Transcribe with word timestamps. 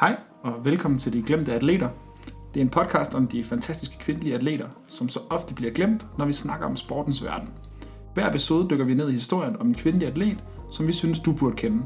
Hej 0.00 0.16
og 0.42 0.64
velkommen 0.64 0.98
til 0.98 1.12
De 1.12 1.22
Glemte 1.22 1.54
Atleter. 1.54 1.88
Det 2.54 2.60
er 2.60 2.64
en 2.64 2.70
podcast 2.70 3.14
om 3.14 3.26
de 3.26 3.44
fantastiske 3.44 3.98
kvindelige 3.98 4.34
atleter, 4.34 4.68
som 4.86 5.08
så 5.08 5.20
ofte 5.30 5.54
bliver 5.54 5.72
glemt, 5.72 6.06
når 6.18 6.24
vi 6.24 6.32
snakker 6.32 6.66
om 6.66 6.76
sportens 6.76 7.24
verden. 7.24 7.48
Hver 8.14 8.28
episode 8.28 8.68
dykker 8.70 8.84
vi 8.84 8.94
ned 8.94 9.08
i 9.08 9.12
historien 9.12 9.56
om 9.60 9.66
en 9.66 9.74
kvindelig 9.74 10.08
atlet, 10.08 10.44
som 10.70 10.86
vi 10.86 10.92
synes, 10.92 11.20
du 11.20 11.32
burde 11.32 11.56
kende. 11.56 11.82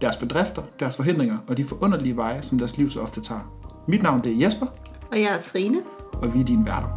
Deres 0.00 0.16
bedrifter, 0.16 0.62
deres 0.80 0.96
forhindringer 0.96 1.38
og 1.48 1.56
de 1.56 1.64
forunderlige 1.64 2.16
veje, 2.16 2.42
som 2.42 2.58
deres 2.58 2.78
liv 2.78 2.90
så 2.90 3.00
ofte 3.00 3.20
tager. 3.20 3.40
Mit 3.88 4.02
navn 4.02 4.24
det 4.24 4.32
er 4.32 4.36
Jesper, 4.44 4.66
Og 5.12 5.18
jeg 5.20 5.36
er 5.36 5.40
Trine. 5.40 5.78
og 6.12 6.34
vi 6.34 6.40
er 6.40 6.44
dine 6.44 6.66
værter. 6.66 6.88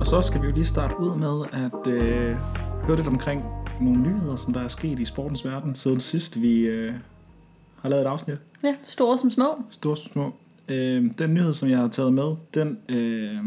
Og 0.00 0.06
så 0.06 0.22
skal 0.22 0.42
vi 0.42 0.46
jo 0.46 0.52
lige 0.52 0.64
starte 0.64 1.00
ud 1.00 1.16
med 1.16 1.44
at 1.52 1.92
øh, 1.92 2.36
høre 2.86 2.96
lidt 2.96 3.08
omkring 3.08 3.44
nogle 3.80 4.00
nyheder, 4.00 4.36
som 4.36 4.52
der 4.52 4.60
er 4.60 4.68
sket 4.68 4.98
i 5.00 5.04
sportens 5.04 5.44
verden, 5.44 5.74
siden 5.74 6.00
sidst 6.00 6.42
vi 6.42 6.60
øh, 6.60 6.92
har 7.82 7.88
lavet 7.88 8.02
et 8.02 8.08
afsnit. 8.08 8.36
Ja, 8.64 8.74
store 8.84 9.18
som 9.18 9.30
små. 9.30 9.62
Store 9.70 9.96
som 9.96 10.12
små. 10.12 10.32
Øh, 10.68 11.10
den 11.18 11.34
nyhed, 11.34 11.54
som 11.54 11.68
jeg 11.68 11.78
har 11.78 11.88
taget 11.88 12.12
med, 12.12 12.36
den 12.54 12.78
øh, 12.88 13.44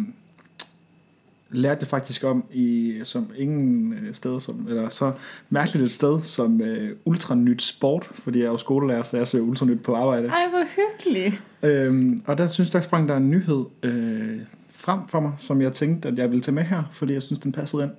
lærte 1.51 1.77
jeg 1.81 1.87
faktisk 1.87 2.23
om 2.23 2.43
i 2.53 2.99
som 3.03 3.27
ingen 3.37 3.93
øh, 3.93 4.13
sted, 4.13 4.39
som, 4.39 4.65
eller 4.69 4.89
så 4.89 5.11
mærkeligt 5.49 5.85
et 5.85 5.91
sted 5.91 6.21
som 6.21 6.61
øh, 6.61 6.95
Ultranyt 7.05 7.61
Sport, 7.61 8.09
fordi 8.13 8.39
jeg 8.39 8.45
er 8.45 8.51
jo 8.51 8.57
skolelærer, 8.57 9.03
så 9.03 9.17
jeg 9.17 9.27
ser 9.27 9.39
Ultranyt 9.39 9.83
på 9.83 9.95
arbejde. 9.95 10.27
Ej, 10.27 10.49
hvor 10.49 10.63
hyggeligt. 10.75 11.41
Øhm, 11.63 12.23
og 12.25 12.37
der 12.37 12.47
synes 12.47 12.69
der 12.71 12.81
sprang 12.81 13.09
der 13.09 13.17
en 13.17 13.29
nyhed 13.29 13.65
øh, 13.83 14.39
frem 14.73 14.99
for 15.07 15.19
mig, 15.19 15.31
som 15.37 15.61
jeg 15.61 15.73
tænkte, 15.73 16.09
at 16.09 16.17
jeg 16.17 16.29
ville 16.29 16.41
tage 16.41 16.55
med 16.55 16.63
her, 16.63 16.83
fordi 16.91 17.13
jeg 17.13 17.23
synes, 17.23 17.39
den 17.39 17.51
passede 17.51 17.83
ind. 17.83 17.91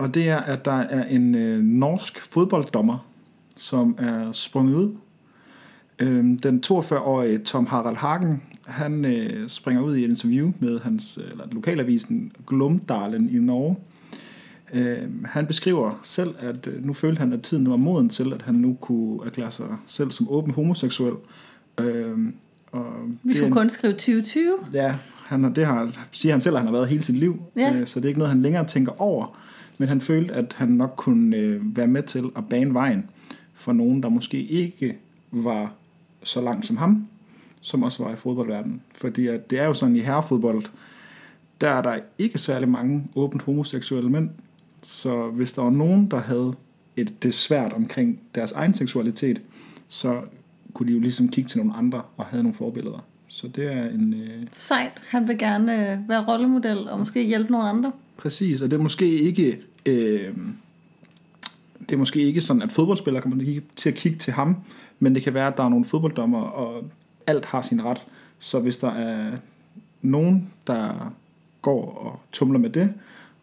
Og 0.00 0.14
det 0.14 0.28
er, 0.28 0.36
at 0.38 0.64
der 0.64 0.72
er 0.78 1.04
en 1.04 1.34
øh, 1.34 1.58
norsk 1.62 2.20
fodbolddommer, 2.32 3.06
som 3.56 3.94
er 3.98 4.32
sprunget 4.32 4.74
ud. 4.74 4.94
Øhm, 5.98 6.38
den 6.38 6.62
42-årige 6.66 7.38
Tom 7.38 7.66
Harald 7.66 7.96
Hagen, 7.96 8.42
han 8.66 9.04
øh, 9.04 9.48
springer 9.48 9.82
ud 9.82 9.96
i 9.96 10.04
et 10.04 10.08
interview 10.08 10.52
med 10.60 10.80
hans, 10.80 11.18
eller 11.30 11.44
lokalavisen 11.52 12.32
Glomdalen 12.46 13.30
i 13.30 13.38
Norge. 13.38 13.76
Øh, 14.74 14.98
han 15.24 15.46
beskriver 15.46 16.00
selv, 16.02 16.34
at 16.38 16.66
øh, 16.66 16.84
nu 16.86 16.92
følte 16.92 17.18
han, 17.18 17.32
at 17.32 17.42
tiden 17.42 17.70
var 17.70 17.76
moden 17.76 18.08
til, 18.08 18.32
at 18.32 18.42
han 18.42 18.54
nu 18.54 18.76
kunne 18.80 19.26
erklære 19.26 19.50
sig 19.50 19.66
selv 19.86 20.10
som 20.10 20.26
åben 20.30 20.50
homoseksuel. 20.54 21.14
Øh, 21.80 22.18
og 22.72 22.86
Vi 23.22 23.32
skulle 23.32 23.46
en- 23.46 23.52
kun 23.52 23.70
skrive 23.70 23.92
2020. 23.92 24.54
Ja, 24.72 24.94
han, 25.24 25.54
det 25.54 25.66
har, 25.66 25.90
siger 26.12 26.32
han 26.32 26.40
selv, 26.40 26.54
at 26.56 26.60
han 26.60 26.66
har 26.68 26.72
været 26.72 26.88
hele 26.88 27.02
sit 27.02 27.18
liv. 27.18 27.42
Ja. 27.56 27.74
Øh, 27.76 27.86
Så 27.86 28.00
det 28.00 28.04
er 28.04 28.08
ikke 28.08 28.18
noget, 28.18 28.32
han 28.32 28.42
længere 28.42 28.66
tænker 28.66 29.00
over. 29.02 29.36
Men 29.80 29.88
han 29.88 30.00
følte, 30.00 30.34
at 30.34 30.54
han 30.56 30.68
nok 30.68 30.94
kunne 30.96 31.36
øh, 31.36 31.76
være 31.76 31.86
med 31.86 32.02
til 32.02 32.24
at 32.36 32.48
bane 32.48 32.74
vejen 32.74 33.10
for 33.54 33.72
nogen, 33.72 34.02
der 34.02 34.08
måske 34.08 34.42
ikke 34.42 34.96
var 35.30 35.72
så 36.22 36.40
langt 36.40 36.66
som 36.66 36.76
ham, 36.76 37.08
som 37.60 37.82
også 37.82 38.04
var 38.04 38.12
i 38.12 38.16
fodboldverdenen. 38.16 38.80
Fordi 38.94 39.26
at 39.26 39.50
det 39.50 39.58
er 39.58 39.64
jo 39.64 39.74
sådan 39.74 39.96
i 39.96 40.00
herrefodbold, 40.00 40.62
der 41.60 41.70
er 41.70 41.82
der 41.82 41.98
ikke 42.18 42.38
særlig 42.38 42.68
mange 42.68 43.08
åbent 43.14 43.42
homoseksuelle 43.42 44.10
mænd. 44.10 44.30
Så 44.82 45.30
hvis 45.30 45.52
der 45.52 45.62
var 45.62 45.70
nogen, 45.70 46.10
der 46.10 46.18
havde 46.20 46.54
et, 46.96 47.22
det 47.22 47.34
svært 47.34 47.72
omkring 47.72 48.20
deres 48.34 48.52
egen 48.52 48.74
seksualitet, 48.74 49.42
så 49.88 50.20
kunne 50.74 50.88
de 50.88 50.92
jo 50.92 51.00
ligesom 51.00 51.28
kigge 51.28 51.48
til 51.48 51.58
nogle 51.58 51.74
andre 51.74 52.02
og 52.16 52.24
have 52.24 52.42
nogle 52.42 52.56
forbilleder. 52.56 53.04
Så 53.28 53.48
det 53.48 53.72
er 53.72 53.88
en... 53.88 54.14
Øh, 54.14 54.46
Sejt. 54.52 54.92
Han 55.08 55.28
vil 55.28 55.38
gerne 55.38 55.92
øh, 55.92 56.08
være 56.08 56.24
rollemodel 56.28 56.88
og 56.88 56.98
måske 56.98 57.22
hjælpe 57.22 57.52
nogle 57.52 57.68
andre. 57.68 57.92
præcis, 58.16 58.62
og 58.62 58.70
det 58.70 58.76
er 58.76 58.82
måske 58.82 59.20
ikke... 59.20 59.58
Øh, 59.86 60.34
det 61.80 61.92
er 61.92 61.96
måske 61.96 62.20
ikke 62.22 62.40
sådan, 62.40 62.62
at 62.62 62.72
fodboldspillere 62.72 63.22
kommer 63.22 63.38
til 63.38 63.44
at 63.44 63.52
kigge- 63.52 63.68
til 63.76 63.88
at 63.88 63.94
kigge 63.94 64.18
til 64.18 64.32
ham, 64.32 64.56
men 64.98 65.14
det 65.14 65.22
kan 65.22 65.34
være, 65.34 65.46
at 65.46 65.56
der 65.56 65.64
er 65.64 65.68
nogle 65.68 65.84
fodbolddommer, 65.84 66.40
og 66.40 66.84
alt 67.26 67.44
har 67.44 67.62
sin 67.62 67.84
ret. 67.84 68.04
Så 68.38 68.60
hvis 68.60 68.78
der 68.78 68.90
er 68.90 69.36
nogen, 70.02 70.50
der 70.66 71.12
går 71.62 71.94
og 71.94 72.20
tumler 72.32 72.58
med 72.58 72.70
det, 72.70 72.92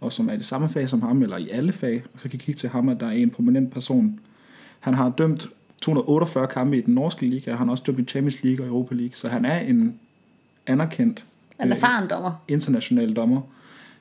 og 0.01 0.13
som 0.13 0.29
er 0.29 0.33
i 0.33 0.37
det 0.37 0.45
samme 0.45 0.69
fag 0.69 0.89
som 0.89 1.01
ham, 1.01 1.21
eller 1.21 1.37
i 1.37 1.49
alle 1.49 1.73
fag, 1.73 2.03
så 2.17 2.29
kan 2.29 2.39
kigge 2.39 2.59
til 2.59 2.69
ham, 2.69 2.89
at 2.89 2.99
der 2.99 3.07
er 3.07 3.11
en 3.11 3.29
prominent 3.29 3.73
person. 3.73 4.19
Han 4.79 4.93
har 4.93 5.09
dømt 5.09 5.49
248 5.81 6.47
kampe 6.47 6.77
i 6.77 6.81
den 6.81 6.93
norske 6.93 7.25
liga, 7.25 7.51
og 7.51 7.57
han 7.57 7.67
har 7.67 7.71
også 7.71 7.83
dømt 7.87 7.99
i 7.99 8.03
Champions 8.03 8.43
League 8.43 8.65
og 8.65 8.69
Europa 8.69 8.95
League, 8.95 9.15
så 9.15 9.29
han 9.29 9.45
er 9.45 9.59
en 9.59 9.99
anerkendt 10.67 11.25
er 11.59 11.65
øh, 11.65 11.71
erfaren 11.71 12.09
dommer. 12.09 12.31
international 12.47 13.13
dommer. 13.13 13.41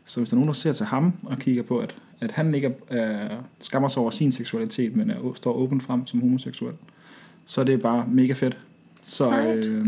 Så 0.04 0.20
hvis 0.20 0.30
der 0.30 0.34
er 0.34 0.38
nogen, 0.38 0.48
der 0.48 0.54
ser 0.54 0.72
til 0.72 0.86
ham 0.86 1.12
og 1.22 1.38
kigger 1.38 1.62
på, 1.62 1.78
at, 1.78 1.94
at 2.20 2.30
han 2.30 2.54
ikke 2.54 2.74
er, 2.90 2.96
er, 2.96 3.28
skammer 3.60 3.88
sig 3.88 4.02
over 4.02 4.10
sin 4.10 4.32
seksualitet, 4.32 4.96
men 4.96 5.10
er, 5.10 5.32
står 5.34 5.52
åben 5.52 5.80
frem 5.80 6.06
som 6.06 6.20
homoseksuel, 6.20 6.74
så 7.46 7.60
er 7.60 7.64
det 7.64 7.82
bare 7.82 8.04
mega 8.08 8.32
fedt. 8.32 8.58
Så, 9.02 9.24
øh, 9.56 9.86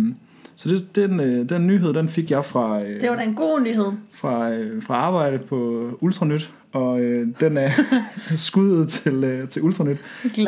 så 0.57 0.69
det, 0.69 0.97
den, 0.97 1.21
øh, 1.21 1.49
den 1.49 1.67
nyhed, 1.67 1.95
den 1.95 2.09
fik 2.09 2.31
jeg 2.31 2.45
fra, 2.45 2.83
øh, 2.83 3.01
Det 3.01 3.11
var 3.11 3.17
da 3.17 3.23
en 3.23 3.35
god 3.35 3.61
nyhed. 3.61 3.93
fra, 4.13 4.51
øh, 4.51 4.83
fra 4.83 4.95
arbejde 4.95 5.39
på 5.39 5.89
Ultranyt, 6.01 6.51
og 6.73 7.01
øh, 7.01 7.29
den 7.41 7.57
er 7.57 7.71
skuddet 8.37 8.89
til, 8.89 9.25
øh, 9.25 9.49
til 9.49 9.63
Ultranyt, 9.63 9.99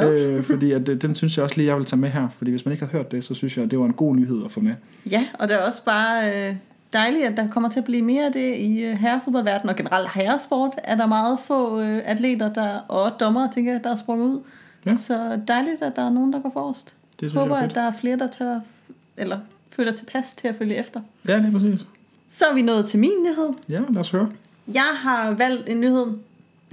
øh, 0.02 0.42
fordi 0.42 0.72
at, 0.72 0.88
øh, 0.88 1.02
den 1.02 1.14
synes 1.14 1.36
jeg 1.36 1.44
også 1.44 1.56
lige, 1.56 1.68
jeg 1.68 1.76
vil 1.76 1.84
tage 1.84 2.00
med 2.00 2.08
her, 2.08 2.28
fordi 2.28 2.50
hvis 2.50 2.64
man 2.64 2.72
ikke 2.72 2.84
har 2.84 2.92
hørt 2.92 3.12
det, 3.12 3.24
så 3.24 3.34
synes 3.34 3.56
jeg, 3.56 3.64
at 3.64 3.70
det 3.70 3.78
var 3.78 3.84
en 3.86 3.92
god 3.92 4.16
nyhed 4.16 4.44
at 4.44 4.50
få 4.50 4.60
med. 4.60 4.74
Ja, 5.10 5.26
og 5.38 5.48
det 5.48 5.56
er 5.56 5.60
også 5.66 5.84
bare 5.84 6.48
øh, 6.48 6.54
dejligt, 6.92 7.24
at 7.24 7.36
der 7.36 7.48
kommer 7.50 7.68
til 7.68 7.78
at 7.78 7.84
blive 7.84 8.02
mere 8.02 8.26
af 8.26 8.32
det 8.32 8.56
i 8.56 8.82
øh, 8.82 8.96
herrefodboldverdenen, 8.96 9.70
og 9.70 9.76
generelt 9.76 10.08
herresport 10.14 10.72
er 10.84 10.96
der 10.96 11.06
meget 11.06 11.40
få 11.40 11.80
øh, 11.80 12.02
atleter 12.04 12.52
der, 12.52 12.78
og 12.88 13.20
dommere, 13.20 13.50
tænker 13.54 13.72
jeg, 13.72 13.84
der 13.84 13.92
er 13.92 13.96
sprunget 13.96 14.26
ud. 14.26 14.40
Ja. 14.86 14.96
Så 14.96 15.40
dejligt, 15.48 15.82
at 15.82 15.96
der 15.96 16.02
er 16.02 16.10
nogen, 16.10 16.32
der 16.32 16.40
går 16.40 16.50
forrest. 16.50 16.94
Det 17.20 17.30
synes 17.30 17.34
Håber, 17.34 17.56
jeg 17.56 17.64
at 17.64 17.74
der 17.74 17.80
er 17.80 17.92
flere, 17.92 18.16
der 18.18 18.26
tør, 18.26 18.60
eller 19.16 19.38
føler 19.70 19.92
tilpas 19.92 20.32
til 20.32 20.48
at 20.48 20.54
følge 20.54 20.76
efter. 20.76 21.00
Ja, 21.28 21.38
lige 21.38 21.52
præcis. 21.52 21.86
Så 22.28 22.44
er 22.50 22.54
vi 22.54 22.62
nået 22.62 22.86
til 22.86 22.98
min 22.98 23.10
nyhed. 23.22 23.48
Ja, 23.68 23.80
lad 23.90 24.00
os 24.00 24.10
høre. 24.10 24.28
Jeg 24.74 24.90
har 24.96 25.30
valgt 25.30 25.68
en 25.68 25.80
nyhed, 25.80 26.06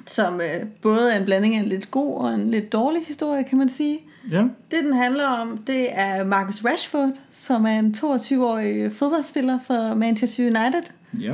som 0.05 0.41
øh, 0.41 0.67
både 0.81 1.13
er 1.13 1.19
en 1.19 1.25
blanding 1.25 1.55
af 1.55 1.59
en 1.59 1.65
lidt 1.65 1.91
god 1.91 2.17
og 2.17 2.33
en 2.33 2.51
lidt 2.51 2.73
dårlig 2.73 3.01
historie, 3.07 3.43
kan 3.43 3.57
man 3.57 3.69
sige. 3.69 3.99
Ja, 4.31 4.41
Det, 4.71 4.83
den 4.83 4.93
handler 4.93 5.25
om, 5.25 5.57
det 5.57 5.87
er 5.91 6.23
Marcus 6.23 6.65
Rashford, 6.65 7.11
som 7.31 7.65
er 7.65 7.79
en 7.79 7.95
22-årig 7.97 8.91
fodboldspiller 8.91 9.59
for 9.67 9.93
Manchester 9.93 10.43
United. 10.43 10.83
ja. 11.19 11.33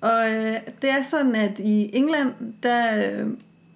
Og 0.00 0.30
øh, 0.30 0.52
det 0.82 0.90
er 0.90 1.02
sådan, 1.02 1.34
at 1.34 1.58
i 1.58 1.90
England, 1.96 2.32
der 2.62 2.82
øh, 2.96 3.26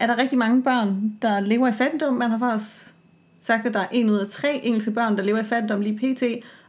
er 0.00 0.06
der 0.06 0.18
rigtig 0.18 0.38
mange 0.38 0.62
børn, 0.62 1.12
der 1.22 1.40
lever 1.40 1.68
i 1.68 1.72
fattigdom. 1.72 2.14
Man 2.14 2.30
har 2.30 2.38
faktisk 2.38 2.94
sagt, 3.40 3.66
at 3.66 3.74
der 3.74 3.80
er 3.80 3.86
en 3.92 4.10
ud 4.10 4.16
af 4.18 4.28
tre 4.28 4.60
engelske 4.62 4.90
børn, 4.90 5.16
der 5.16 5.22
lever 5.22 5.38
i 5.38 5.44
fattigdom 5.44 5.80
lige 5.80 5.98
pt. 6.14 6.22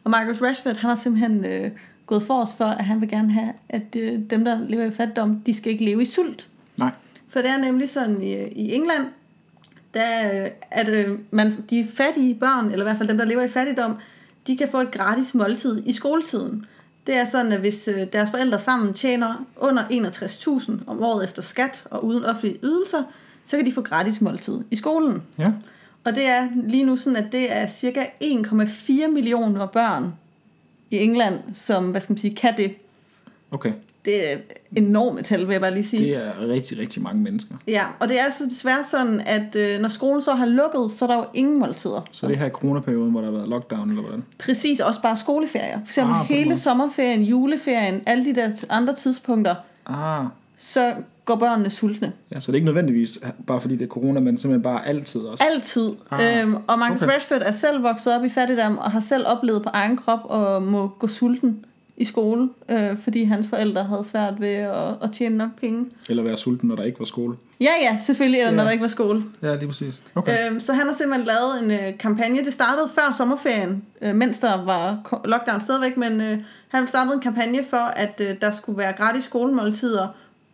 Og 0.03 0.11
Marcus 0.11 0.41
Rashford, 0.41 0.77
han 0.77 0.89
har 0.89 0.95
simpelthen 0.95 1.45
øh, 1.45 1.71
gået 2.05 2.23
for 2.23 2.41
os 2.41 2.55
for, 2.55 2.65
at 2.65 2.85
han 2.85 3.01
vil 3.01 3.09
gerne 3.09 3.31
have, 3.31 3.53
at 3.69 3.95
øh, 3.97 4.19
dem, 4.29 4.45
der 4.45 4.59
lever 4.67 4.85
i 4.85 4.91
fattigdom, 4.91 5.39
de 5.39 5.53
skal 5.53 5.71
ikke 5.71 5.85
leve 5.85 6.01
i 6.01 6.05
sult. 6.05 6.47
Nej. 6.77 6.91
For 7.29 7.39
det 7.39 7.49
er 7.49 7.57
nemlig 7.57 7.89
sådan 7.89 8.21
i, 8.21 8.33
i 8.35 8.73
England, 8.73 9.05
der 9.95 10.43
øh, 10.43 10.51
er 10.71 10.83
det, 10.83 11.19
man, 11.31 11.65
de 11.69 11.87
fattige 11.93 12.35
børn, 12.35 12.65
eller 12.65 12.79
i 12.79 12.87
hvert 12.87 12.97
fald 12.97 13.09
dem, 13.09 13.17
der 13.17 13.25
lever 13.25 13.43
i 13.43 13.47
fattigdom, 13.47 13.97
de 14.47 14.57
kan 14.57 14.67
få 14.71 14.81
et 14.81 14.91
gratis 14.91 15.33
måltid 15.35 15.83
i 15.85 15.93
skoletiden. 15.93 16.65
Det 17.07 17.15
er 17.15 17.25
sådan, 17.25 17.51
at 17.51 17.59
hvis 17.59 17.87
øh, 17.87 18.07
deres 18.13 18.31
forældre 18.31 18.59
sammen 18.59 18.93
tjener 18.93 19.45
under 19.57 19.83
61.000 19.83 20.71
om 20.87 21.03
året 21.03 21.23
efter 21.23 21.41
skat 21.41 21.87
og 21.91 22.05
uden 22.05 22.25
offentlige 22.25 22.59
ydelser, 22.63 23.03
så 23.43 23.57
kan 23.57 23.65
de 23.65 23.71
få 23.73 23.81
gratis 23.81 24.21
måltid 24.21 24.63
i 24.71 24.75
skolen. 24.75 25.23
Ja, 25.37 25.51
Og 26.03 26.15
det 26.15 26.25
er 26.27 26.47
lige 26.67 26.83
nu 26.83 26.97
sådan, 26.97 27.25
at 27.25 27.31
det 27.31 27.55
er 27.57 27.67
cirka 27.67 28.05
1,4 28.23 29.07
millioner 29.07 29.65
børn 29.65 30.13
i 30.91 30.97
England, 30.97 31.39
som, 31.53 31.91
hvad 31.91 32.01
skal 32.01 32.13
man 32.13 32.17
sige, 32.17 32.35
kan 32.35 32.57
det. 32.57 32.75
okay. 33.51 33.73
Det 34.05 34.31
er 34.33 34.37
enorme 34.75 35.21
tal, 35.21 35.39
vil 35.47 35.51
jeg 35.53 35.61
bare 35.61 35.73
lige 35.73 35.85
sige. 35.87 36.03
Det 36.05 36.15
er 36.15 36.47
rigtig, 36.49 36.79
rigtig 36.79 37.03
mange 37.03 37.21
mennesker. 37.21 37.55
Ja, 37.67 37.83
og 37.99 38.09
det 38.09 38.19
er 38.19 38.31
så 38.31 38.43
desværre 38.45 38.83
sådan, 38.83 39.21
at 39.25 39.55
øh, 39.55 39.79
når 39.81 39.89
skolen 39.89 40.21
så 40.21 40.33
har 40.33 40.45
lukket, 40.45 40.91
så 40.91 41.05
er 41.05 41.09
der 41.09 41.15
jo 41.15 41.25
ingen 41.33 41.59
måltider. 41.59 42.07
Så 42.11 42.27
det 42.27 42.33
er 42.33 42.37
her 42.39 42.45
i 42.45 42.49
coronaperioden, 42.49 43.11
hvor 43.11 43.19
der 43.21 43.27
har 43.27 43.37
været 43.37 43.49
lockdown, 43.49 43.89
eller 43.89 44.01
hvordan? 44.01 44.23
Præcis, 44.37 44.79
også 44.79 45.01
bare 45.01 45.17
skoleferier. 45.17 45.79
For 45.79 45.89
eksempel 45.89 46.15
Ah, 46.15 46.25
hele 46.25 46.57
sommerferien, 46.57 47.21
juleferien, 47.21 48.01
alle 48.05 48.25
de 48.25 48.35
der 48.35 48.49
andre 48.69 48.95
tidspunkter, 48.95 49.55
Ah, 49.85 50.25
så 50.57 50.93
går 51.25 51.35
børnene 51.35 51.69
sultne. 51.69 52.11
ja, 52.31 52.39
så 52.39 52.51
det 52.51 52.53
er 52.53 52.55
ikke 52.55 52.65
nødvendigvis 52.65 53.19
bare 53.47 53.61
fordi 53.61 53.75
det 53.75 53.85
er 53.85 53.89
corona, 53.89 54.19
men 54.19 54.37
simpelthen 54.37 54.63
bare 54.63 54.87
altid 54.87 55.21
også. 55.21 55.43
Altid. 55.53 55.91
Ah, 56.11 56.41
øhm, 56.41 56.55
og 56.67 56.79
Marcus 56.79 57.01
okay. 57.03 57.05
okay. 57.11 57.15
Rashford 57.15 57.41
er 57.45 57.51
selv 57.51 57.83
vokset 57.83 58.15
op 58.15 58.23
i 58.25 58.29
fattigdom, 58.29 58.77
og 58.77 58.91
har 58.91 58.99
selv 58.99 59.25
oplevet 59.27 59.63
på 59.63 59.69
egen 59.73 59.97
krop 59.97 60.19
og 60.23 60.63
må 60.63 60.87
gå 60.87 61.07
sulten 61.07 61.65
i 61.97 62.05
skole, 62.05 62.49
øh, 62.69 62.97
fordi 62.97 63.23
hans 63.23 63.47
forældre 63.47 63.83
havde 63.83 64.03
svært 64.03 64.33
ved 64.41 64.49
at, 64.55 64.87
at 65.03 65.11
tjene 65.13 65.37
nok 65.37 65.49
penge. 65.61 65.85
Eller 66.09 66.23
være 66.23 66.37
sulten, 66.37 66.69
når 66.69 66.75
der 66.75 66.83
ikke 66.83 66.99
var 66.99 67.05
skole. 67.05 67.35
Ja, 67.61 67.71
ja, 67.81 67.97
selvfølgelig, 68.03 68.39
eller 68.39 68.51
Ja. 68.51 68.57
når 68.57 68.63
der 68.63 68.71
ikke 68.71 68.81
var 68.81 68.87
skole. 68.87 69.23
Ja, 69.41 69.55
lige 69.55 69.67
præcis. 69.67 70.01
Okay. 70.15 70.49
Øhm, 70.51 70.59
så 70.59 70.73
han 70.73 70.87
har 70.87 70.93
simpelthen 70.93 71.27
lavet 71.27 71.63
en 71.63 71.71
øh, 71.87 71.97
kampagne. 71.97 72.45
Det 72.45 72.53
startede 72.53 72.89
før 72.95 73.13
sommerferien, 73.17 73.83
øh, 74.01 74.15
mens 74.15 74.39
der 74.39 74.65
var 74.65 75.19
lockdown 75.25 75.61
stadigvæk, 75.61 75.97
men 75.97 76.21
øh, 76.21 76.37
han 76.67 76.87
startede 76.87 77.13
en 77.15 77.21
kampagne 77.21 77.59
for, 77.69 77.77
at 77.77 78.21
øh, 78.29 78.35
der 78.41 78.51
skulle 78.51 78.77
være 78.77 78.93
gratis 78.93 79.23
skolemåltider, 79.23 80.07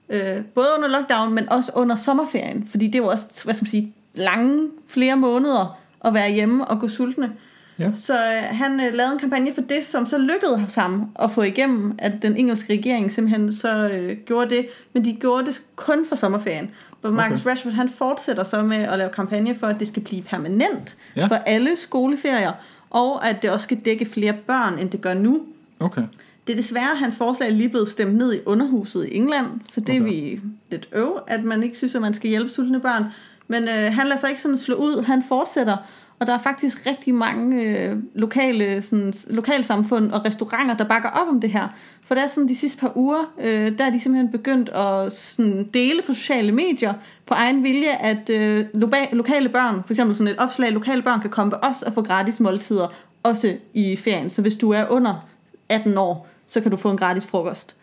øh, 0.10 0.42
både 0.56 0.68
under 0.78 0.90
lockdown, 1.00 1.34
men 1.34 1.50
også 1.50 1.72
under 1.76 1.96
sommerferien. 1.96 2.68
Fordi 2.72 2.86
det 2.88 2.96
er 2.96 3.00
jo 3.04 3.08
også, 3.08 3.26
hvad 3.44 3.54
skal 3.54 3.64
man 3.64 3.70
sige, 3.70 3.94
lange 4.14 4.68
flere 4.88 5.16
måneder 5.16 5.78
at 6.06 6.14
være 6.14 6.32
hjemme 6.32 6.66
og 6.68 6.80
gå 6.80 6.88
sultne. 6.88 7.32
Ja. 7.82 7.92
Så 7.96 8.14
øh, 8.14 8.58
han 8.58 8.80
øh, 8.80 8.94
lavede 8.94 9.14
en 9.14 9.20
kampagne 9.20 9.54
for 9.54 9.62
det, 9.62 9.86
som 9.86 10.06
så 10.06 10.18
lykkedes 10.18 10.76
ham 10.76 11.10
at 11.20 11.32
få 11.32 11.42
igennem, 11.42 11.94
at 11.98 12.12
den 12.22 12.38
engelske 12.38 12.74
regering 12.74 13.12
simpelthen 13.12 13.54
så 13.54 13.90
øh, 13.90 14.18
gjorde 14.26 14.50
det, 14.56 14.68
men 14.94 15.06
de 15.06 15.14
gjorde 15.14 15.46
det 15.46 15.62
kun 15.76 16.06
for 16.10 16.16
sommerferien. 16.16 16.70
Hvor 17.02 17.12
Marcus 17.12 17.40
Okay. 17.42 17.50
Rashford 17.52 17.74
han 17.74 17.90
fortsætter 17.90 18.44
så 18.44 18.62
med 18.62 18.78
at 18.78 18.98
lave 18.98 19.10
kampagne 19.10 19.56
for, 19.56 19.68
at 19.68 19.80
det 19.80 19.88
skal 19.88 20.02
blive 20.04 20.22
permanent 20.22 20.98
Ja. 21.16 21.26
for 21.26 21.36
alle 21.36 21.76
skoleferier, 21.78 22.52
og 22.90 23.30
at 23.30 23.42
det 23.42 23.50
også 23.50 23.64
skal 23.64 23.78
dække 23.86 24.06
flere 24.06 24.34
børn, 24.48 24.80
end 24.80 24.90
det 24.90 25.02
gør 25.02 25.14
nu. 25.14 25.42
Okay. 25.80 26.02
Det 26.48 26.54
er 26.54 26.58
desværre 26.58 26.96
hans 26.96 27.18
forslag 27.18 27.52
lige 27.52 27.70
blevet 27.70 27.88
stemt 27.88 28.16
ned 28.16 28.34
i 28.34 28.40
underhuset 28.46 29.06
i 29.06 29.16
England, 29.16 29.46
så 29.70 29.80
det 29.82 29.96
er 29.96 30.02
Okay. 30.02 30.12
vi 30.12 30.40
lidt 30.72 30.90
øv, 30.94 31.20
at 31.28 31.44
man 31.44 31.64
ikke 31.64 31.78
synes, 31.78 31.96
at 31.96 32.02
man 32.02 32.14
skal 32.14 32.30
hjælpe 32.30 32.50
sultne 32.50 32.80
børn. 32.80 33.04
Men 33.48 33.64
øh, 33.64 33.94
han 33.94 34.08
lader 34.08 34.18
sig 34.20 34.30
ikke 34.30 34.42
sådan 34.42 34.58
slå 34.58 34.76
ud, 34.76 35.04
han 35.04 35.24
fortsætter, 35.28 35.78
og 36.22 36.28
der 36.28 36.34
er 36.34 36.38
faktisk 36.38 36.86
rigtig 36.86 37.16
mange 37.16 37.64
øh, 37.64 37.98
lokale 38.16 38.82
sådan, 38.82 39.14
lokalsamfund 39.28 40.12
og 40.12 40.26
restauranter, 40.26 40.78
der 40.78 40.84
bakker 40.84 41.10
op 41.10 41.28
om 41.28 41.42
det 41.42 41.50
her. 41.50 41.68
For 42.06 42.16
det 42.16 42.24
er 42.24 42.28
sådan 42.28 42.48
de 42.48 42.56
sidste 42.56 42.80
par 42.80 42.92
uger, 42.96 43.34
øh, 43.40 43.78
der 43.78 43.86
er 43.86 43.90
de 43.90 44.00
simpelthen 44.00 44.32
begyndt 44.32 44.70
at 44.70 45.12
sådan, 45.14 45.70
dele 45.74 46.02
på 46.02 46.14
sociale 46.14 46.52
medier 46.52 46.94
på 47.26 47.34
egen 47.34 47.64
vilje, 47.64 47.90
at 48.00 48.30
øh, 48.30 48.66
loba- 48.74 49.16
lokale 49.16 49.50
børn, 49.50 49.84
for 49.84 49.94
eksempel 49.94 50.16
sådan 50.16 50.34
et 50.34 50.40
opslag, 50.40 50.72
lokale 50.72 51.02
børn 51.02 51.22
kan 51.22 51.30
komme 51.30 51.52
ved 51.52 51.60
os 51.62 51.82
og 51.82 51.94
få 51.94 52.02
gratis 52.02 52.40
måltider, 52.40 52.88
også 53.24 53.56
i 53.74 53.96
ferien. 53.96 54.30
Så 54.30 54.42
hvis 54.42 54.56
du 54.56 54.72
er 54.72 54.86
under 54.90 55.28
18 55.70 55.98
år, 55.98 56.28
så 56.48 56.62
kan 56.62 56.72
du 56.72 56.78
få 56.78 56.92
en 56.92 56.98
gratis 56.98 57.28
frokost. 57.28 57.76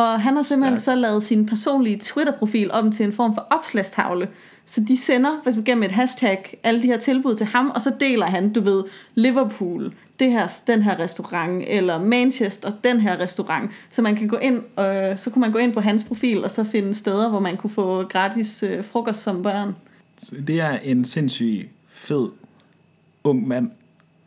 Og 0.00 0.20
han 0.20 0.36
har 0.36 0.42
simpelthen 0.42 0.76
Stærkt. 0.76 0.84
så 0.84 0.94
lavet 0.94 1.22
sin 1.24 1.46
personlige 1.46 1.98
Twitter-profil 1.98 2.70
om 2.72 2.92
til 2.92 3.06
en 3.06 3.12
form 3.12 3.34
for 3.34 3.46
opslagstavle. 3.50 4.28
Så 4.66 4.80
de 4.88 4.96
sender, 4.96 5.30
hvis 5.42 5.54
du 5.54 5.62
gennem 5.64 5.82
et 5.82 5.90
hashtag, 5.90 6.58
alle 6.62 6.82
de 6.82 6.86
her 6.86 6.98
tilbud 6.98 7.34
til 7.36 7.46
ham, 7.46 7.70
og 7.74 7.82
så 7.82 7.92
deler 8.00 8.26
han, 8.26 8.52
du 8.52 8.60
ved, 8.60 8.84
Liverpool, 9.14 9.92
det 10.20 10.30
her, 10.32 10.48
den 10.66 10.82
her 10.82 10.98
restaurant, 10.98 11.64
eller 11.68 12.02
Manchester, 12.02 12.72
den 12.84 13.00
her 13.00 13.20
restaurant. 13.20 13.70
Så 13.90 14.02
man 14.02 14.16
kan 14.16 14.28
gå 14.28 14.36
ind, 14.36 14.56
øh, 14.80 15.18
så 15.18 15.30
kunne 15.30 15.40
man 15.40 15.52
gå 15.52 15.58
ind 15.58 15.72
på 15.72 15.80
hans 15.80 16.04
profil, 16.04 16.44
og 16.44 16.50
så 16.50 16.64
finde 16.64 16.94
steder, 16.94 17.28
hvor 17.28 17.40
man 17.40 17.56
kunne 17.56 17.70
få 17.70 18.02
gratis 18.02 18.62
øh, 18.62 18.84
frokost 18.84 19.22
som 19.22 19.42
børn. 19.42 19.76
Så 20.18 20.34
det 20.46 20.60
er 20.60 20.78
en 20.82 21.04
sindssygt 21.04 21.68
fed 21.88 22.28
ung 23.24 23.48
mand. 23.48 23.70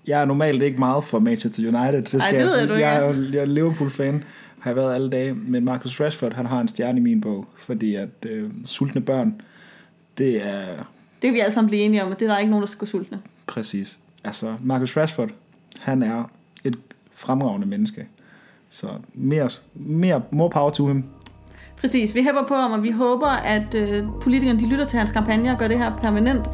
Jeg 0.07 0.21
er 0.21 0.25
normalt 0.25 0.63
ikke 0.63 0.79
meget 0.79 1.03
for 1.03 1.19
Manchester 1.19 1.63
United. 1.67 2.01
Det 2.01 2.07
skal 2.07 2.21
Ej, 2.21 2.31
det 2.31 2.37
jeg, 2.37 2.45
ved 2.45 2.59
jeg, 2.59 2.69
du 2.69 2.73
jeg, 2.73 2.95
er, 2.95 3.05
jo- 3.07 3.31
jeg 3.31 3.41
er 3.41 3.45
Liverpool-fan, 3.45 4.23
har 4.63 4.71
jeg 4.71 4.75
været 4.75 4.95
alle 4.95 5.09
dage. 5.09 5.33
Men 5.33 5.65
Marcus 5.65 6.01
Rashford, 6.01 6.33
han 6.33 6.45
har 6.45 6.61
en 6.61 6.67
stjerne 6.67 6.99
i 6.99 7.03
min 7.03 7.21
bog, 7.21 7.45
fordi 7.57 7.95
at 7.95 8.09
øh, 8.25 8.49
sultne 8.65 9.01
børn, 9.01 9.41
det 10.17 10.47
er 10.47 10.65
Det 11.21 11.21
kan 11.21 11.33
vi 11.33 11.39
alle 11.39 11.53
sammen 11.53 11.69
blive 11.69 11.81
enige 11.81 12.03
om, 12.03 12.11
at 12.11 12.19
det 12.19 12.25
er 12.25 12.31
der 12.31 12.37
ikke 12.37 12.49
nogen, 12.49 12.61
der 12.61 12.67
skal 12.67 12.79
gå 12.79 12.85
sultne. 12.85 13.19
præcis. 13.47 13.99
Altså, 14.23 14.55
Marcus 14.63 14.97
Rashford, 14.97 15.29
han 15.79 16.03
er 16.03 16.31
et 16.63 16.77
fremragende 17.11 17.67
menneske. 17.67 18.07
Så 18.69 18.87
mere, 19.13 19.49
mere 19.73 20.21
more 20.31 20.49
power 20.49 20.69
to 20.69 20.87
him. 20.87 21.03
Præcis, 21.77 22.15
vi 22.15 22.23
hæpper 22.23 22.43
på 22.47 22.53
ham, 22.55 22.71
og 22.71 22.83
vi 22.83 22.91
håber, 22.91 23.27
at 23.29 23.75
øh, 23.75 24.05
politikerne 24.21 24.59
de 24.59 24.69
lytter 24.69 24.85
til 24.85 24.99
hans 24.99 25.11
kampagne 25.11 25.51
og 25.51 25.57
gør 25.57 25.67
det 25.67 25.77
her 25.77 25.97
permanent. 25.97 26.45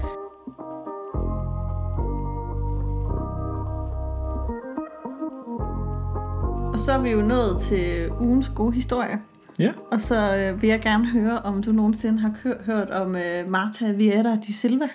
Så 6.90 6.94
er 6.94 7.02
vi 7.02 7.10
jo 7.10 7.22
nået 7.22 7.62
til 7.62 8.10
ugens 8.20 8.52
gode 8.56 8.74
historie. 8.74 9.20
Ja. 9.60 9.70
Og 9.92 10.02
så 10.02 10.36
øh, 10.38 10.62
vil 10.62 10.70
jeg 10.70 10.82
gerne 10.82 11.08
høre, 11.08 11.40
om 11.40 11.64
du 11.64 11.72
nogensinde 11.72 12.20
har 12.20 12.34
kø- 12.44 12.62
hørt 12.66 12.90
om 12.90 13.16
øh, 13.16 13.50
Marta 13.50 13.92
Vieira 13.92 14.36
de 14.36 14.54
Silva. 14.54 14.88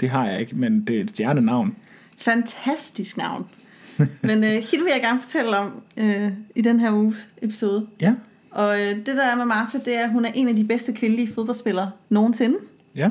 Det 0.00 0.10
har 0.10 0.26
jeg 0.26 0.40
ikke, 0.40 0.56
men 0.56 0.80
det 0.84 0.96
er 0.96 1.00
et 1.00 1.10
stjernenavn. 1.10 1.76
Fantastisk 2.18 3.16
navn. 3.16 3.46
Men 4.22 4.38
øh, 4.44 4.50
hende 4.50 4.84
vil 4.84 4.92
jeg 4.92 5.00
gerne 5.02 5.20
fortælle 5.22 5.58
om 5.58 5.82
øh, 5.96 6.30
i 6.56 6.60
den 6.62 6.80
her 6.80 6.92
uges 6.92 7.28
episode. 7.42 7.86
Ja. 8.00 8.14
Og 8.50 8.80
øh, 8.80 8.96
det 8.96 9.06
der 9.06 9.24
er 9.24 9.36
med 9.36 9.44
Marta, 9.44 9.78
det 9.84 9.96
er, 9.96 10.04
at 10.04 10.10
hun 10.10 10.24
er 10.24 10.30
en 10.34 10.48
af 10.48 10.56
de 10.56 10.64
bedste 10.64 10.92
kvindelige 10.92 11.32
fodboldspillere 11.34 11.90
nogensinde. 12.08 12.56
Ja. 12.96 13.10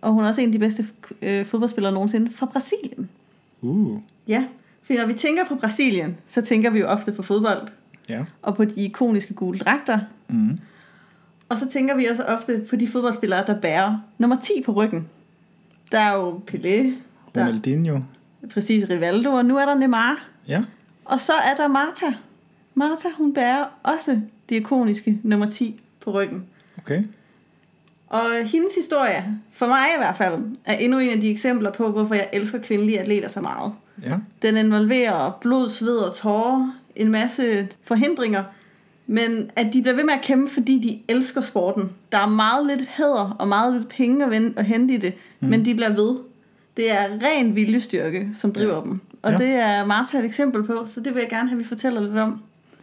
Og 0.00 0.12
hun 0.12 0.24
er 0.24 0.28
også 0.28 0.40
en 0.40 0.48
af 0.48 0.52
de 0.52 0.58
bedste 0.58 0.86
øh, 1.22 1.46
fodboldspillere 1.46 1.92
nogensinde 1.92 2.30
fra 2.30 2.46
Brasilien. 2.46 3.08
Uh. 3.62 3.98
Ja, 4.28 4.44
for 4.82 4.92
når 4.92 5.06
vi 5.06 5.14
tænker 5.14 5.44
på 5.44 5.54
Brasilien, 5.54 6.16
så 6.26 6.42
tænker 6.42 6.70
vi 6.70 6.78
jo 6.78 6.86
ofte 6.86 7.12
på 7.12 7.22
fodbold. 7.22 7.68
Ja. 8.08 8.24
Og 8.42 8.56
på 8.56 8.64
de 8.64 8.84
ikoniske 8.84 9.34
gule 9.34 9.58
dragter. 9.58 9.98
Mm. 10.28 10.58
Og 11.48 11.58
så 11.58 11.68
tænker 11.68 11.96
vi 11.96 12.06
også 12.06 12.22
ofte 12.24 12.66
på 12.70 12.76
de 12.76 12.88
fodboldspillere, 12.88 13.46
der 13.46 13.60
bærer 13.60 13.98
nummer 14.18 14.36
10 14.40 14.52
på 14.66 14.72
ryggen. 14.72 15.08
Der 15.92 15.98
er 15.98 16.14
jo 16.14 16.42
Pelé, 16.50 16.92
der 17.34 17.46
Ronaldinho. 17.46 17.96
er 18.42 18.46
præcis 18.52 18.90
Rivaldo, 18.90 19.32
og 19.32 19.44
nu 19.44 19.56
er 19.56 19.64
der 19.64 19.74
Neymar. 19.74 20.28
Ja. 20.48 20.62
Og 21.04 21.20
så 21.20 21.32
er 21.32 21.54
der 21.54 21.68
Marta. 21.68 22.14
Marta, 22.74 23.08
hun 23.16 23.34
bærer 23.34 23.64
også 23.82 24.20
det 24.48 24.56
ikoniske 24.56 25.18
nummer 25.22 25.50
10 25.50 25.80
på 26.00 26.10
ryggen. 26.10 26.44
Okay. 26.78 27.04
Og 28.08 28.30
hendes 28.44 28.74
historie, 28.76 29.38
for 29.52 29.66
mig 29.66 29.86
i 29.96 29.98
hvert 29.98 30.16
fald, 30.16 30.56
er 30.64 30.74
endnu 30.74 30.98
en 30.98 31.10
af 31.10 31.20
de 31.20 31.30
eksempler 31.30 31.72
på, 31.72 31.90
hvorfor 31.90 32.14
jeg 32.14 32.28
elsker 32.32 32.58
kvindelige 32.58 33.00
atleter 33.00 33.28
så 33.28 33.40
meget. 33.40 33.72
Ja. 34.02 34.16
Den 34.42 34.56
involverer 34.56 35.38
blod, 35.40 35.68
sved 35.68 35.96
og 35.96 36.14
tårer, 36.14 36.80
en 36.96 37.10
masse 37.10 37.68
forhindringer, 37.82 38.44
men 39.06 39.50
at 39.56 39.66
de 39.72 39.82
bliver 39.82 39.94
ved 39.96 40.04
med 40.04 40.14
at 40.14 40.22
kæmpe, 40.22 40.52
fordi 40.52 40.78
de 40.78 41.14
elsker 41.14 41.40
sporten. 41.40 41.90
Der 42.12 42.18
er 42.18 42.26
meget 42.26 42.66
lidt 42.66 42.88
hæder 42.88 43.36
og 43.38 43.48
meget 43.48 43.74
lidt 43.74 43.88
penge 43.88 44.52
at, 44.56 44.64
hente 44.64 44.94
i 44.94 44.96
det, 44.96 45.12
mm. 45.40 45.48
men 45.48 45.64
de 45.64 45.74
bliver 45.74 45.92
ved. 45.92 46.16
Det 46.76 46.90
er 46.92 47.04
ren 47.22 47.54
viljestyrke, 47.56 48.28
som 48.34 48.52
driver 48.52 48.74
Ja. 48.74 48.80
dem. 48.80 49.00
Og 49.22 49.32
ja. 49.32 49.38
det 49.38 49.48
er 49.48 49.84
Martha 49.86 50.18
et 50.18 50.24
eksempel 50.24 50.62
på, 50.64 50.82
så 50.86 51.00
det 51.00 51.14
vil 51.14 51.20
jeg 51.20 51.28
gerne 51.30 51.48
have, 51.48 51.56
at 51.56 51.64
vi 51.64 51.68
fortæller 51.68 52.00
lidt 52.00 52.16
om. 52.16 52.40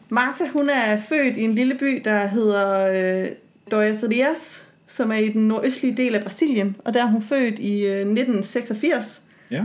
Martha, 0.10 0.44
hun 0.54 0.70
er 0.70 0.98
født 1.10 1.38
i 1.38 1.42
en 1.42 1.56
lille 1.56 1.76
by, 1.76 2.02
der 2.06 2.28
hedder 2.28 2.88
øh, 3.24 3.28
Dois 3.72 4.04
Rias, 4.04 4.64
som 4.88 5.12
er 5.12 5.16
i 5.16 5.30
den 5.30 5.48
nordøstlige 5.48 5.98
del 5.98 6.16
af 6.16 6.24
Brasilien, 6.24 6.76
og 6.86 6.94
der 6.94 7.02
er 7.04 7.08
hun 7.08 7.22
født 7.22 7.60
i 7.60 7.86
øh, 7.86 7.92
1986. 7.96 9.22
Ja. 9.52 9.64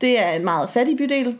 Det 0.00 0.22
er 0.22 0.30
en 0.30 0.44
meget 0.44 0.70
fattig 0.70 0.96
bydel, 0.96 1.36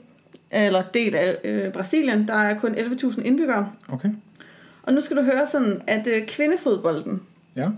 eller 0.50 0.82
del 0.94 1.14
af 1.14 1.36
øh, 1.44 1.72
Brasilien. 1.72 2.28
Der 2.28 2.34
er 2.34 2.58
kun 2.58 2.74
11.000 2.74 3.22
indbyggere. 3.22 3.72
Okay. 3.88 4.08
Og 4.82 4.92
nu 4.92 5.00
skal 5.00 5.16
du 5.16 5.22
høre 5.22 5.46
sådan, 5.46 5.82
at 5.86 6.06
øh, 6.06 6.26
kvindefodbolden, 6.26 7.22
Ja. 7.56 7.68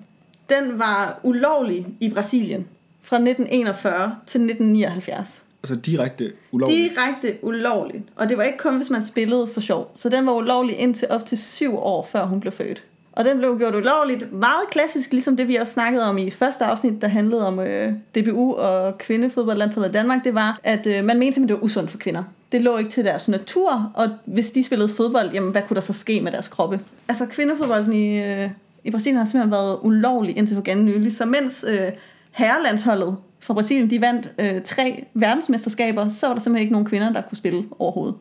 den 0.49 0.79
var 0.79 1.21
ulovlig 1.23 1.87
i 2.01 2.11
Brasilien 2.11 2.67
fra 3.03 3.17
1941 3.17 4.17
til 4.27 4.41
1979. 4.41 5.45
Altså 5.63 5.77
direkte 5.77 6.33
ulovligt. 6.53 6.79
Direkte 6.91 7.39
ulovligt. 7.45 8.05
Og 8.17 8.29
det 8.29 8.37
var 8.37 8.43
ikke 8.43 8.59
kun, 8.59 8.77
hvis 8.77 8.91
man 8.91 9.03
spillede 9.05 9.47
for 9.55 9.61
sjov. 9.61 9.93
Så 9.97 10.09
den 10.09 10.27
var 10.27 10.33
ulovlig 10.33 10.77
indtil 10.79 11.09
op 11.11 11.27
til 11.27 11.39
syv 11.39 11.77
år, 11.79 12.09
før 12.13 12.25
hun 12.27 12.41
blev 12.41 12.53
født. 12.53 12.85
Og 13.13 13.25
den 13.25 13.39
blev 13.39 13.59
gjort 13.59 13.75
ulovligt. 13.75 14.33
Meget 14.33 14.71
klassisk, 14.71 15.13
ligesom 15.13 15.37
det 15.37 15.49
vi 15.49 15.57
også 15.57 15.73
snakkede 15.73 16.05
om 16.05 16.19
i 16.19 16.31
første 16.31 16.65
afsnit, 16.65 17.03
der 17.03 17.09
handlede 17.09 17.47
om 17.47 17.61
øh, 17.61 17.93
DBU 18.15 18.55
og 18.55 18.99
kvindefodboldlandsholdet 18.99 19.89
i 19.89 19.93
Danmark. 19.93 20.25
Det 20.25 20.35
var, 20.35 20.61
at 20.65 20.87
øh, 20.87 21.05
man 21.05 21.19
mente 21.19 21.41
at 21.41 21.49
det 21.49 21.57
var 21.57 21.63
usundt 21.63 21.91
for 21.91 21.99
kvinder. 21.99 22.23
Det 22.53 22.63
lå 22.63 22.77
ikke 22.77 22.91
til 22.91 23.05
deres 23.05 23.29
natur, 23.29 23.93
og 23.95 24.09
hvis 24.25 24.51
de 24.51 24.65
spillede 24.65 24.89
fodbold, 24.89 25.31
jamen 25.33 25.51
hvad 25.51 25.63
kunne 25.69 25.75
der 25.75 25.81
så 25.81 25.93
ske 25.93 26.21
med 26.21 26.33
deres 26.33 26.49
kroppe? 26.49 26.81
Altså 27.09 27.27
kvindefodbolden 27.27 27.93
i, 27.93 28.23
øh, 28.23 28.51
i 28.85 28.91
Brasilien 28.91 29.19
har 29.19 29.25
simpelthen 29.25 29.51
været 29.51 29.79
ulovlig 29.83 30.39
indtil 30.39 30.55
for 30.55 30.63
ganske 30.63 30.85
nylig. 30.85 31.17
Så 31.17 31.27
mens 31.27 31.65
øh, 31.69 31.93
herrelandsholdet 32.33 33.17
fra 33.41 33.55
Brasilien, 33.55 33.91
de 33.91 34.01
vandt 34.01 34.33
øh, 34.39 34.63
tre 34.65 35.05
verdensmesterskaber, 35.15 36.09
så 36.09 36.27
var 36.27 36.35
der 36.35 36.41
simpelthen 36.41 36.63
ikke 36.63 36.73
nogen 36.73 36.87
kvinder, 36.87 37.13
der 37.13 37.21
kunne 37.21 37.39
spille 37.39 37.65
overhovedet. 37.79 38.15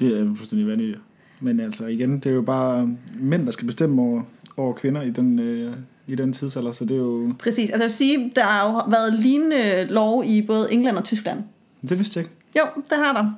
Det 0.00 0.20
er 0.20 0.24
fuldstændig 0.34 0.68
vanvittigt. 0.68 1.00
Men 1.40 1.60
altså 1.60 1.86
igen, 1.86 2.14
det 2.14 2.26
er 2.26 2.34
jo 2.34 2.42
bare 2.42 2.90
mænd, 3.20 3.46
der 3.46 3.52
skal 3.52 3.66
bestemme 3.66 4.02
over, 4.02 4.22
over 4.56 4.72
kvinder 4.72 5.02
i 5.02 5.10
den, 5.10 5.38
øh, 5.38 5.72
i 6.06 6.14
den 6.14 6.32
tidsalder, 6.32 6.72
så 6.72 6.84
det 6.84 6.92
er 6.92 6.96
jo... 6.96 7.32
Præcis. 7.38 7.70
Altså 7.70 7.76
jeg 7.82 7.88
vil 7.88 7.94
sige, 7.94 8.32
der 8.36 8.42
har 8.42 8.66
jo 8.70 8.82
været 8.90 9.12
lignende 9.14 9.84
lov 9.84 10.24
i 10.26 10.42
både 10.42 10.72
England 10.72 10.96
og 10.96 11.04
Tyskland. 11.04 11.38
Det 11.82 11.90
vidste 11.98 12.18
jeg 12.20 12.24
ikke. 12.26 12.34
Jo, 12.58 12.82
det 12.90 12.98
har 12.98 13.12
der. 13.12 13.30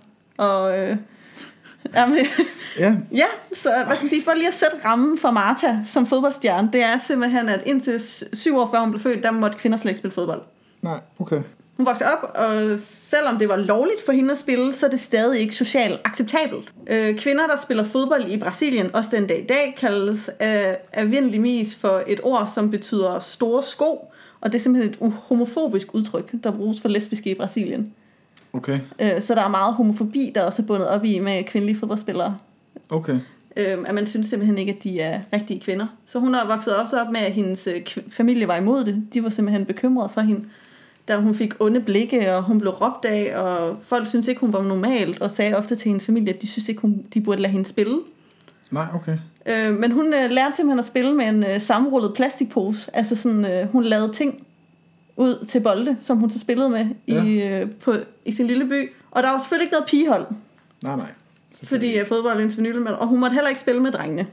Og 0.45 0.79
øh, 0.79 0.97
jamen, 1.95 2.19
Ja, 2.79 2.97
ja, 3.23 3.25
så 3.55 3.69
hvad 3.87 3.97
skal 3.97 4.05
man 4.05 4.09
sige, 4.09 4.23
for 4.23 4.35
lige 4.35 4.49
at 4.49 4.55
sætte 4.55 4.77
rammen 4.85 5.19
for 5.19 5.31
Marta 5.31 5.79
som 5.87 6.07
fodboldstjerne, 6.07 6.69
det 6.73 6.83
er 6.83 6.99
simpelthen, 6.99 7.49
at 7.49 7.63
indtil 7.67 8.01
s- 8.01 8.25
syv 8.33 8.57
år 8.57 8.69
før 8.71 8.81
hun 8.81 8.91
blev 8.91 9.01
født, 9.01 9.23
der 9.23 9.31
måtte 9.31 9.59
kvinder 9.59 9.79
slet 9.79 9.91
ikke 9.91 9.99
spille 9.99 10.15
fodbold. 10.15 10.43
nej, 10.83 11.01
okay. 11.19 11.41
Hun 11.79 11.87
voksede 11.87 12.11
op, 12.13 12.31
og 12.35 12.81
selvom 12.81 13.37
det 13.39 13.49
var 13.49 13.57
lovligt 13.57 14.05
for 14.07 14.13
hende 14.13 14.31
at 14.31 14.39
spille, 14.39 14.73
så 14.73 14.87
er 14.87 14.91
det 14.91 15.01
stadig 15.01 15.41
ikke 15.41 15.55
socialt 15.55 16.01
acceptabelt. 16.05 16.73
Øh, 16.87 17.19
kvinder, 17.19 17.47
der 17.47 17.57
spiller 17.57 17.85
fodbold 17.85 18.29
i 18.29 18.39
Brasilien, 18.39 18.95
også 18.95 19.17
den 19.17 19.27
dag 19.27 19.39
i 19.39 19.47
dag, 19.47 19.75
kaldes 19.79 20.31
øh, 20.43 20.75
almindeligvis 20.93 21.77
for 21.77 22.03
et 22.07 22.21
ord, 22.23 22.51
som 22.55 22.71
betyder 22.71 23.21
store 23.21 23.63
sko. 23.63 24.13
Og 24.41 24.53
det 24.53 24.59
er 24.59 24.63
simpelthen 24.63 25.07
et 25.07 25.13
homofobisk 25.29 25.95
udtryk, 25.95 26.33
der 26.45 26.51
bruges 26.51 26.81
for 26.81 26.89
lesbiske 26.89 27.31
i 27.31 27.35
Brasilien. 27.35 27.93
Okay, 28.53 28.79
Øh, 29.01 29.23
så 29.23 29.35
der 29.35 29.43
er 29.43 29.49
meget 29.49 29.75
homofobi, 29.75 30.33
der 30.35 30.43
også 30.43 30.63
er 30.63 30.67
bundet 30.67 30.89
op 30.89 31.05
i 31.05 31.19
med 31.19 31.45
kvindelige 31.45 31.79
fodboldspillere. 31.79 32.37
okay. 32.91 33.19
Øh, 33.57 33.79
at 33.87 33.95
man 33.95 34.07
synes 34.07 34.27
simpelthen 34.27 34.59
ikke, 34.59 34.73
at 34.73 34.85
de 34.85 35.01
er 35.01 35.21
rigtige 35.33 35.61
kvinder. 35.61 35.87
Så 36.07 36.19
hun 36.19 36.35
har 36.35 36.47
vokset 36.47 36.77
også 36.77 37.01
op 37.01 37.13
med, 37.13 37.21
at 37.21 37.33
hendes 37.33 37.67
øh, 37.67 37.83
familie 38.11 38.49
var 38.49 38.57
imod 38.57 38.85
det. 38.85 39.03
De 39.15 39.23
var 39.25 39.31
simpelthen 39.31 39.67
bekymrede 39.67 40.09
for 40.09 40.21
hende. 40.21 40.45
Der 41.09 41.17
hun 41.19 41.35
fik 41.35 41.53
onde 41.61 41.81
blikke, 41.81 42.35
og 42.35 42.43
hun 42.43 42.61
blev 42.61 42.73
råbt 42.73 43.05
af, 43.05 43.39
og 43.39 43.77
folk 43.83 44.09
syntes 44.09 44.29
ikke, 44.29 44.41
hun 44.41 44.53
var 44.53 44.63
normalt, 44.63 45.21
og 45.23 45.31
sagde 45.31 45.57
ofte 45.57 45.77
til 45.77 45.89
hendes 45.89 46.07
familie, 46.07 46.35
at 46.35 46.43
de 46.43 46.47
synes 46.47 46.69
ikke, 46.69 46.81
hun, 46.81 47.03
de 47.15 47.21
burde 47.21 47.43
lade 47.43 47.53
hende 47.53 47.69
spille. 47.69 47.99
Nej, 48.71 48.87
okay. 48.95 49.19
Øh, 49.47 49.79
men 49.79 49.93
hun 49.93 50.15
øh, 50.15 50.31
lærte 50.31 50.57
simpelthen 50.57 50.79
at 50.79 50.85
spille 50.85 51.15
med 51.15 51.25
en 51.29 51.45
øh, 51.45 51.61
sammenrullet 51.61 52.15
plastikpose. 52.15 52.91
Altså 52.97 53.17
sådan, 53.17 53.45
øh, 53.45 53.69
hun 53.73 53.85
lavede 53.85 54.13
ting 54.13 54.47
ud 55.17 55.45
til 55.47 55.61
bolde, 55.61 55.97
som 56.01 56.19
hun 56.19 56.31
så 56.31 56.39
spillede 56.39 56.71
med 56.71 56.87
Ja. 57.09 57.23
i, 57.25 57.49
øh, 57.61 57.71
på, 57.71 57.95
i 58.25 58.33
sin 58.33 58.47
lille 58.47 58.65
by. 58.69 58.93
Og 59.11 59.23
der 59.23 59.31
var 59.33 59.39
selvfølgelig 59.39 59.65
ikke 59.65 59.73
noget 59.73 59.87
pigehold, 59.89 60.27
Nej, 60.83 60.97
nej. 60.97 61.07
fordi 61.65 61.99
øh, 61.99 62.07
fodbold 62.07 62.41
er 62.41 62.75
men- 62.75 62.87
og 62.87 63.07
hun 63.07 63.21
måtte 63.21 63.35
heller 63.35 63.49
ikke 63.49 63.61
spille 63.61 63.83
med 63.83 63.93
drengene. 63.93 64.27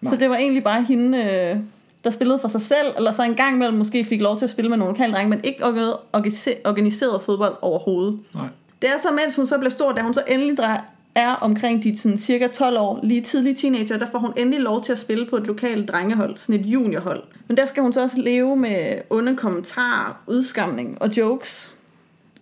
Nej. 0.00 0.12
Så 0.12 0.16
det 0.20 0.30
var 0.30 0.36
egentlig 0.36 0.64
bare 0.64 0.82
hende, 0.82 1.18
øh, 1.18 1.56
der 2.04 2.10
spillede 2.10 2.38
for 2.38 2.48
sig 2.48 2.62
selv, 2.62 2.86
eller 2.96 3.12
så 3.12 3.22
en 3.22 3.34
gang 3.34 3.54
imellem 3.56 3.78
måske 3.78 4.04
fik 4.04 4.20
lov 4.20 4.38
til 4.38 4.44
at 4.44 4.50
spille 4.50 4.68
med 4.68 4.78
nogle 4.78 4.92
lokale 4.94 5.12
drenge, 5.12 5.30
men 5.30 5.40
ikke 5.44 5.64
orga- 5.64 5.98
organise- 6.16 6.60
organiseret 6.64 7.22
fodbold 7.22 7.54
overhovedet. 7.62 8.18
Nej. 8.34 8.46
Det 8.82 8.88
er 8.90 8.98
så, 9.02 9.08
mens 9.10 9.36
hun 9.36 9.46
så 9.46 9.58
bliver 9.58 9.70
stor, 9.70 9.92
da 9.92 10.02
hun 10.02 10.14
så 10.14 10.22
endelig 10.28 10.60
dre- 10.60 10.80
er 11.14 11.32
omkring 11.34 11.82
de 11.82 11.98
sådan, 11.98 12.18
cirka 12.18 12.46
12 12.46 12.78
år, 12.78 13.00
lige 13.02 13.20
tidlige 13.20 13.54
teenager, 13.54 13.98
der 13.98 14.06
får 14.12 14.18
hun 14.18 14.32
endelig 14.36 14.60
lov 14.60 14.82
til 14.82 14.92
at 14.92 14.98
spille 14.98 15.26
på 15.26 15.36
et 15.36 15.46
lokalt 15.46 15.88
drengehold, 15.88 16.38
sådan 16.38 16.60
et 16.60 16.66
juniorhold. 16.66 17.22
Men 17.48 17.56
der 17.56 17.66
skal 17.66 17.82
hun 17.82 17.92
så 17.92 18.02
også 18.02 18.20
leve 18.20 18.56
med 18.56 18.98
onde 19.10 19.36
kommentarer, 19.36 20.22
udskamning 20.26 21.02
og 21.02 21.16
jokes. 21.16 21.70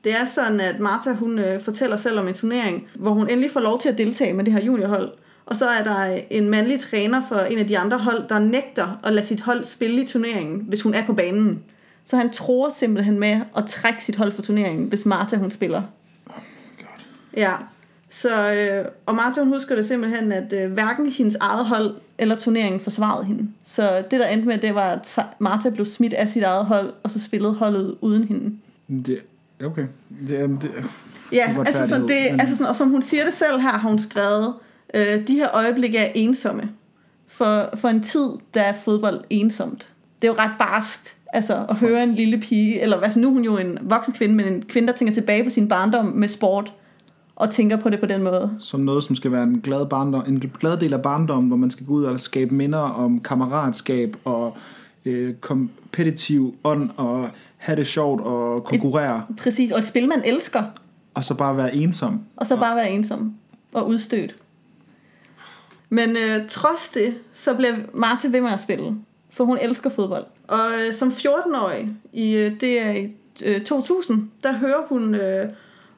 Det 0.04 0.12
er 0.12 0.26
sådan, 0.34 0.60
at 0.60 0.80
Martha 0.80 1.12
hun 1.12 1.38
øh, 1.38 1.60
fortæller 1.62 1.96
selv 1.96 2.18
om 2.18 2.28
en 2.28 2.34
turnering, 2.34 2.86
hvor 2.94 3.10
hun 3.10 3.28
endelig 3.30 3.50
får 3.50 3.60
lov 3.60 3.80
til 3.80 3.88
at 3.88 3.98
deltage 3.98 4.32
med 4.32 4.44
det 4.44 4.52
her 4.52 4.64
juniorhold. 4.64 5.10
Og 5.49 5.57
så 5.57 5.67
er 5.67 5.85
der 5.85 6.21
en 6.31 6.49
mandlig 6.49 6.81
træner 6.81 7.23
for 7.28 7.38
en 7.38 7.59
af 7.59 7.67
de 7.67 7.78
andre 7.78 7.99
hold, 7.99 8.28
der 8.28 8.38
nægter 8.38 9.00
at 9.05 9.12
lade 9.12 9.26
sit 9.26 9.40
hold 9.40 9.64
spille 9.64 10.02
i 10.02 10.07
turneringen, 10.07 10.64
hvis 10.69 10.83
hun 10.83 10.95
er 10.95 11.07
på 11.07 11.12
banen. 11.12 11.62
Så 12.05 12.17
han 12.17 12.31
tror 12.31 12.69
simpelthen 12.69 13.21
med 13.21 13.40
at 13.57 13.67
trække 13.67 14.05
sit 14.05 14.17
hold 14.17 14.33
for 14.33 14.43
turneringen, 14.43 14.88
hvis 14.88 15.07
Martha 15.07 15.37
hun 15.37 15.50
spiller. 15.50 15.83
God. 16.25 16.35
Ja, 17.37 17.52
så, 18.11 18.52
øh, 18.52 18.85
og 19.07 19.14
Martha 19.14 19.40
hun 19.40 19.52
husker 19.52 19.75
det 19.75 19.87
simpelthen, 19.87 20.33
at 20.33 20.52
øh, 20.52 20.73
hverken 20.73 21.11
hendes 21.11 21.37
eget 21.40 21.67
hold 21.67 21.95
eller 22.19 22.37
turneringen 22.37 22.81
forsvarede 22.81 23.25
hende. 23.25 23.49
Så 23.64 24.05
det 24.11 24.21
der 24.21 24.26
endte 24.26 24.49
med, 24.49 24.59
det 24.59 24.75
var, 24.75 24.90
at 24.90 25.19
Martha 25.38 25.71
blev 25.71 25.87
smidt 25.87 26.14
af 26.14 26.28
sit 26.28 26.43
eget 26.43 26.64
hold, 26.64 26.93
og 27.02 27.11
så 27.11 27.21
spillede 27.21 27.55
holdet 27.55 27.97
uden 28.00 28.25
hende. 28.25 28.57
Det, 29.07 29.19
okay. 29.64 29.87
Det, 30.28 30.62
det, 30.62 30.71
Ja, 31.33 31.57
altså, 31.67 31.88
sådan, 31.88 32.09
det, 32.09 32.40
altså 32.40 32.57
sådan, 32.57 32.71
og 32.71 32.76
som 32.76 32.90
hun 32.90 33.02
siger 33.02 33.25
det 33.25 33.35
selv 33.35 33.61
her, 33.61 33.71
har 33.71 33.88
hun 33.88 33.99
skrevet, 33.99 34.47
øh, 34.47 34.67
de 34.95 35.35
her 35.35 35.49
øjeblikke 35.54 35.99
er 35.99 36.12
ensomme. 36.14 36.71
For, 37.26 37.71
for 37.76 37.88
en 37.88 38.02
tid, 38.02 38.28
der 38.54 38.62
er 38.62 38.73
fodbold 38.73 39.25
ensomt. 39.30 39.88
Det 40.23 40.28
er 40.28 40.33
jo 40.33 40.38
ret 40.38 40.50
barskt, 40.59 41.16
altså 41.33 41.66
at 41.68 41.78
høre 41.80 42.02
en 42.02 42.14
lille 42.14 42.38
pige, 42.38 42.80
eller 42.80 43.00
altså, 43.00 43.18
nu 43.18 43.28
er 43.28 43.33
hun 43.33 43.45
jo 43.45 43.57
en 43.59 43.78
voksen 43.83 44.14
kvinde, 44.14 44.35
men 44.35 44.52
en 44.52 44.62
kvinde, 44.62 44.88
der 44.88 44.95
tænker 44.95 45.14
tilbage 45.14 45.45
på 45.45 45.50
sin 45.50 45.68
barndom 45.68 46.07
med 46.07 46.28
sport, 46.28 46.73
og 47.37 47.50
tænker 47.50 47.76
på 47.76 47.90
det 47.90 48.00
på 48.00 48.07
den 48.07 48.23
måde. 48.23 48.50
som 48.59 48.80
noget, 48.80 49.04
som 49.04 49.16
skal 49.16 49.33
være 49.33 49.42
en 49.42 49.61
glad, 49.61 49.87
barndom, 49.87 50.23
en 50.28 50.40
glad 50.40 50.76
del 50.76 50.92
af 50.95 51.02
barndommen, 51.02 51.49
hvor 51.49 51.57
man 51.57 51.71
skal 51.71 51.87
gå 51.87 51.92
ud 51.92 52.04
og 52.04 52.21
skabe 52.21 52.54
minder 52.54 52.78
om 52.78 53.21
kammeratskab 53.21 54.16
og 54.25 54.57
øh, 55.04 55.35
kompetitiv 55.35 56.54
ånd 56.64 56.90
og 56.97 57.30
have 57.57 57.76
det 57.76 57.87
sjovt 57.87 58.21
og 58.21 58.64
konkurrere, 58.64 59.23
Præcis, 59.38 59.71
og 59.73 59.78
et 59.78 59.85
spil, 59.85 60.09
man 60.09 60.23
elsker, 60.26 60.62
og 61.14 61.25
så 61.25 61.35
bare 61.35 61.57
være 61.57 61.75
ensom. 61.75 62.21
og 62.37 62.47
så 62.47 62.57
bare 62.57 62.76
være 62.76 62.90
ensom 62.90 63.35
og 63.73 63.88
udstødt. 63.88 64.37
Men 65.88 66.16
øh, 66.16 66.49
trods 66.49 66.88
det, 66.88 67.14
så 67.33 67.54
bliver 67.54 67.75
Martha 67.95 68.28
ved 68.28 68.40
med 68.40 68.50
at 68.50 68.61
spille, 68.61 68.95
for 69.33 69.45
hun 69.45 69.59
elsker 69.62 69.90
fodbold. 69.90 70.25
Og 70.49 70.66
øh, 70.87 70.95
som 70.95 71.09
14-årig, 71.09 71.88
i, 72.12 72.37
øh, 72.37 72.61
det 72.61 72.80
er 72.80 72.90
i 72.90 73.14
øh, 73.45 73.64
2000, 73.64 74.30
der 74.42 74.52
hører 74.52 74.87
hun 74.88 75.14
øh, 75.14 75.49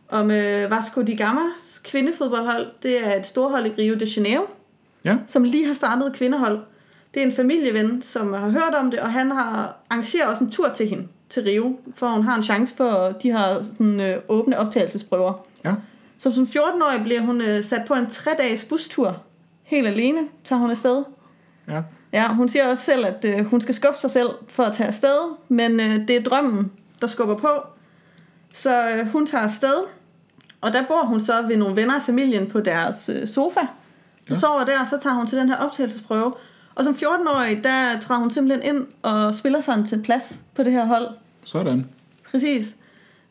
om 0.08 0.30
øh, 0.30 0.70
Vasco 0.70 1.02
da 1.02 1.12
Gamas 1.12 1.80
kvindefodboldhold. 1.84 2.66
Det 2.82 3.06
er 3.06 3.16
et 3.16 3.26
storhold 3.26 3.66
i 3.66 3.70
Rio 3.78 3.94
de 3.94 4.04
Janeiro, 4.16 4.44
Ja, 5.04 5.16
som 5.26 5.44
lige 5.44 5.66
har 5.66 5.74
startet 5.74 6.06
et 6.06 6.12
kvindehold. 6.12 6.58
Det 7.14 7.22
er 7.22 7.26
en 7.26 7.32
familieven, 7.32 8.02
som 8.02 8.32
har 8.32 8.48
hørt 8.50 8.74
om 8.80 8.90
det, 8.90 9.00
og 9.00 9.12
han 9.12 9.30
har 9.30 9.76
arrangeret 9.90 10.30
også 10.30 10.44
en 10.44 10.50
tur 10.50 10.68
til 10.76 10.88
hende, 10.88 11.08
til 11.28 11.42
Rio, 11.42 11.78
for 11.94 12.06
hun 12.06 12.24
har 12.24 12.36
en 12.36 12.42
chance 12.42 12.76
for, 12.76 13.16
de 13.22 13.30
har 13.30 13.62
sådan, 13.62 14.00
øh, 14.00 14.16
åbne 14.28 14.58
optagelsesprøver. 14.58 15.46
ja. 15.64 15.74
Så 16.18 16.34
som 16.34 16.44
14-årig 16.44 17.02
bliver 17.02 17.20
hun 17.20 17.40
øh, 17.40 17.64
sat 17.64 17.82
på 17.88 17.94
en 17.94 18.06
tre-dages 18.06 18.64
bustur. 18.64 19.22
Helt 19.70 19.86
alene 19.86 20.20
tager 20.44 20.60
hun 20.60 20.70
afsted. 20.70 21.04
ja. 21.68 21.82
Ja, 22.12 22.34
hun 22.34 22.48
siger 22.48 22.66
også 22.66 22.82
selv, 22.82 23.06
at 23.06 23.24
øh, 23.24 23.44
hun 23.44 23.60
skal 23.60 23.74
skubbe 23.74 23.98
sig 23.98 24.10
selv 24.10 24.28
for 24.48 24.62
at 24.62 24.72
tage 24.72 24.86
afsted, 24.86 25.36
men 25.48 25.80
øh, 25.80 26.08
det 26.08 26.10
er 26.10 26.22
drømmen, 26.22 26.72
der 27.00 27.06
skubber 27.06 27.36
på. 27.36 27.48
Så 28.54 28.90
øh, 28.90 29.06
hun 29.06 29.26
tager 29.26 29.44
afsted, 29.44 29.74
og 30.60 30.72
der 30.72 30.86
bor 30.86 31.04
hun 31.06 31.20
så 31.20 31.42
ved 31.48 31.56
nogle 31.56 31.76
venner 31.76 31.94
af 31.94 32.02
familien 32.02 32.46
på 32.46 32.60
deres 32.60 33.10
øh, 33.14 33.28
sofa. 33.28 33.60
Ja. 34.30 34.34
Sover 34.34 34.64
der, 34.64 34.84
så 34.90 34.98
tager 35.02 35.16
hun 35.16 35.26
til 35.26 35.38
den 35.38 35.48
her 35.48 35.56
optagelsesprøve. 35.56 36.34
Og 36.74 36.84
som 36.84 36.94
14-årig, 36.94 37.64
der 37.64 38.00
træder 38.00 38.20
hun 38.20 38.30
simpelthen 38.30 38.74
ind 38.76 38.86
og 39.02 39.34
spiller 39.34 39.60
sig 39.60 39.84
til 39.88 40.02
plads 40.02 40.40
på 40.54 40.62
det 40.62 40.72
her 40.72 40.84
hold. 40.84 41.08
Sådan. 41.44 41.86
Præcis. 42.30 42.76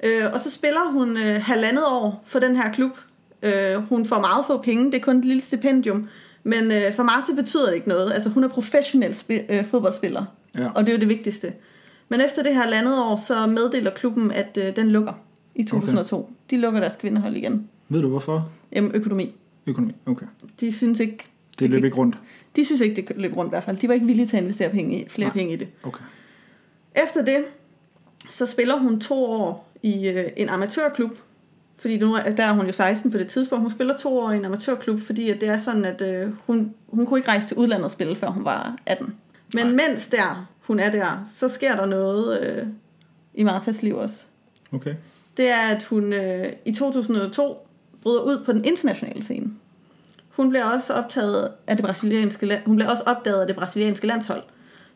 Øh, 0.03 0.34
og 0.34 0.39
så 0.39 0.51
spiller 0.51 0.91
hun 0.91 1.17
øh, 1.17 1.41
halvandet 1.43 1.84
år 1.86 2.24
for 2.27 2.39
den 2.39 2.55
her 2.55 2.72
klub. 2.74 2.98
Øh, 3.43 3.75
hun 3.75 4.05
får 4.05 4.19
meget 4.19 4.46
få 4.46 4.58
penge, 4.58 4.86
det 4.86 4.93
er 4.93 5.03
kun 5.03 5.17
et 5.17 5.25
lille 5.25 5.41
stipendium. 5.41 6.10
Men 6.50 6.72
øh, 6.72 6.94
for 6.94 7.03
Marta 7.03 7.34
betyder 7.36 7.65
det 7.68 7.75
ikke 7.75 7.88
noget. 7.88 8.12
Altså 8.13 8.29
hun 8.29 8.44
er 8.44 8.48
professionel 8.48 9.12
spi- 9.12 9.53
øh, 9.53 9.65
fodboldspiller, 9.65 10.25
Ja. 10.58 10.70
og 10.75 10.84
det 10.86 10.89
er 10.89 10.94
jo 10.94 11.00
det 11.00 11.10
vigtigste. 11.10 11.53
Men 12.10 12.22
efter 12.22 12.44
det 12.44 12.53
her 12.56 12.62
halvandet 12.62 13.00
år, 13.00 13.24
så 13.27 13.48
meddeler 13.48 13.91
klubben, 13.91 14.32
at 14.32 14.58
øh, 14.62 14.75
den 14.75 14.89
lukker 14.89 15.13
i 15.56 15.63
2002. 15.63 16.18
Okay. 16.18 16.34
De 16.50 16.58
lukker 16.58 16.79
deres 16.79 16.96
kvindehold 16.96 17.36
igen. 17.36 17.68
Ved 17.89 18.01
du 18.01 18.08
hvorfor? 18.10 18.50
Jamen 18.72 18.91
økonomi. 18.94 19.36
Økonomi. 19.68 19.94
Okay. 20.06 20.25
De 20.60 20.74
synes 20.74 21.00
ikke, 21.00 21.18
Det 21.60 21.70
løb 21.70 21.77
kan- 21.79 21.86
ikke 21.86 21.98
rundt. 21.98 22.18
de 22.56 22.65
synes 22.65 22.82
ikke, 22.82 22.96
det 22.96 23.18
løb 23.18 23.38
rundt 23.38 23.50
i 23.50 23.51
hvert 23.51 23.63
fald. 23.63 23.77
De 23.77 23.88
var 23.88 23.94
ikke 23.94 24.06
villige 24.06 24.27
til 24.27 24.38
at 24.38 24.44
investere 24.44 24.70
penge 24.70 25.01
i, 25.01 25.10
flere. 25.10 25.27
Nej. 25.27 25.34
penge 25.38 25.53
i 25.53 25.56
det. 25.56 25.68
Okay. 25.84 26.03
Efter 27.06 27.25
det, 27.25 27.38
så 28.29 28.46
spiller 28.46 28.77
hun 28.79 29.00
to 29.00 29.25
år 29.25 29.72
i 29.84 30.08
øh, 30.10 30.25
en 30.38 30.50
amatørklub. 30.50 31.12
Fordi 31.79 31.98
nu 31.98 32.13
er, 32.13 32.31
der 32.31 32.43
er 32.43 32.53
hun 32.53 32.65
jo 32.65 32.71
16 32.71 33.12
på 33.12 33.17
det 33.17 33.27
tidspunkt. 33.27 33.63
Hun 33.63 33.71
spiller 33.71 33.98
to 33.98 34.19
år 34.19 34.31
i 34.31 34.38
en 34.38 34.45
amatørklub, 34.45 35.01
fordi 35.01 35.29
at 35.29 35.41
det 35.41 35.50
er 35.50 35.57
sådan, 35.57 35.86
at 35.86 36.01
øh, 36.01 36.29
hun, 36.48 36.74
hun 36.88 37.05
kunne 37.05 37.19
ikke 37.19 37.29
rejse 37.29 37.48
til 37.48 37.57
udlandet 37.57 37.86
og 37.86 37.91
spille, 37.91 38.15
før 38.15 38.29
hun 38.29 38.45
var 38.45 38.75
18. 38.86 39.15
Men 39.53 39.65
Nej. 39.65 39.74
mens 39.75 40.07
der, 40.07 40.50
hun 40.62 40.79
er 40.79 40.91
der, 40.91 41.29
så 41.36 41.50
sker 41.50 41.75
der 41.75 41.86
noget 41.86 42.41
øh, 42.41 42.67
i 43.33 43.43
Martas 43.43 43.81
liv 43.81 43.95
også. 43.95 44.24
Okay. 44.71 44.95
Det 45.38 45.50
er, 45.50 45.75
at 45.75 45.83
hun 45.83 46.13
øh, 46.13 46.45
i 46.65 46.74
2002 46.74 47.67
bryder 48.01 48.21
ud 48.21 48.43
på 48.45 48.51
den 48.51 48.65
internationale 48.65 49.24
scene. 49.24 49.51
Hun 50.29 50.50
bliver 50.50 50.65
også 50.65 50.93
optaget 50.93 51.51
af 51.67 51.75
det 51.75 51.86
brasilianske 51.86 52.45
land, 52.45 52.62
hun 52.65 52.75
bliver 52.75 52.89
også 52.89 53.03
opdaget 53.05 53.41
af 53.41 53.48
det 53.48 53.55
brasilianske 53.55 54.07
landshold. 54.07 54.43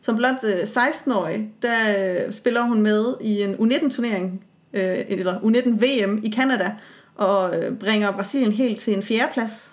Som 0.01 0.15
blot 0.15 0.43
øh, 0.43 0.59
16-årig, 0.59 1.53
der 1.61 1.77
øh, 1.97 2.33
spiller 2.33 2.61
hun 2.61 2.81
med 2.81 3.13
i 3.21 3.41
en 3.41 3.53
U19-turnering, 3.53 4.43
øh, 4.73 4.97
eller 5.07 5.39
U19-VM 5.39 6.19
i 6.23 6.31
Canada, 6.31 6.71
og 7.15 7.57
øh, 7.57 7.75
bringer 7.77 8.11
Brasilien 8.11 8.51
helt 8.51 8.79
til 8.79 8.93
en 8.97 9.03
fjerdeplads, 9.03 9.71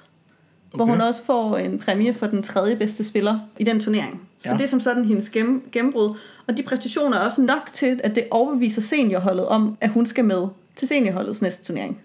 okay. 0.73 0.77
hvor 0.79 0.85
hun 0.85 1.01
også 1.01 1.25
får 1.25 1.57
en 1.57 1.79
præmie 1.79 2.15
for 2.15 2.27
den 2.27 2.43
tredje 2.43 2.77
bedste 2.77 3.05
spiller 3.05 3.39
i 3.59 3.65
den 3.65 3.81
turnering. 3.81 4.29
Så 4.43 4.49
Ja. 4.49 4.57
det 4.57 4.65
er 4.65 4.69
som 4.69 4.81
sådan 4.81 5.05
hendes 5.05 5.29
gennem, 5.31 5.63
gennembrud. 5.73 6.15
Og 6.47 6.57
de 6.57 6.63
præstationer 6.63 7.17
er 7.17 7.25
også 7.25 7.43
nok 7.43 7.71
til, 7.73 8.01
at 8.05 8.15
det 8.15 8.25
overbeviser 8.31 8.83
seniorholdet 8.83 9.47
om, 9.47 9.77
at 9.81 9.91
hun 9.91 10.07
skal 10.07 10.25
med 10.25 10.49
til 10.77 10.89
seniorholdets 10.89 11.43
næste 11.43 11.65
turnering. 11.65 12.01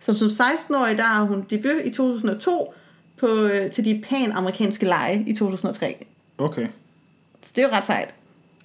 Så 0.00 0.14
som 0.18 0.28
16-årig, 0.28 0.96
der 0.98 1.02
har 1.02 1.22
hun 1.24 1.46
debut 1.50 1.84
i 1.84 1.90
2002 1.90 2.74
på, 3.16 3.26
øh, 3.26 3.70
til 3.70 3.84
de 3.84 4.02
panamerikanske 4.08 4.86
lege 4.86 5.24
i 5.26 5.32
2003. 5.34 6.06
Okay. 6.38 6.66
Så 7.42 7.52
det 7.56 7.64
er 7.64 7.68
jo 7.68 7.74
ret 7.74 7.84
sejt. 7.84 8.14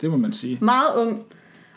Det 0.02 0.10
må 0.12 0.18
man 0.18 0.34
sige. 0.34 0.58
Meget 0.62 0.96
ung. 0.96 1.24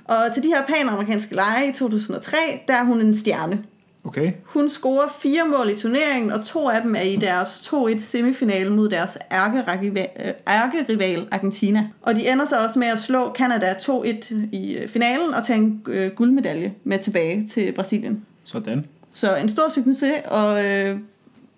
Og 0.08 0.34
til 0.34 0.42
de 0.42 0.48
her 0.48 0.66
panamerikanske 0.66 1.34
lege 1.34 1.68
i 1.68 1.72
2003, 1.72 2.36
der 2.68 2.74
er 2.74 2.84
hun 2.84 3.00
en 3.00 3.14
stjerne. 3.14 3.64
Okay. 4.06 4.32
Hun 4.44 4.68
scorer 4.68 5.08
fire 5.18 5.42
mål 5.48 5.70
i 5.70 5.76
turneringen, 5.76 6.32
og 6.32 6.44
to 6.44 6.68
af 6.68 6.82
dem 6.82 6.94
er 6.94 7.00
i 7.00 7.16
deres 7.16 7.72
2-1 7.74 7.98
semifinale 7.98 8.70
mod 8.70 8.88
deres 8.88 9.18
ærkerival, 9.32 10.08
øh, 10.26 10.32
ærkerival 10.48 11.28
Argentina. 11.30 11.88
Og 12.02 12.16
de 12.16 12.28
ender 12.28 12.44
så 12.44 12.56
også 12.64 12.78
med 12.78 12.88
at 12.88 12.98
slå 12.98 13.32
Canada 13.34 13.72
2-1 13.72 14.34
i 14.52 14.76
øh, 14.76 14.88
finalen 14.88 15.34
og 15.34 15.46
tage 15.46 15.58
en 15.58 15.82
øh, 15.88 16.12
guldmedalje 16.12 16.74
med 16.84 16.98
tilbage 16.98 17.46
til 17.46 17.72
Brasilien. 17.72 18.24
Sådan. 18.44 18.84
Så 19.12 19.36
en 19.36 19.48
stor 19.48 19.68
succes, 19.68 20.14
og 20.24 20.64
øh, 20.64 20.98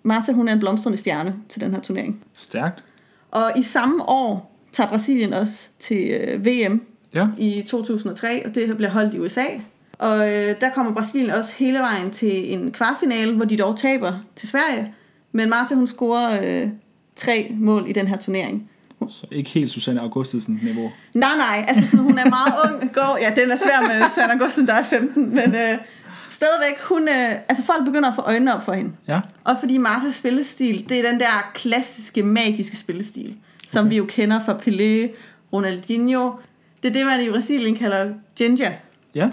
Marta 0.03 0.31
hun 0.31 0.47
er 0.47 0.53
en 0.53 0.59
blomstrende 0.59 0.97
stjerne 0.97 1.35
til 1.49 1.61
den 1.61 1.73
her 1.73 1.81
turnering. 1.81 2.23
Stærkt. 2.33 2.83
Og 3.31 3.51
i 3.55 3.63
samme 3.63 4.09
år 4.09 4.55
tager 4.71 4.89
Brasilien 4.89 5.33
også 5.33 5.69
til 5.79 6.07
øh, 6.09 6.45
VM 6.45 6.81
Ja. 7.13 7.27
i 7.37 7.63
2003, 7.67 8.45
og 8.45 8.55
det 8.55 8.77
bliver 8.77 8.89
holdt 8.91 9.13
i 9.13 9.19
USA. 9.19 9.45
Og 9.99 10.17
øh, 10.33 10.55
der 10.61 10.69
kommer 10.75 10.93
Brasilien 10.93 11.29
også 11.31 11.53
hele 11.57 11.79
vejen 11.79 12.11
til 12.11 12.53
en 12.53 12.71
kvartfinale, 12.71 13.35
hvor 13.35 13.45
de 13.45 13.57
dog 13.57 13.77
taber 13.77 14.13
til 14.35 14.49
Sverige. 14.49 14.93
Men 15.31 15.49
Marta 15.49 15.75
hun 15.75 15.87
scorer 15.87 16.39
øh, 16.63 16.69
tre 17.15 17.51
mål 17.59 17.85
i 17.87 17.93
den 17.93 18.07
her 18.07 18.17
turnering. 18.17 18.69
Så 19.09 19.25
ikke 19.31 19.49
helt 19.49 19.71
Susanne 19.71 20.01
Augustinsen 20.01 20.59
niveau. 20.63 20.91
Nej, 21.13 21.29
nej, 21.37 21.65
altså 21.67 21.85
sådan, 21.87 22.05
hun 22.05 22.17
er 22.17 22.29
meget 22.29 22.53
ung. 22.65 22.93
Går, 22.95 23.17
ja, 23.21 23.41
den 23.41 23.51
er 23.51 23.55
svær 23.57 23.81
med 23.87 24.09
Susanne 24.09 24.33
Augusten, 24.33 24.67
der 24.67 24.73
er 24.73 24.83
15, 24.83 25.29
men 25.29 25.55
øh, 25.55 25.77
stadigvæk, 26.29 26.79
hun, 26.83 27.07
øh, 27.09 27.31
altså 27.49 27.63
folk 27.63 27.85
begynder 27.85 28.09
at 28.09 28.15
få 28.15 28.21
øjnene 28.21 28.55
op 28.55 28.65
for 28.65 28.73
hende. 28.73 28.91
Ja. 29.07 29.21
Og 29.43 29.55
fordi 29.59 29.77
Martas 29.77 30.15
spillestil, 30.15 30.89
det 30.89 30.99
er 31.05 31.11
den 31.11 31.19
der 31.19 31.51
klassiske, 31.53 32.23
magiske 32.23 32.77
spillestil, 32.77 33.35
som 33.67 33.85
Okay. 33.85 33.89
vi 33.89 33.97
jo 33.97 34.05
kender 34.05 34.39
fra 34.45 34.53
Pelé, 34.53 35.15
Ronaldinho. 35.53 36.31
Det 36.83 36.89
er 36.89 36.93
det, 36.93 37.05
man 37.05 37.25
i 37.25 37.29
Brasilien 37.29 37.75
kalder 37.75 38.13
Ginger. 38.35 38.71
Ja. 39.15 39.29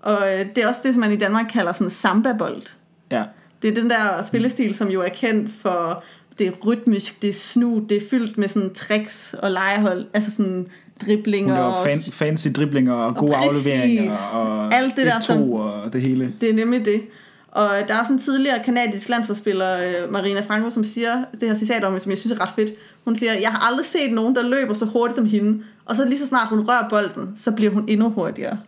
Og 0.00 0.18
øh, 0.34 0.46
det 0.56 0.64
er 0.64 0.68
også 0.68 0.80
det, 0.84 0.94
som 0.94 1.00
man 1.00 1.12
i 1.12 1.16
Danmark 1.16 1.46
kalder 1.52 1.72
sådan 1.72 1.90
samba-bold. 1.90 2.62
Ja. 3.10 3.22
Det 3.62 3.70
er 3.70 3.74
den 3.82 3.90
der 3.90 4.22
spillestil, 4.22 4.74
som 4.74 4.88
jo 4.88 5.00
er 5.02 5.08
kendt 5.08 5.50
for, 5.62 6.04
det 6.38 6.46
er 6.46 6.50
rytmisk, 6.66 7.22
det 7.22 7.28
er 7.30 7.34
snu, 7.34 7.84
det 7.88 7.96
er 7.96 8.00
fyldt 8.10 8.38
med 8.38 8.48
sådan 8.48 8.74
tricks 8.74 9.34
og 9.38 9.50
legehold, 9.50 10.06
altså 10.14 10.30
sådan 10.30 10.52
Hun 10.52 10.68
driblinger 11.06 11.54
laver 11.54 11.66
og 11.66 11.86
fan, 11.86 12.02
fancy 12.12 12.48
driblinger 12.48 12.92
og 12.94 13.16
gode 13.16 13.32
præcis. 13.32 13.66
afleveringer 13.66 14.12
og 14.32 14.74
Alt 14.74 14.96
det 14.96 15.06
der, 15.06 15.18
1-2 15.18 15.20
som- 15.20 15.50
og 15.50 15.92
det 15.92 16.02
hele. 16.02 16.34
Det 16.40 16.50
er 16.50 16.54
nemlig 16.54 16.84
det. 16.84 17.02
Og 17.50 17.70
der 17.88 17.94
er 17.94 18.02
sådan 18.02 18.16
en 18.16 18.22
tidligere 18.22 18.62
kanadisk 18.64 19.08
landsholdsspiller, 19.08 19.78
øh, 19.78 20.12
Marina 20.12 20.40
Franco, 20.40 20.70
som 20.70 20.84
siger, 20.84 21.24
det 21.40 21.48
her 21.48 21.54
citat 21.54 21.84
om, 21.84 22.00
som 22.00 22.10
jeg 22.10 22.18
synes 22.18 22.38
er 22.38 22.40
ret 22.40 22.52
fedt. 22.56 22.70
Hun 23.04 23.16
siger, 23.16 23.32
jeg 23.32 23.50
har 23.50 23.68
aldrig 23.70 23.86
set 23.86 24.12
nogen, 24.12 24.34
der 24.34 24.42
løber 24.42 24.74
så 24.74 24.84
hurtigt 24.84 25.16
som 25.16 25.26
hende. 25.26 25.62
Og 25.84 25.96
så 25.96 26.04
lige 26.04 26.18
så 26.18 26.26
snart 26.26 26.48
hun 26.48 26.68
rører 26.68 26.88
bolden, 26.88 27.32
så 27.36 27.52
bliver 27.52 27.72
hun 27.72 27.84
endnu 27.88 28.10
hurtigere. 28.10 28.58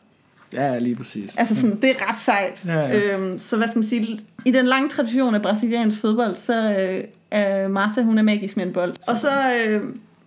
Ja, 0.52 0.78
lige 0.78 0.96
præcis. 0.96 1.38
Altså 1.38 1.56
sådan, 1.56 1.80
det 1.80 1.90
er 1.90 2.08
ret 2.08 2.20
sejt. 2.20 2.62
Ja, 2.66 2.80
ja. 2.80 3.14
Øhm, 3.14 3.38
så 3.38 3.56
hvad 3.56 3.68
skal 3.68 3.78
man 3.78 3.86
sige, 3.86 4.20
i 4.44 4.50
den 4.50 4.66
lange 4.66 4.88
tradition 4.88 5.34
af 5.34 5.42
brasiliansk 5.42 6.00
fodbold, 6.00 6.34
så 6.34 6.76
øh, 6.80 7.04
er 7.30 7.68
Marta, 7.68 8.02
hun 8.02 8.18
er 8.18 8.22
magisk 8.22 8.56
med 8.56 8.66
en 8.66 8.72
bold. 8.72 8.94
Og 9.08 9.18
så, 9.18 9.30
øh, 9.68 9.80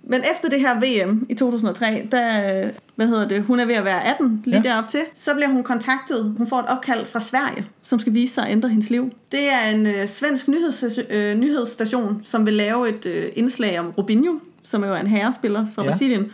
men 0.09 0.21
efter 0.35 0.49
det 0.49 0.59
her 0.59 0.75
VM 0.79 1.25
i 1.29 1.33
2003, 1.33 2.07
der, 2.11 2.69
hvad 2.95 3.07
hedder 3.07 3.27
det, 3.27 3.43
hun 3.43 3.59
er 3.59 3.65
ved 3.65 3.75
at 3.75 3.85
være 3.85 4.05
18, 4.07 4.41
lige 4.45 4.55
Ja. 4.63 4.69
derop 4.69 4.87
til, 4.87 4.99
så 5.15 5.33
bliver 5.33 5.49
hun 5.49 5.63
kontaktet, 5.63 6.33
hun 6.37 6.47
får 6.47 6.59
et 6.59 6.65
opkald 6.67 7.05
fra 7.05 7.19
Sverige, 7.19 7.65
som 7.83 7.99
skal 7.99 8.13
vise 8.13 8.33
sig 8.33 8.45
at 8.45 8.51
ændre 8.51 8.69
hendes 8.69 8.89
liv. 8.89 9.11
Det 9.31 9.39
er 9.51 9.75
en 9.75 9.87
øh, 9.87 10.07
svensk 10.07 10.47
nyhedsstation, 10.47 11.05
øh, 11.09 11.35
nyhedsstation, 11.37 12.21
som 12.25 12.45
vil 12.45 12.53
lave 12.53 12.89
et 12.89 13.05
øh, 13.05 13.31
indslag 13.35 13.79
om 13.79 13.93
Robinho, 13.97 14.33
som 14.63 14.83
jo 14.83 14.93
er 14.93 14.97
en 14.97 15.07
herrespiller 15.07 15.65
fra 15.75 15.83
Ja. 15.83 15.89
Brasilien. 15.89 16.31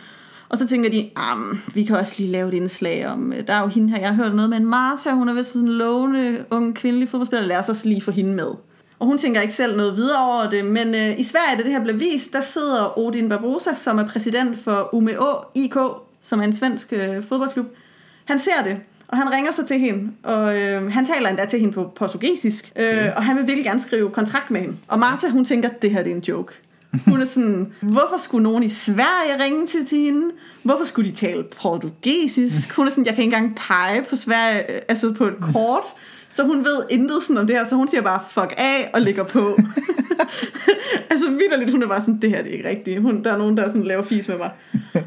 Og 0.48 0.58
så 0.58 0.66
tænker 0.66 0.90
de, 0.90 1.10
vi 1.74 1.84
kan 1.84 1.96
også 1.96 2.14
lige 2.18 2.30
lave 2.30 2.48
et 2.48 2.54
indslag 2.54 3.06
om, 3.08 3.32
øh, 3.32 3.46
der 3.46 3.54
er 3.54 3.60
jo 3.60 3.66
hende 3.66 3.90
her, 3.90 3.98
jeg 4.00 4.08
har 4.08 4.16
hørt 4.24 4.34
noget 4.34 4.50
med 4.50 4.58
en 4.58 4.66
Marta, 4.66 5.10
hun 5.10 5.28
er 5.28 5.34
vist 5.34 5.52
sådan 5.52 5.68
en 5.68 5.74
lovende 5.74 6.44
ung 6.50 6.74
kvindelig 6.74 7.08
fodboldspiller, 7.08 7.46
lad 7.46 7.56
os 7.56 7.68
også 7.68 7.88
lige 7.88 8.00
få 8.02 8.10
hende 8.10 8.34
med. 8.34 8.48
Og 9.02 9.08
hun 9.08 9.18
tænker 9.18 9.40
ikke 9.40 9.54
selv 9.54 9.76
noget 9.76 9.96
videre 9.96 10.24
over 10.24 10.50
det, 10.50 10.64
men 10.64 10.94
øh, 10.94 11.20
i 11.20 11.24
Sverige, 11.24 11.58
da 11.58 11.62
det 11.62 11.72
her 11.72 11.82
blev 11.82 12.00
vist, 12.00 12.32
der 12.32 12.40
sidder 12.40 12.98
Odin 12.98 13.28
Barbosa, 13.28 13.74
som 13.74 13.98
er 13.98 14.08
præsident 14.08 14.58
for 14.64 14.94
UMO 14.94 15.34
IK, 15.54 15.76
som 16.20 16.40
er 16.40 16.44
en 16.44 16.52
svensk 16.52 16.92
øh, 16.92 17.24
fodboldklub. 17.28 17.66
Han 18.24 18.38
ser 18.38 18.62
det, 18.64 18.76
og 19.08 19.16
han 19.16 19.32
ringer 19.32 19.52
så 19.52 19.66
til 19.66 19.78
hende, 19.78 20.10
og 20.22 20.58
øh, 20.60 20.92
han 20.92 21.06
taler 21.06 21.28
endda 21.28 21.44
til 21.44 21.60
hende 21.60 21.74
på 21.74 21.92
portugisisk, 21.96 22.72
øh, 22.76 22.86
Okay. 22.88 23.12
og 23.16 23.24
han 23.24 23.36
vil 23.36 23.46
virkelig 23.46 23.64
gerne 23.64 23.80
skrive 23.80 24.10
kontrakt 24.10 24.50
med 24.50 24.60
hende. 24.60 24.76
Og 24.88 24.98
Marta, 24.98 25.28
hun 25.28 25.44
tænker, 25.44 25.68
det 25.68 25.90
her 25.90 26.02
det 26.02 26.12
er 26.12 26.16
en 26.16 26.22
joke. 26.28 26.52
Hun 27.06 27.22
er 27.22 27.26
sådan, 27.26 27.72
hvorfor 27.80 28.18
skulle 28.18 28.42
nogen 28.42 28.62
i 28.62 28.68
Sverige 28.68 29.44
ringe 29.44 29.66
til, 29.66 29.86
til 29.86 29.98
hende? 29.98 30.26
Hvorfor 30.62 30.84
skulle 30.84 31.10
de 31.10 31.16
tale 31.16 31.44
portugisisk? 31.62 32.76
Hun 32.76 32.86
er 32.86 32.90
sådan, 32.90 33.06
jeg 33.06 33.14
kan 33.14 33.24
ikke 33.24 33.36
engang 33.36 33.56
pege 33.56 34.02
på 34.10 34.16
Sverige, 34.16 34.72
øh, 34.72 34.80
altså 34.88 35.12
på 35.12 35.24
et 35.26 35.34
kort. 35.52 35.84
Så 36.34 36.42
hun 36.44 36.64
ved 36.64 36.78
intet 36.90 37.22
sådan 37.22 37.38
om 37.38 37.46
det 37.46 37.56
her, 37.56 37.64
så 37.64 37.74
hun 37.74 37.88
siger 37.88 38.02
bare, 38.02 38.20
fuck 38.30 38.54
af, 38.56 38.90
og 38.94 39.00
lægger 39.02 39.24
på. 39.24 39.58
altså 41.10 41.30
vidderligt, 41.30 41.70
hun 41.70 41.82
er 41.82 41.86
bare 41.88 42.00
sådan, 42.00 42.18
det 42.22 42.30
her 42.30 42.42
det 42.42 42.50
er 42.52 42.56
ikke 42.56 42.68
rigtigt. 42.68 43.00
Hun, 43.00 43.24
der 43.24 43.32
er 43.32 43.38
nogen, 43.38 43.56
der 43.56 43.66
sådan 43.66 43.84
laver 43.84 44.02
fis 44.02 44.28
med 44.28 44.36
mig. 44.38 44.50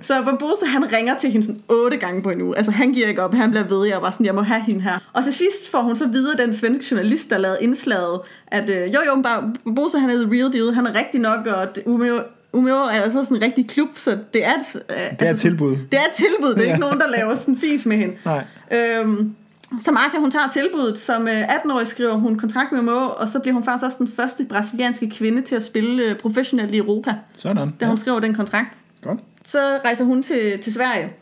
Så 0.02 0.22
Barbosa, 0.26 0.66
han 0.66 0.94
ringer 0.94 1.16
til 1.22 1.32
hende 1.32 1.46
sådan 1.46 1.62
otte 1.70 1.98
gange 1.98 2.22
på 2.24 2.30
en 2.30 2.42
uge. 2.42 2.58
Altså 2.58 2.72
han 2.72 2.92
giver 2.92 3.08
ikke 3.08 3.24
op, 3.24 3.34
han 3.34 3.50
bliver 3.52 3.66
ved, 3.68 3.88
jeg 3.88 4.02
bare 4.02 4.12
sådan, 4.12 4.26
jeg 4.26 4.36
må 4.36 4.42
have 4.42 4.62
hende 4.62 4.82
her. 4.82 5.00
Og 5.14 5.24
til 5.24 5.34
sidst 5.34 5.72
får 5.72 5.82
hun 5.82 5.96
så 5.96 6.08
videre 6.08 6.46
den 6.46 6.56
svenske 6.56 6.86
journalist, 6.92 7.30
der 7.30 7.38
lavede 7.38 7.58
indslaget, 7.62 8.20
at 8.48 8.70
øh, 8.70 8.94
jo 8.94 9.00
jo, 9.16 9.22
Barbosa 9.22 9.98
han 9.98 10.10
er 10.10 10.14
the 10.26 10.32
real 10.32 10.54
deal, 10.54 10.74
han 10.74 10.88
er 10.88 10.96
rigtig 11.00 11.22
nok, 11.22 11.48
og 11.48 11.68
Umeo, 11.86 12.20
Umeo 12.54 12.76
er 12.76 12.90
altså 12.90 13.24
sådan 13.24 13.38
en 13.38 13.44
rigtig 13.44 13.68
klub, 13.70 13.90
så 13.96 14.18
det 14.34 14.46
er, 14.46 14.54
et, 14.54 14.82
øh, 14.90 15.20
Det 15.20 15.28
er 15.28 15.34
et 15.34 15.40
tilbud. 15.40 15.72
Det 15.72 16.00
er 16.00 16.04
et 16.10 16.16
tilbud, 16.16 16.50
det 16.50 16.60
er 16.60 16.64
Ja. 16.64 16.68
ikke 16.70 16.80
nogen, 16.82 17.00
der 17.00 17.08
laver 17.18 17.36
sådan 17.36 17.58
fis 17.58 17.86
med 17.86 17.98
hende. 17.98 18.16
Nej. 18.26 18.44
Øhm, 18.72 19.36
så 19.80 19.92
Marta, 19.92 20.18
hun 20.18 20.32
tager 20.32 20.50
tilbuddet. 20.50 20.98
Som 20.98 21.28
øh, 21.28 21.44
18-årig 21.44 21.88
skriver 21.88 22.14
hun 22.14 22.38
kontrakt 22.38 22.72
med 22.72 22.82
MO, 22.82 23.10
og 23.10 23.30
så 23.30 23.40
bliver 23.40 23.54
hun 23.54 23.64
faktisk 23.64 23.86
også 23.86 23.98
den 24.00 24.08
første 24.08 24.46
brasilianske 24.46 25.10
kvinde 25.10 25.42
til 25.42 25.56
at 25.56 25.64
spille 25.64 26.04
øh, 26.04 26.20
professionelt 26.20 26.74
i 26.74 26.78
Europa, 26.78 27.16
Sådan. 27.36 27.74
da 27.80 27.86
hun 27.86 27.98
skriver 27.98 28.20
den 28.20 28.34
kontrakt. 28.34 28.68
Godt. 29.02 29.20
Så 29.44 29.80
rejser 29.86 30.06
hun 30.06 30.24
til, 30.24 30.60
til 30.64 30.74
Sverige. 30.74 31.14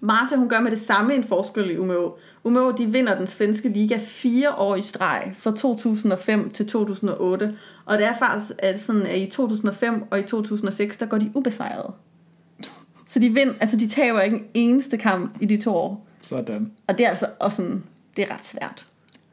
Marta, 0.00 0.36
hun 0.36 0.48
gør 0.48 0.60
med 0.60 0.70
det 0.70 0.80
samme 0.80 1.14
en 1.14 1.24
forskel 1.24 1.70
i 1.70 1.76
UMO. 1.76 2.10
UMO, 2.44 2.70
de 2.70 2.86
vinder 2.86 3.18
den 3.18 3.26
svenske 3.26 3.68
liga 3.68 3.98
fire 4.06 4.54
år 4.54 4.76
i 4.76 4.82
streg, 4.82 5.34
fra 5.38 5.56
2005 5.56 6.50
til 6.50 6.66
2008. 6.66 7.54
Og 7.84 7.98
det 7.98 8.06
er 8.06 8.14
faktisk 8.18 8.52
at 8.58 8.80
sådan, 8.80 9.02
at 9.02 9.18
i 9.18 9.30
2005 9.30 10.04
og 10.10 10.18
i 10.18 10.22
2006, 10.22 10.96
der 10.96 11.06
går 11.06 11.18
de 11.18 11.30
ubesejrede. 11.34 11.92
Så 13.06 13.18
de, 13.18 13.28
vind, 13.30 13.50
altså 13.60 13.76
de 13.76 13.88
taber 13.88 14.20
ikke 14.20 14.36
en 14.36 14.44
eneste 14.54 14.96
kamp 14.96 15.36
i 15.40 15.46
de 15.46 15.56
to 15.60 15.74
år. 15.74 16.08
Sådan. 16.24 16.70
Og 16.86 16.98
det 16.98 17.06
er 17.06 17.10
altså 17.10 17.26
også 17.38 17.56
sådan, 17.56 17.82
det 18.16 18.24
er 18.24 18.34
ret 18.34 18.44
svært. 18.44 18.86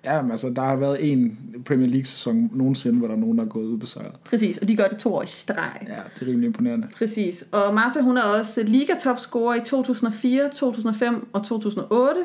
Ja, 0.04 0.22
men 0.22 0.32
altså, 0.32 0.50
der 0.50 0.62
har 0.62 0.76
været 0.76 1.12
en 1.12 1.40
Premier 1.66 1.90
League-sæson 1.90 2.50
nogensinde, 2.54 2.98
hvor 2.98 3.08
der 3.08 3.16
er 3.16 3.20
nogen, 3.20 3.38
der 3.38 3.44
er 3.44 3.48
gået 3.48 3.66
ubesejret. 3.66 4.12
Præcis, 4.24 4.58
og 4.58 4.68
de 4.68 4.76
gør 4.76 4.88
det 4.88 4.98
to 4.98 5.16
år 5.16 5.24
i 5.24 5.28
streg. 5.28 5.88
Ja, 5.88 5.94
det 6.16 6.28
er 6.28 6.32
rimelig 6.32 6.48
imponerende. 6.48 6.88
Præcis. 6.98 7.44
Og 7.52 7.74
Marta, 7.74 8.02
hun 8.02 8.18
er 8.18 8.24
også 8.24 8.64
ligatopscorer 8.64 9.56
i 9.56 9.60
2004, 9.66 10.50
2005 10.50 11.28
og 11.34 11.44
2008. 11.44 12.22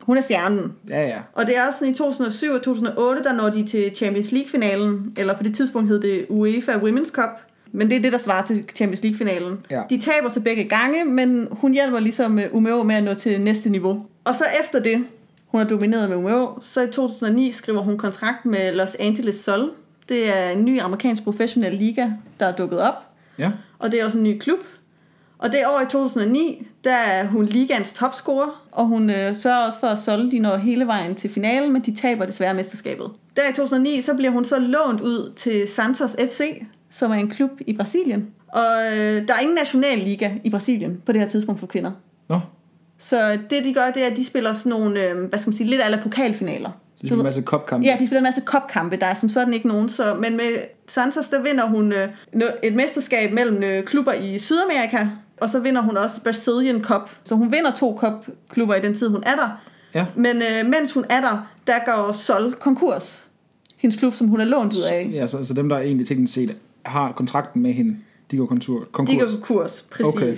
Hun 0.00 0.16
er 0.16 0.20
stjernen. 0.20 0.72
Ja, 0.88 1.06
ja. 1.08 1.18
Og 1.32 1.46
det 1.46 1.58
er 1.58 1.66
også 1.66 1.78
sådan 1.78 1.92
i 1.92 1.96
2007 1.96 2.50
og 2.50 2.62
2008, 2.62 3.24
der 3.24 3.32
når 3.32 3.50
de 3.50 3.66
til 3.66 3.92
Champions 3.96 4.32
League-finalen, 4.32 5.14
eller 5.16 5.36
på 5.36 5.42
det 5.42 5.54
tidspunkt 5.54 5.88
hed 5.88 6.00
det 6.00 6.26
UEFA 6.28 6.72
Women's 6.72 7.10
Cup. 7.10 7.30
Men 7.72 7.90
det 7.90 7.96
er 7.96 8.02
det, 8.02 8.12
der 8.12 8.18
svarer 8.18 8.44
til 8.44 8.64
Champions 8.74 9.02
League-finalen. 9.02 9.66
Ja. 9.70 9.82
De 9.90 10.00
taber 10.00 10.28
sig 10.28 10.44
begge 10.44 10.64
gange, 10.64 11.04
men 11.04 11.48
hun 11.50 11.72
hjælper 11.72 11.98
ligesom 11.98 12.38
øh, 12.38 12.44
Umeo 12.52 12.82
med 12.82 12.94
at 12.94 13.04
nå 13.04 13.14
til 13.14 13.40
næste 13.40 13.70
niveau. 13.70 14.06
Og 14.30 14.36
så 14.36 14.44
efter 14.60 14.80
det, 14.80 15.04
hun 15.46 15.60
har 15.60 15.68
domineret 15.68 16.08
med 16.08 16.16
Umeo, 16.16 16.58
så 16.62 16.80
i 16.80 16.86
2009 16.86 17.52
skriver 17.52 17.82
hun 17.82 17.98
kontrakt 17.98 18.46
med 18.46 18.72
Los 18.72 18.94
Angeles 18.94 19.36
Sol. 19.36 19.70
Det 20.08 20.36
er 20.36 20.50
en 20.50 20.64
ny 20.64 20.80
amerikansk 20.80 21.24
professionel 21.24 21.74
liga, 21.74 22.10
der 22.40 22.46
er 22.46 22.56
dukket 22.56 22.80
op. 22.80 22.94
Ja. 23.38 23.50
Og 23.78 23.92
det 23.92 24.00
er 24.00 24.04
også 24.04 24.18
en 24.18 24.24
ny 24.24 24.38
klub. 24.38 24.58
Og 25.38 25.52
det 25.52 25.58
år 25.66 25.80
i 25.80 25.84
2009, 25.90 26.66
der 26.84 26.94
er 26.94 27.26
hun 27.26 27.46
ligaens 27.46 27.92
topscorer, 27.92 28.66
og 28.72 28.86
hun 28.86 29.10
øh, 29.10 29.36
sørger 29.36 29.66
også 29.66 29.80
for 29.80 29.86
at 29.86 29.98
Sol, 29.98 30.30
de 30.30 30.38
når 30.38 30.56
hele 30.56 30.86
vejen 30.86 31.14
til 31.14 31.30
finalen, 31.30 31.72
men 31.72 31.82
de 31.82 31.96
taber 31.96 32.26
desværre 32.26 32.54
mesterskabet. 32.54 33.10
Der 33.36 33.42
i 33.50 33.52
2009, 33.52 34.02
så 34.02 34.14
bliver 34.14 34.30
hun 34.30 34.44
så 34.44 34.58
lånt 34.58 35.00
ud 35.00 35.32
til 35.36 35.68
Santos 35.68 36.16
FC, 36.30 36.62
som 36.90 37.10
er 37.10 37.14
en 37.14 37.30
klub 37.30 37.50
i 37.66 37.76
Brasilien. 37.76 38.30
Og 38.48 38.96
øh, 38.96 39.28
der 39.28 39.34
er 39.34 39.40
ingen 39.40 39.54
national 39.54 39.98
liga 39.98 40.30
i 40.44 40.50
Brasilien 40.50 41.02
på 41.06 41.12
det 41.12 41.20
her 41.20 41.28
tidspunkt 41.28 41.60
for 41.60 41.66
kvinder. 41.66 41.90
Nå, 42.28 42.40
Så 43.00 43.38
det 43.50 43.64
de 43.64 43.74
gør, 43.74 43.90
det 43.94 44.02
er, 44.02 44.06
at 44.10 44.16
de 44.16 44.24
spiller 44.24 44.54
sådan 44.54 44.70
nogle, 44.70 45.08
øh, 45.08 45.24
hvad 45.28 45.38
skal 45.38 45.50
man 45.50 45.56
sige, 45.56 45.70
lidt 45.70 45.82
alle 45.84 46.00
pokalfinaler. 46.02 46.70
så 46.96 47.02
det 47.02 47.12
er 47.12 47.16
en 47.16 47.22
masse 47.22 47.42
kopkampe. 47.42 47.86
Ja, 47.86 47.92
de 48.00 48.06
spiller 48.06 48.18
en 48.18 48.22
masse 48.24 48.40
kopkampe, 48.40 48.96
der 48.96 49.06
er 49.06 49.14
som 49.14 49.28
sådan 49.28 49.54
ikke 49.54 49.68
nogen. 49.68 49.88
Så, 49.88 50.14
men 50.20 50.36
med 50.36 50.56
Santos, 50.88 51.28
der 51.28 51.42
vinder 51.42 51.66
hun 51.66 51.92
øh, 51.92 52.08
et 52.62 52.74
mesterskab 52.74 53.32
mellem 53.32 53.62
øh, 53.62 53.84
klubber 53.84 54.12
i 54.12 54.38
Sydamerika, 54.38 55.06
og 55.40 55.50
så 55.50 55.58
vinder 55.60 55.80
hun 55.82 55.96
også 55.96 56.22
Brazilian 56.22 56.84
Cup. 56.84 57.10
Så 57.24 57.34
hun 57.34 57.52
vinder 57.52 57.70
to 57.76 57.92
kopklubber 57.94 58.74
i 58.74 58.80
den 58.80 58.94
tid, 58.94 59.08
hun 59.08 59.22
er 59.26 59.34
der. 59.36 59.60
Ja. 59.94 60.06
Men 60.16 60.36
øh, 60.36 60.70
mens 60.70 60.92
hun 60.94 61.04
er 61.10 61.20
der, 61.20 61.50
der 61.66 61.78
går 61.86 62.12
Sol 62.12 62.54
konkurs. 62.54 63.24
Hendes 63.76 63.98
klub, 63.98 64.14
som 64.14 64.28
hun 64.28 64.40
er 64.40 64.44
lånt 64.44 64.72
ud 64.72 64.82
af. 64.90 65.10
Ja, 65.12 65.26
så, 65.26 65.44
så 65.44 65.54
dem, 65.54 65.68
der 65.68 65.78
egentlig 65.78 66.06
teknisk 66.06 66.34
set 66.34 66.56
har 66.82 67.12
kontrakten 67.12 67.62
med 67.62 67.72
hende, 67.72 67.96
de 68.30 68.36
går 68.36 68.46
kontur, 68.46 68.80
De 68.80 68.86
konkurs. 68.92 69.18
går 69.18 69.26
konkurs, 69.46 69.84
præcis. 69.90 70.06
Okay. 70.06 70.36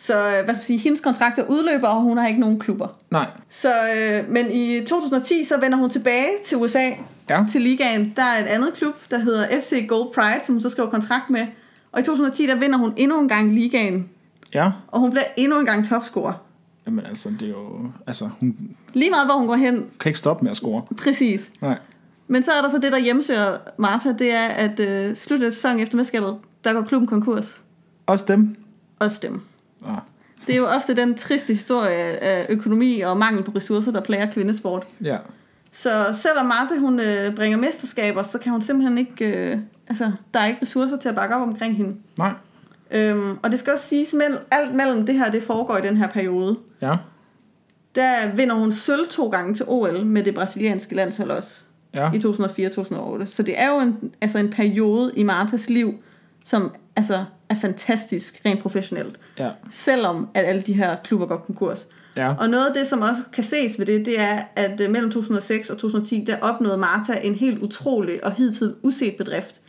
Så 0.00 0.14
øh, 0.26 0.32
hvad 0.32 0.42
skal 0.44 0.54
man 0.54 0.62
sige, 0.62 0.78
hendes 0.78 1.00
kontrakt 1.00 1.38
er 1.38 1.44
udløber, 1.44 1.88
og 1.88 2.02
hun 2.02 2.18
har 2.18 2.28
ikke 2.28 2.40
nogen 2.40 2.58
klubber. 2.58 2.88
Nej. 3.10 3.26
Så, 3.50 3.72
øh, 3.96 4.30
men 4.30 4.50
i 4.50 4.80
2010, 4.86 5.44
så 5.44 5.60
vender 5.60 5.78
hun 5.78 5.90
tilbage 5.90 6.28
til 6.44 6.56
USA, 6.58 6.90
Ja. 7.30 7.44
til 7.50 7.60
ligaen. 7.60 8.12
Der 8.16 8.22
er 8.22 8.40
et 8.40 8.46
andet 8.46 8.74
klub, 8.74 8.94
der 9.10 9.18
hedder 9.18 9.60
FC 9.60 9.88
Gold 9.88 10.14
Pride, 10.14 10.40
som 10.46 10.54
hun 10.54 10.62
så 10.62 10.70
skriver 10.70 10.90
kontrakt 10.90 11.30
med. 11.30 11.46
Og 11.92 12.00
i 12.00 12.02
2010, 12.02 12.46
der 12.46 12.54
vinder 12.56 12.78
hun 12.78 12.94
endnu 12.96 13.20
en 13.20 13.28
gang 13.28 13.54
ligaen, 13.54 14.08
Ja. 14.54 14.70
og 14.88 15.00
hun 15.00 15.10
bliver 15.10 15.24
endnu 15.36 15.58
en 15.60 15.66
gang 15.66 15.88
topscorer. 15.88 16.32
Jamen 16.86 17.06
altså, 17.06 17.28
det 17.40 17.42
er 17.42 17.48
jo... 17.52 17.90
Altså, 18.06 18.28
hun 18.40 18.56
Lige 18.94 19.10
meget, 19.10 19.26
hvor 19.26 19.34
hun 19.34 19.46
går 19.46 19.56
hen, 19.56 19.86
kan 20.00 20.10
ikke 20.10 20.18
stoppe 20.18 20.44
med 20.44 20.50
at 20.50 20.56
score. 20.56 20.82
præcis. 20.96 21.50
Nej. 21.62 21.78
Men 22.28 22.42
så 22.42 22.50
er 22.58 22.62
der 22.62 22.70
så 22.70 22.78
det, 22.78 22.92
der 22.92 22.98
hjemsøger 22.98 23.56
Martha, 23.78 24.12
det 24.12 24.34
er, 24.34 24.46
at 24.46 24.80
øh, 24.80 25.16
slut 25.16 25.42
af 25.42 25.52
sæsonen 25.52 25.80
efter 25.80 25.96
mesterskabet, 25.96 26.36
der 26.64 26.72
går 26.72 26.82
klubben 26.82 27.06
konkurs. 27.08 27.60
Også 28.06 28.24
dem? 28.28 28.56
Også 28.98 29.18
dem. 29.22 29.40
Ah. 29.86 29.98
Det 30.46 30.54
er 30.54 30.58
jo 30.58 30.66
ofte 30.66 30.96
den 30.96 31.14
triste 31.14 31.52
historie 31.52 32.22
af 32.22 32.46
økonomi 32.48 33.00
og 33.00 33.16
mangel 33.16 33.44
på 33.44 33.52
ressourcer, 33.56 33.92
der 33.92 34.00
plager 34.00 34.32
kvindesport. 34.32 34.86
Ja. 35.04 35.16
Så 35.72 36.06
selvom 36.12 36.46
Martha 36.46 36.78
hun 36.78 37.00
øh, 37.00 37.34
bringer 37.34 37.58
mesterskaber, 37.58 38.22
så 38.22 38.38
kan 38.38 38.52
hun 38.52 38.62
simpelthen 38.62 38.98
ikke... 38.98 39.24
Øh, 39.24 39.58
altså, 39.88 40.12
der 40.34 40.40
er 40.40 40.46
ikke 40.46 40.62
ressourcer 40.62 40.96
til 40.96 41.08
at 41.08 41.14
bakke 41.14 41.36
op 41.36 41.42
omkring 41.42 41.76
hende. 41.76 41.96
Nej. 42.18 42.32
Øhm, 42.90 43.38
og 43.42 43.50
det 43.50 43.58
skal 43.58 43.72
også 43.72 43.84
siges, 43.84 44.14
at 44.14 44.20
alt 44.50 44.74
mellem 44.74 45.06
det 45.06 45.14
her, 45.14 45.30
det 45.30 45.42
foregår 45.42 45.76
i 45.76 45.82
den 45.82 45.96
her 45.96 46.06
periode. 46.08 46.58
Ja. 46.82 46.96
Der 47.94 48.34
vinder 48.34 48.54
hun 48.54 48.72
sølv 48.72 49.08
to 49.08 49.28
gange 49.28 49.54
til 49.54 49.64
OL 49.68 50.04
med 50.04 50.22
det 50.22 50.34
brasilianske 50.34 50.94
landshold 50.94 51.30
også. 51.30 51.62
Ja. 51.94 52.10
i 52.12 52.18
2004-2008. 52.18 53.26
Så 53.26 53.42
det 53.42 53.60
er 53.60 53.68
jo 53.68 53.80
en, 53.80 54.12
altså 54.20 54.38
en 54.38 54.50
periode 54.50 55.12
i 55.16 55.22
Martas 55.22 55.70
liv, 55.70 55.94
som 56.44 56.72
altså 56.96 57.24
er 57.50 57.54
fantastisk 57.54 58.40
rent 58.46 58.60
professionelt. 58.60 59.20
Ja. 59.38 59.50
Selvom 59.70 60.28
at 60.34 60.44
alle 60.44 60.62
de 60.62 60.72
her 60.72 60.96
klubber 61.04 61.26
går 61.26 61.36
konkurs. 61.36 61.86
Ja. 62.16 62.34
Og 62.34 62.48
noget 62.50 62.66
af 62.66 62.74
det, 62.74 62.86
som 62.86 63.02
også 63.02 63.22
kan 63.32 63.44
ses 63.44 63.78
ved 63.78 63.86
det, 63.86 64.06
det 64.06 64.20
er, 64.20 64.38
at 64.56 64.80
øh, 64.80 64.90
mellem 64.90 65.10
2006 65.10 65.70
og 65.70 65.78
2010, 65.78 66.24
der 66.26 66.36
opnåede 66.40 66.78
Marta 66.78 67.20
en 67.22 67.34
helt 67.34 67.62
utrolig 67.62 68.24
og 68.24 68.32
hidtil 68.32 68.74
uset 68.82 69.14
bedrift. 69.16 69.60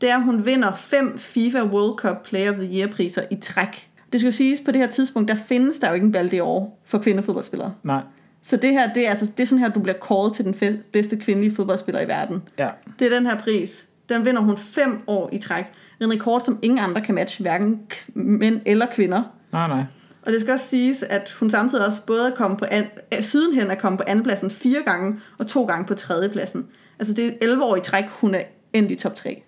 Det 0.00 0.10
er, 0.10 0.16
at 0.16 0.22
hun 0.22 0.46
vinder 0.46 0.72
fem 0.72 1.18
FIFA 1.18 1.64
World 1.64 1.98
Cup 1.98 2.16
Player 2.24 2.52
of 2.52 2.56
the 2.56 2.78
Year 2.78 2.88
priser 2.88 3.22
i 3.30 3.36
træk. 3.36 3.88
Det 4.12 4.20
skal 4.20 4.30
jo 4.30 4.36
siges, 4.36 4.60
på 4.60 4.70
det 4.70 4.80
her 4.80 4.88
tidspunkt, 4.88 5.28
der 5.28 5.34
findes 5.34 5.78
der 5.78 5.88
jo 5.88 5.94
ikke 5.94 6.06
en 6.06 6.12
Ballon 6.12 6.40
d'Or 6.40 6.70
for 6.86 6.98
kvindefodboldspillere. 6.98 7.74
Nej. 7.82 8.02
Så 8.42 8.56
det 8.56 8.70
her, 8.70 8.92
det 8.92 9.06
er, 9.06 9.10
altså, 9.10 9.26
det 9.36 9.42
er 9.42 9.46
sådan 9.46 9.58
her, 9.58 9.68
du 9.68 9.80
bliver 9.80 9.98
kåret 9.98 10.34
til 10.34 10.44
den 10.44 10.82
bedste 10.92 11.16
kvindelige 11.16 11.54
fodboldspiller 11.54 12.00
i 12.00 12.08
verden. 12.08 12.42
Ja. 12.58 12.68
Det 12.98 13.12
er 13.12 13.16
den 13.16 13.26
her 13.26 13.40
pris. 13.40 13.88
Den 14.08 14.24
vinder 14.24 14.40
hun 14.40 14.58
fem 14.58 15.02
år 15.06 15.30
i 15.32 15.38
træk. 15.38 15.64
En 16.00 16.12
rekord, 16.12 16.40
som 16.40 16.58
ingen 16.62 16.78
andre 16.78 17.00
kan 17.00 17.14
matche, 17.14 17.42
hverken 17.42 17.80
mænd 18.14 18.60
eller 18.66 18.86
kvinder. 18.86 19.22
Nej, 19.52 19.68
nej. 19.68 19.84
Og 20.22 20.32
det 20.32 20.40
skal 20.40 20.52
også 20.54 20.66
siges, 20.66 21.02
at 21.02 21.30
hun 21.40 21.50
samtidig 21.50 21.86
også 21.86 22.06
både 22.06 22.32
kommet 22.36 22.58
på 22.58 22.64
an, 22.70 22.84
øh, 23.14 23.22
sidenhen 23.24 23.70
er 23.70 23.74
kommet 23.74 23.98
på 23.98 24.04
andenpladsen 24.06 24.50
fire 24.50 24.82
gange, 24.84 25.20
og 25.38 25.46
to 25.46 25.64
gange 25.64 25.84
på 25.84 25.94
tredjepladsen. 25.94 26.66
Altså 26.98 27.14
det 27.14 27.26
er 27.26 27.32
11 27.40 27.64
år 27.64 27.76
i 27.76 27.80
træk, 27.80 28.04
hun 28.08 28.34
er 28.34 28.42
endt 28.72 28.90
i 28.90 28.94
top 28.94 29.14
3. 29.14 29.42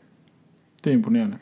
Det 0.85 0.91
er 0.91 0.95
imponerende. 0.95 1.37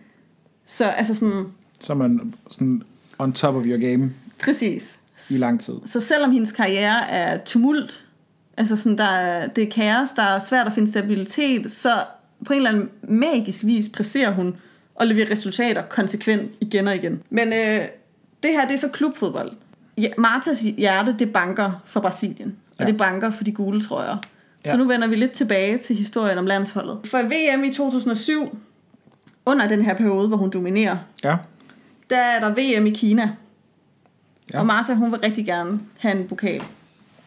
Så 0.67 0.85
altså 0.85 1.15
sådan, 1.15 1.45
Så 1.81 1.93
er 1.93 1.97
man 1.97 2.35
sådan 2.51 2.83
on 3.19 3.33
top 3.33 3.55
of 3.55 3.65
your 3.67 3.91
game 3.91 4.11
præcis. 4.43 4.99
i 5.31 5.35
lang 5.39 5.61
tid. 5.61 5.75
Så 5.87 6.01
selvom 6.01 6.31
hendes 6.31 6.53
karriere 6.53 7.11
er 7.11 7.39
tumult, 7.45 8.05
altså 8.57 8.77
sådan, 8.77 8.99
der 8.99 9.05
er, 9.05 9.47
det 9.47 9.65
er 9.65 9.71
kaos, 9.71 10.09
der 10.17 10.23
er 10.23 10.39
svært 10.39 10.67
at 10.67 10.73
finde 10.73 10.91
stabilitet, 10.91 11.73
så 11.73 11.91
på 12.47 12.53
en 12.53 12.57
eller 12.57 12.71
anden 12.71 12.91
magisk 13.03 13.65
vis 13.65 13.89
præsterer 13.89 14.31
hun 14.33 14.57
og 14.99 15.07
leverer 15.07 15.31
resultater 15.31 15.83
konsekvent 15.83 16.53
igen 16.61 16.89
og 16.89 16.95
igen. 16.97 17.23
Men 17.31 17.49
øh, 17.53 17.81
det 18.43 18.51
her, 18.53 18.67
det 18.67 18.75
er 18.75 18.79
så 18.79 18.89
klubfodbold. 18.89 19.53
Ja, 19.99 20.09
Martas 20.19 20.61
hjerte, 20.61 21.17
det 21.19 21.33
banker 21.33 21.83
for 21.87 22.01
Brasilien. 22.01 22.57
Og 22.71 22.77
Ja. 22.81 22.87
det 22.87 22.97
banker 22.97 23.31
for 23.31 23.45
de 23.45 23.53
gule 23.53 23.83
trøjer. 23.83 24.17
Så 24.65 24.71
Ja. 24.71 24.77
nu 24.77 24.85
vender 24.85 25.09
vi 25.09 25.15
lidt 25.17 25.33
tilbage 25.33 25.79
til 25.79 25.97
historien 25.97 26.39
om 26.39 26.47
landsholdet. 26.47 26.99
For 27.05 27.19
VM 27.23 27.65
i 27.65 27.73
2007, 27.73 28.59
under 29.47 29.69
den 29.69 29.85
her 29.85 29.95
periode, 29.95 30.29
hvor 30.29 30.37
hun 30.37 30.51
dominerer, 30.51 30.97
Ja. 31.25 31.37
der 32.11 32.17
er 32.19 32.41
der 32.41 32.51
VM 32.79 32.87
i 32.87 32.91
Kina. 32.91 33.31
Ja. 34.53 34.59
Og 34.59 34.67
Marta, 34.67 34.95
hun 34.95 35.13
vil 35.13 35.21
rigtig 35.21 35.47
gerne 35.47 35.81
have 35.99 36.15
en 36.21 36.29
pokal 36.29 36.63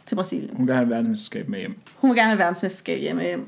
til 0.05 0.15
Brasilien. 0.15 0.49
Hun 0.57 0.65
kan 0.67 0.75
have 0.75 0.84
et 0.84 0.89
verdensmesterskab 0.89 1.49
med 1.49 1.60
hjem. 1.60 1.75
Hun 1.95 2.10
vil 2.10 2.17
gerne 2.17 2.29
have 2.29 2.39
verdensmesterskab 2.39 2.99
hjemme 3.01 3.21
hjem. 3.23 3.47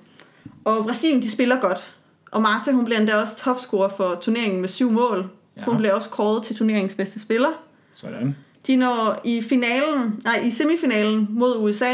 Og 0.65 0.83
Brasilien, 0.83 1.21
de 1.21 1.31
spiller 1.31 1.59
godt. 1.61 1.93
Og 2.33 2.41
Marta, 2.41 2.71
hun 2.71 2.85
bliver 2.85 2.99
endda 2.99 3.15
også 3.15 3.37
topscorer 3.37 3.89
for 3.89 4.17
turneringen 4.21 4.61
med 4.61 4.69
syv 4.69 4.91
mål. 4.91 5.29
Ja. 5.57 5.63
Hun 5.63 5.77
bliver 5.77 5.93
også 5.93 6.09
kåret 6.09 6.43
til 6.43 6.55
turneringens 6.55 6.95
bedste 6.95 7.19
spiller. 7.19 7.49
Sådan. 7.93 8.35
De 8.67 8.75
når 8.75 9.21
i 9.23 9.41
finalen, 9.41 10.21
nej, 10.23 10.41
i 10.45 10.51
semifinalen 10.51 11.27
mod 11.29 11.57
USA, 11.57 11.93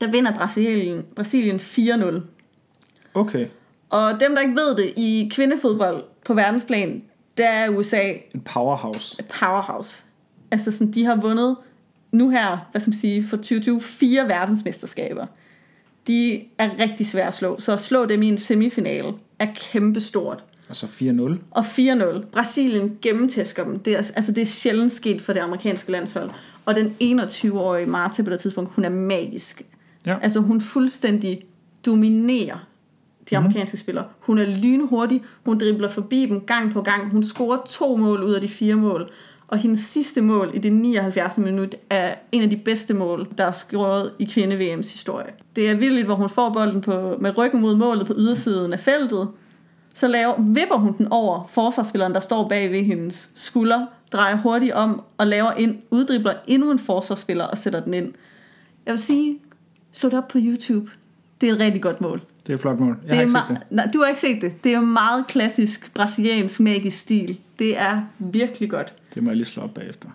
der 0.00 0.10
vinder 0.10 0.36
Brasilien, 0.36 1.06
Brasilien 1.16 1.56
4-0. 1.56 2.20
Okay. 3.14 3.46
Og 3.90 4.20
dem, 4.20 4.34
der 4.34 4.42
ikke 4.42 4.56
ved 4.56 4.76
det, 4.76 4.92
i 4.96 5.30
kvindefodbold 5.34 6.04
på 6.24 6.34
verdensplan, 6.34 7.02
der 7.36 7.48
er 7.48 7.68
USA 7.68 8.12
En 8.34 8.40
powerhouse. 8.40 9.16
et 9.18 9.26
powerhouse. 9.40 10.04
Altså 10.50 10.72
sådan, 10.72 10.92
de 10.92 11.04
har 11.04 11.16
vundet 11.16 11.56
nu 12.12 12.30
her, 12.30 12.68
hvad 12.70 12.80
skal 12.80 12.90
man 12.90 12.98
sige, 12.98 13.28
for 13.28 13.36
2020, 13.36 13.80
fire 13.80 14.28
verdensmesterskaber. 14.28 15.26
De 16.06 16.44
er 16.58 16.70
rigtig 16.78 17.06
svære 17.06 17.26
at 17.26 17.34
slå, 17.34 17.60
så 17.60 17.72
at 17.72 17.80
slå 17.80 18.06
dem 18.06 18.22
i 18.22 18.28
en 18.28 18.38
semifinale 18.38 19.14
er 19.38 19.46
kæmpestort. 19.54 20.44
Og 20.68 20.76
så 20.76 20.86
4-0. 20.86 21.38
Og 21.50 21.64
4-0. 21.64 22.26
Brasilien 22.32 22.98
gennemtæsker 23.02 23.64
dem. 23.64 23.78
Det 23.78 23.92
er, 23.92 23.96
altså, 23.96 24.32
det 24.32 24.42
er 24.42 24.46
sjældent 24.46 24.92
sket 24.92 25.22
for 25.22 25.32
det 25.32 25.40
amerikanske 25.40 25.92
landshold. 25.92 26.30
Og 26.64 26.76
den 26.76 26.96
21-årige 27.02 27.86
Marta 27.86 28.22
på 28.22 28.30
det 28.30 28.40
tidspunkt, 28.40 28.70
hun 28.74 28.84
er 28.84 28.88
magisk. 28.88 29.62
Ja. 30.06 30.16
Altså 30.22 30.40
hun 30.40 30.60
fuldstændig 30.60 31.42
dominerer 31.86 32.68
de 33.30 33.36
amerikanske 33.36 33.74
mm. 33.74 33.78
spillere. 33.78 34.04
Hun 34.20 34.38
er 34.38 34.44
lynhurtig, 34.44 35.22
hun 35.44 35.58
dribler 35.58 35.88
forbi 35.88 36.26
dem 36.26 36.40
gang 36.40 36.72
på 36.72 36.82
gang. 36.82 37.10
Hun 37.10 37.22
scorer 37.22 37.58
to 37.68 37.96
mål 37.96 38.22
ud 38.22 38.32
af 38.32 38.40
de 38.40 38.48
fire 38.48 38.74
mål. 38.74 39.10
Og 39.48 39.58
hendes 39.58 39.80
sidste 39.80 40.20
mål 40.20 40.50
i 40.54 40.58
det 40.58 40.72
79. 40.72 41.38
minut 41.38 41.74
er 41.90 42.14
en 42.32 42.42
af 42.42 42.50
de 42.50 42.56
bedste 42.56 42.94
mål, 42.94 43.28
der 43.38 43.44
er 43.44 43.50
scoret 43.50 44.12
i 44.18 44.24
kvinde-VM's 44.24 44.92
historie. 44.92 45.30
Det 45.56 45.70
er 45.70 45.74
vildt, 45.74 46.06
hvor 46.06 46.14
hun 46.14 46.30
får 46.30 46.50
bolden 46.50 46.80
på, 46.80 47.16
med 47.20 47.38
ryggen 47.38 47.60
mod 47.60 47.76
målet 47.76 48.06
på 48.06 48.14
ydersiden 48.16 48.72
af 48.72 48.80
feltet. 48.80 49.28
Så 49.94 50.08
laver, 50.08 50.34
vipper 50.38 50.76
hun 50.76 50.96
den 50.98 51.08
over 51.10 51.46
forsvarsspilleren, 51.50 52.14
der 52.14 52.20
står 52.20 52.48
bag 52.48 52.72
ved 52.72 52.82
hendes 52.82 53.30
skulder, 53.34 53.86
drejer 54.12 54.36
hurtigt 54.36 54.72
om 54.72 55.02
og 55.18 55.26
laver 55.26 55.52
ind, 55.52 55.78
uddribler 55.90 56.34
endnu 56.46 56.70
en 56.70 56.78
forsvarsspiller 56.78 57.44
og 57.44 57.58
sætter 57.58 57.80
den 57.80 57.94
ind. 57.94 58.12
Jeg 58.86 58.92
vil 58.92 58.98
sige, 58.98 59.38
slå 59.92 60.08
det 60.08 60.18
op 60.18 60.28
på 60.28 60.38
YouTube. 60.40 60.90
Det 61.40 61.48
er 61.48 61.52
et 61.52 61.60
rigtig 61.60 61.82
godt 61.82 62.00
mål. 62.00 62.22
Det 62.46 62.52
er 62.52 62.54
et 62.54 62.60
flot 62.60 62.80
mål. 62.80 62.96
Jeg 63.02 63.10
det 63.10 63.16
har 63.16 63.22
ikke 63.22 63.32
set 63.32 63.44
det. 63.48 63.58
Nej, 63.70 63.88
du 63.92 64.00
har 64.00 64.08
ikke 64.08 64.20
set 64.20 64.42
det. 64.42 64.64
Det 64.64 64.74
er 64.74 64.80
meget 64.80 65.26
klassisk 65.26 65.94
brasiliansk 65.94 66.60
magisk 66.60 66.98
stil. 66.98 67.38
Det 67.58 67.78
er 67.78 68.02
virkelig 68.18 68.70
godt. 68.70 68.94
Det 69.18 69.24
må 69.24 69.30
jeg 69.30 69.36
lige 69.36 69.46
slå 69.46 69.62
op 69.62 69.74
bagefter. 69.74 70.08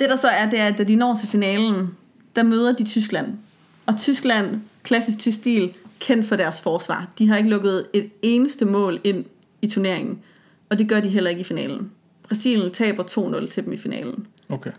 Det 0.00 0.10
der 0.10 0.16
så 0.16 0.28
er, 0.28 0.50
det 0.50 0.60
er, 0.60 0.66
at 0.66 0.78
da 0.78 0.84
de 0.84 0.96
når 0.96 1.16
til 1.20 1.28
finalen, 1.28 1.96
der 2.36 2.42
møder 2.42 2.72
de 2.72 2.84
Tyskland. 2.84 3.38
Og 3.86 3.96
Tyskland, 3.98 4.60
klassisk 4.82 5.18
tysk 5.18 5.38
stil, 5.38 5.74
kendt 5.98 6.26
for 6.26 6.36
deres 6.36 6.60
forsvar. 6.60 7.08
De 7.18 7.28
har 7.28 7.36
ikke 7.36 7.50
lukket 7.50 7.86
et 7.92 8.10
eneste 8.22 8.64
mål 8.64 9.00
ind 9.04 9.24
i 9.62 9.68
turneringen. 9.68 10.22
Og 10.70 10.78
det 10.78 10.88
gør 10.88 11.00
de 11.00 11.08
heller 11.08 11.30
ikke 11.30 11.40
i 11.40 11.44
finalen. 11.44 11.90
Brasilien 12.22 12.72
taber 12.72 13.02
2-0 13.02 13.46
til 13.46 13.64
dem 13.64 13.72
i 13.72 13.76
finalen. 13.76 14.26
Okay. 14.48 14.72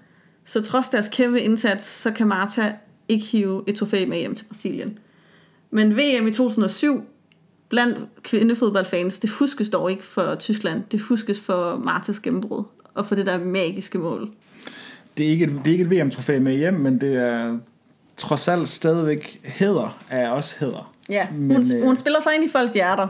Så 0.45 0.61
trods 0.61 0.89
deres 0.89 1.07
kæmpe 1.07 1.41
indsats, 1.41 1.85
så 1.85 2.11
kan 2.11 2.27
Marta 2.27 2.75
ikke 3.07 3.25
hive 3.25 3.63
et 3.67 3.75
trofæ 3.75 4.05
med 4.05 4.17
hjem 4.17 4.35
til 4.35 4.45
Brasilien. 4.45 4.99
Men 5.71 5.97
VM 5.97 6.27
i 6.27 6.31
2007, 6.31 7.03
blandt 7.69 7.97
kvindefodboldfans, 8.23 9.17
det 9.17 9.29
huskes 9.29 9.69
dog 9.69 9.91
ikke 9.91 10.03
for 10.03 10.35
Tyskland. 10.35 10.83
Det 10.91 10.99
huskes 11.01 11.39
for 11.39 11.77
Martas 11.77 12.19
gennembrud 12.19 12.63
og 12.99 13.05
for 13.05 13.15
det 13.15 13.25
der 13.25 13.38
magiske 13.45 13.97
mål. 13.97 14.29
Det 15.17 15.25
er 15.25 15.29
ikke 15.31 15.45
et, 15.45 15.51
det 15.65 15.67
er 15.67 15.71
ikke 15.79 15.83
et 15.83 15.91
VM-trofæ 16.05 16.39
med 16.39 16.53
hjem, 16.57 16.73
men 16.73 17.01
det 17.01 17.15
er 17.15 17.57
trods 18.17 18.47
alt 18.47 18.69
stadigvæk 18.69 19.39
hæder 19.43 19.97
af 20.09 20.29
os 20.29 20.51
hæder. 20.51 20.93
Ja, 21.09 21.27
hun, 21.27 21.39
Men, 21.39 21.47
Men, 21.47 21.77
øh, 21.77 21.83
hun 21.83 21.97
spiller 21.97 22.21
sig 22.21 22.31
ind 22.35 22.43
i 22.45 22.49
folks 22.49 22.73
hjerter. 22.73 23.07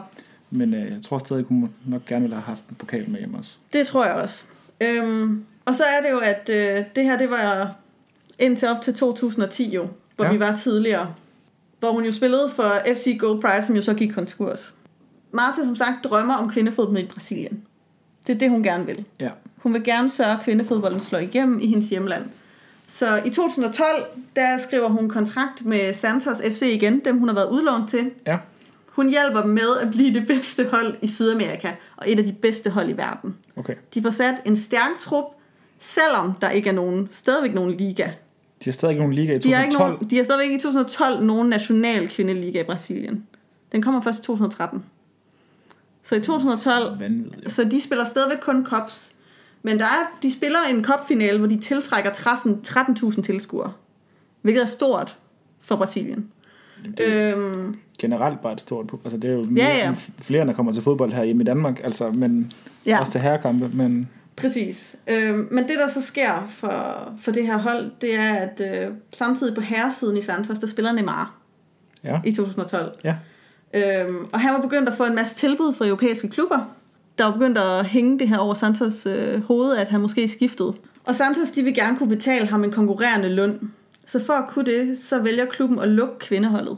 Men 0.52 0.73
øh, 0.73 0.82
jeg 0.86 1.02
tror 1.04 1.17
stadig, 1.17 1.45
hun 1.49 1.69
nok 1.86 2.06
gerne 2.06 2.21
ville 2.21 2.36
have 2.36 2.43
haft 2.43 2.63
en 2.69 2.75
pokal 2.75 3.10
med 3.10 3.19
hjem 3.19 3.34
også. 3.34 3.58
Det 3.73 3.88
tror 3.88 4.06
jeg 4.06 4.13
også. 4.13 4.43
Øhm, 4.82 5.43
og 5.65 5.75
så 5.75 5.84
er 5.84 6.02
det 6.06 6.12
jo, 6.12 6.17
at 6.19 6.49
øh, 6.54 6.84
det 6.95 7.04
her, 7.04 7.17
det 7.17 7.30
var 7.30 7.75
indtil 8.39 8.67
op 8.67 8.82
til 8.82 8.93
2010 8.93 9.75
jo, 9.75 9.88
hvor 10.15 10.25
Ja. 10.25 10.32
vi 10.32 10.39
var 10.39 10.56
tidligere. 10.56 11.13
Hvor 11.80 11.91
hun 11.91 12.06
jo 12.06 12.12
spillede 12.12 12.49
for 12.56 12.82
FC 12.95 13.17
Gold 13.19 13.41
Prize, 13.41 13.67
som 13.67 13.75
jo 13.75 13.82
så 13.82 13.93
gik 13.93 14.12
konkurs. 14.13 14.73
Marta, 15.32 15.62
som 15.65 15.75
sagt, 15.75 16.04
drømmer 16.04 16.34
om 16.36 16.49
kvindefodbold 16.49 16.99
i 16.99 17.06
Brasilien. 17.06 17.62
Det 18.28 18.36
er 18.36 18.39
det, 18.39 18.49
hun 18.49 18.63
gerne 18.63 18.86
vil. 18.86 19.06
Ja. 19.19 19.30
Hun 19.69 19.73
vil 19.73 19.84
gerne 19.84 20.10
sørge, 20.10 20.32
at 20.32 20.39
kvindefodbolden 20.43 21.01
slår 21.01 21.19
igennem 21.19 21.60
i 21.60 21.67
hendes 21.67 21.89
hjemland. 21.89 22.25
Så 22.88 23.21
i 23.25 23.29
2012, 23.29 23.86
der 24.36 24.58
skriver 24.58 24.89
hun 24.89 25.10
kontrakt 25.10 25.65
med 25.65 25.93
Santos 25.93 26.41
FC 26.51 26.62
igen, 26.62 27.01
dem 27.05 27.17
hun 27.17 27.27
har 27.27 27.36
været 27.36 27.49
udlånt 27.49 27.89
til. 27.89 28.12
Ja. 28.27 28.38
Hun 28.88 29.10
hjælper 29.10 29.41
dem 29.41 29.51
med 29.51 29.77
at 29.82 29.91
blive 29.91 30.13
det 30.13 30.27
bedste 30.27 30.67
hold 30.71 30.95
i 31.01 31.08
Sydamerika, 31.08 31.71
og 31.97 32.12
et 32.12 32.19
af 32.19 32.25
de 32.25 32.34
bedste 32.34 32.69
hold 32.69 32.89
i 32.89 32.97
verden. 32.97 33.36
Okay. 33.55 33.73
De 33.93 34.01
får 34.01 34.12
sat 34.12 34.36
en 34.45 34.58
stærk 34.58 34.99
trup, 34.99 35.25
selvom 35.79 36.34
der 36.41 36.49
ikke 36.49 36.69
er 36.69 36.73
nogen, 36.73 37.10
stadigvæk 37.12 37.53
nogen 37.53 37.71
liga. 37.71 38.05
De 38.60 38.65
har 38.65 38.71
stadig 38.71 38.91
ikke 38.91 39.01
nogen 39.01 39.13
liga 39.13 39.36
i 39.36 39.38
De 39.38 39.53
har, 39.53 39.63
ikke 39.63 39.73
2012. 39.73 39.91
nogen, 39.91 40.10
de 40.10 40.17
har 40.17 40.23
stadigvæk 40.23 40.51
i 40.51 40.62
2012 40.62 41.25
nogen 41.25 41.49
national 41.49 42.10
kvindeliga 42.10 42.62
i 42.62 42.63
Brasilien. 42.63 43.27
Den 43.71 43.82
kommer 43.82 44.01
først 44.01 44.19
i 44.19 44.21
2013. 44.21 44.84
Så 46.03 46.15
i 46.15 46.21
2012, 46.21 46.99
Vanvittigt. 46.99 47.51
så 47.51 47.63
de 47.63 47.82
spiller 47.82 48.05
stadigvæk 48.05 48.38
kun 48.41 48.65
cups. 48.65 49.12
Men 49.63 49.80
der 49.80 49.86
er, 49.86 50.17
de 50.24 50.34
spiller 50.34 50.60
en 50.74 50.84
cupfinale, 50.84 51.38
hvor 51.38 51.48
de 51.48 51.60
tiltrækker 51.60 52.13
13 52.13 52.62
13.000 52.67 53.22
tilskuere. 53.22 53.74
Hvilket 54.41 54.63
er 54.63 54.67
stort 54.67 55.17
for 55.62 55.76
Brasilien. 55.76 56.28
Det, 56.98 57.34
Øhm, 57.34 57.76
generelt 58.00 58.41
bare 58.41 58.54
et 58.54 58.62
stort. 58.62 58.91
Altså, 59.04 59.17
det 59.17 59.30
er 59.30 59.34
jo 59.34 59.43
mere, 59.43 59.65
Ja, 59.65 59.78
ja. 59.78 59.93
flere, 60.17 60.45
der 60.45 60.54
kommer 60.54 60.72
til 60.72 60.84
fodbold 60.84 61.12
her 61.13 61.24
hjemme 61.24 61.43
i 61.43 61.45
Danmark. 61.45 61.82
Altså, 61.84 62.12
men 62.12 62.54
ja. 62.86 63.00
også 63.00 63.12
til 63.12 63.22
herrekampe. 63.22 63.69
Men 63.74 64.10
Præcis. 64.36 64.95
Øhm, 65.08 65.48
men 65.52 65.63
det, 65.63 65.76
der 65.78 65.88
så 65.88 66.02
sker 66.02 66.48
for, 66.50 67.13
for 67.22 67.32
det 67.32 67.45
her 67.48 67.58
hold, 67.58 67.91
det 68.02 68.15
er, 68.15 68.34
at 68.34 68.62
øh, 68.74 68.88
samtidig 69.13 69.56
på 69.56 69.62
herresiden 69.62 70.17
i 70.17 70.22
Santos, 70.22 70.60
der 70.60 70.67
spiller 70.67 70.91
Neymar 70.91 71.34
ja. 72.04 72.19
i 72.26 72.32
2012. 72.32 72.91
Ja. 73.04 73.15
Øhm, 73.74 74.26
og 74.32 74.39
han 74.39 74.54
var 74.54 74.62
begyndt 74.62 74.89
at 74.89 74.95
få 74.95 75.06
en 75.06 75.15
masse 75.15 75.36
tilbud 75.36 75.74
fra 75.74 75.86
europæiske 75.86 76.30
klubber. 76.30 76.60
Der 77.19 77.25
var 77.25 77.32
begyndt 77.32 77.58
at 77.58 77.86
hænge 77.86 78.19
det 78.19 78.29
her 78.29 78.38
over 78.38 78.53
Santos 78.53 79.05
øh, 79.05 79.43
hoved, 79.43 79.75
at 79.75 79.88
han 79.88 80.01
måske 80.01 80.27
skiftede. 80.27 80.73
Og 81.03 81.15
Santos, 81.15 81.51
de 81.51 81.63
vil 81.63 81.73
gerne 81.73 81.97
kunne 81.97 82.10
betale 82.10 82.47
ham 82.47 82.63
en 82.63 82.71
konkurrerende 82.71 83.29
løn. 83.29 83.71
Så 84.05 84.25
for 84.25 84.34
at 84.34 84.49
kunne 84.49 84.65
det, 84.65 84.97
så 84.97 85.19
vælger 85.19 85.45
klubben 85.45 85.79
at 85.79 85.88
lukke 85.88 86.19
kvindeholdet 86.19 86.77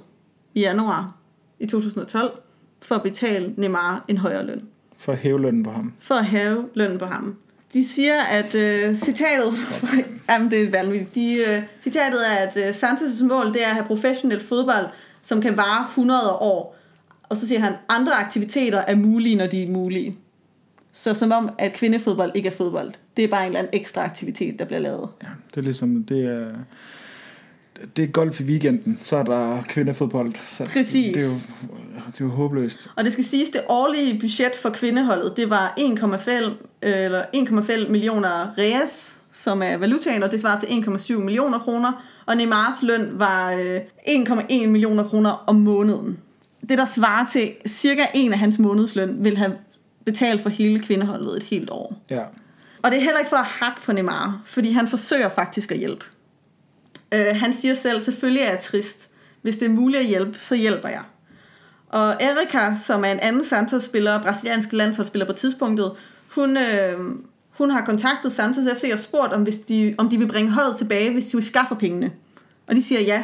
i 0.54 0.60
januar 0.60 1.16
i 1.60 1.66
2012, 1.66 2.32
for 2.82 2.96
at 2.96 3.04
betale 3.04 3.54
Neymar 3.58 4.06
en 4.08 4.18
højere 4.18 4.46
løn. 4.46 4.62
For 4.98 5.12
at 5.12 5.18
hæve 5.18 5.42
lønnen 5.42 5.64
på 5.64 5.72
ham. 5.72 5.94
For 6.00 6.16
at 6.16 6.26
have 6.26 6.66
lønnen 6.74 7.00
på 7.00 7.06
ham. 7.06 7.36
De 7.74 7.88
siger, 7.88 8.22
at 8.22 8.56
øh, 8.56 8.96
citatet, 8.96 9.54
jamen 10.30 10.52
det 10.52 10.64
er 10.64 10.72
vanvittigt, 10.72 11.16
De, 11.16 11.36
øh, 11.48 11.64
citatet 11.82 12.20
er, 12.32 12.48
at 12.48 12.58
øh, 12.58 12.70
Santos' 12.70 13.26
mål 13.26 13.54
det 13.54 13.64
er 13.64 13.68
at 13.68 13.74
have 13.74 13.86
professionel 13.86 14.42
fodbold, 14.44 14.86
som 15.22 15.42
kan 15.42 15.58
vare 15.58 15.86
100 15.90 16.32
år. 16.32 16.78
Og 17.24 17.38
så 17.38 17.48
siger 17.48 17.60
han, 17.60 17.74
andre 17.90 18.14
aktiviteter 18.14 18.78
er 18.78 18.96
mulige, 18.96 19.36
når 19.36 19.48
de 19.48 19.64
er 19.64 19.68
mulige. 19.68 20.18
Så 21.02 21.14
som 21.14 21.32
om, 21.32 21.50
at 21.58 21.74
kvindefodbold 21.74 22.32
ikke 22.36 22.50
er 22.50 22.54
fodbold. 22.54 22.92
Det 23.18 23.24
er 23.24 23.28
bare 23.28 23.42
en 23.42 23.48
eller 23.48 23.60
anden 23.60 23.80
ekstra 23.80 24.04
aktivitet, 24.04 24.60
der 24.60 24.66
bliver 24.66 24.80
lavet. 24.80 25.10
Ja, 25.24 25.28
det 25.50 25.58
er 25.58 25.62
ligesom, 25.62 26.04
det 26.04 26.26
er, 26.26 26.48
det 27.98 28.04
er 28.04 28.08
golf 28.08 28.42
i 28.42 28.44
weekenden, 28.44 28.98
så 29.02 29.18
er 29.18 29.24
der 29.24 29.62
kvindefodbold. 29.70 30.34
Så 30.46 30.66
Præcis. 30.66 31.14
Det 31.14 31.22
er, 31.22 31.26
jo, 31.26 31.34
det 32.08 32.22
er 32.22 32.26
jo 32.26 32.30
håbløst. 32.30 32.90
Og 32.96 33.04
det 33.04 33.14
skal 33.14 33.24
siges, 33.24 33.50
det 33.50 33.62
årlige 33.70 34.20
budget 34.20 34.52
for 34.62 34.70
kvindeholdet, 34.70 35.38
det 35.38 35.50
var 35.50 35.74
1,5 35.80 36.52
eller 36.82 37.24
1,5 37.36 37.92
millioner 37.92 38.58
reas, 38.58 39.18
som 39.32 39.62
er 39.64 39.78
valutaen, 39.78 40.24
og 40.24 40.32
det 40.32 40.42
svarer 40.42 40.60
til 40.60 40.68
1,7 40.68 41.14
millioner 41.14 41.60
kroner. 41.60 42.06
Og 42.26 42.38
Neymars 42.38 42.82
løn 42.82 43.10
var 43.14 43.52
øh, 43.52 43.80
1,1 44.08 44.68
millioner 44.68 45.04
kroner 45.04 45.44
om 45.48 45.56
måneden. 45.56 46.18
Det, 46.70 46.78
der 46.78 46.86
svarer 46.86 47.26
til 47.32 47.52
cirka 47.68 48.06
en 48.14 48.34
af 48.34 48.40
hans 48.40 48.60
månedsløn, 48.60 49.24
vil 49.24 49.38
have 49.38 49.52
betalt 50.06 50.42
for 50.42 50.50
hele 50.50 50.80
kvindeholdet 50.80 51.38
et 51.38 51.44
helt 51.44 51.70
år. 51.70 51.98
Ja. 52.10 52.24
Og 52.82 52.92
det 52.92 52.98
er 52.98 53.04
heller 53.04 53.20
ikke 53.20 53.30
for 53.30 53.38
at 53.38 53.46
hakke 53.46 53.82
på 53.82 53.92
Neymar, 53.92 54.42
fordi 54.46 54.72
han 54.72 54.88
forsøger 54.88 55.30
faktisk 55.30 55.72
at 55.72 55.78
hjælpe. 55.78 56.06
Øh, 57.12 57.36
han 57.36 57.54
siger 57.54 57.76
selv, 57.76 58.02
selvfølgelig 58.02 58.44
er 58.44 58.50
jeg 58.50 58.60
trist. 58.60 59.10
Hvis 59.42 59.58
det 59.58 59.66
er 59.66 59.70
muligt 59.70 60.02
at 60.02 60.08
hjælpe, 60.08 60.40
så 60.40 60.56
hjælper 60.56 60.90
jeg. 60.90 61.02
Og 61.90 62.16
Erika, 62.20 62.76
som 62.76 63.04
er 63.04 63.12
en 63.12 63.20
anden 63.20 63.46
Santos-spiller, 63.46 64.24
brasiliansk 64.24 64.74
landsholdsspiller 64.74 65.26
på 65.26 65.34
tidspunktet, 65.34 65.92
hun, 66.28 66.58
øh, 66.58 67.00
hun 67.50 67.70
har 67.70 67.86
kontaktet 67.86 68.32
Santos 68.32 68.64
FC 68.78 68.90
og 68.94 69.00
spurgt, 69.00 69.34
om, 69.34 69.44
hvis 69.44 69.60
de, 69.60 69.96
om 69.98 70.10
de 70.10 70.18
vil 70.18 70.28
bringe 70.28 70.52
holdet 70.52 70.78
tilbage, 70.78 71.14
hvis 71.14 71.28
de 71.28 71.38
vil 71.38 71.46
skaffe 71.46 71.76
pengene. 71.76 72.12
Og 72.68 72.76
de 72.76 72.84
siger 72.84 73.02
ja. 73.02 73.24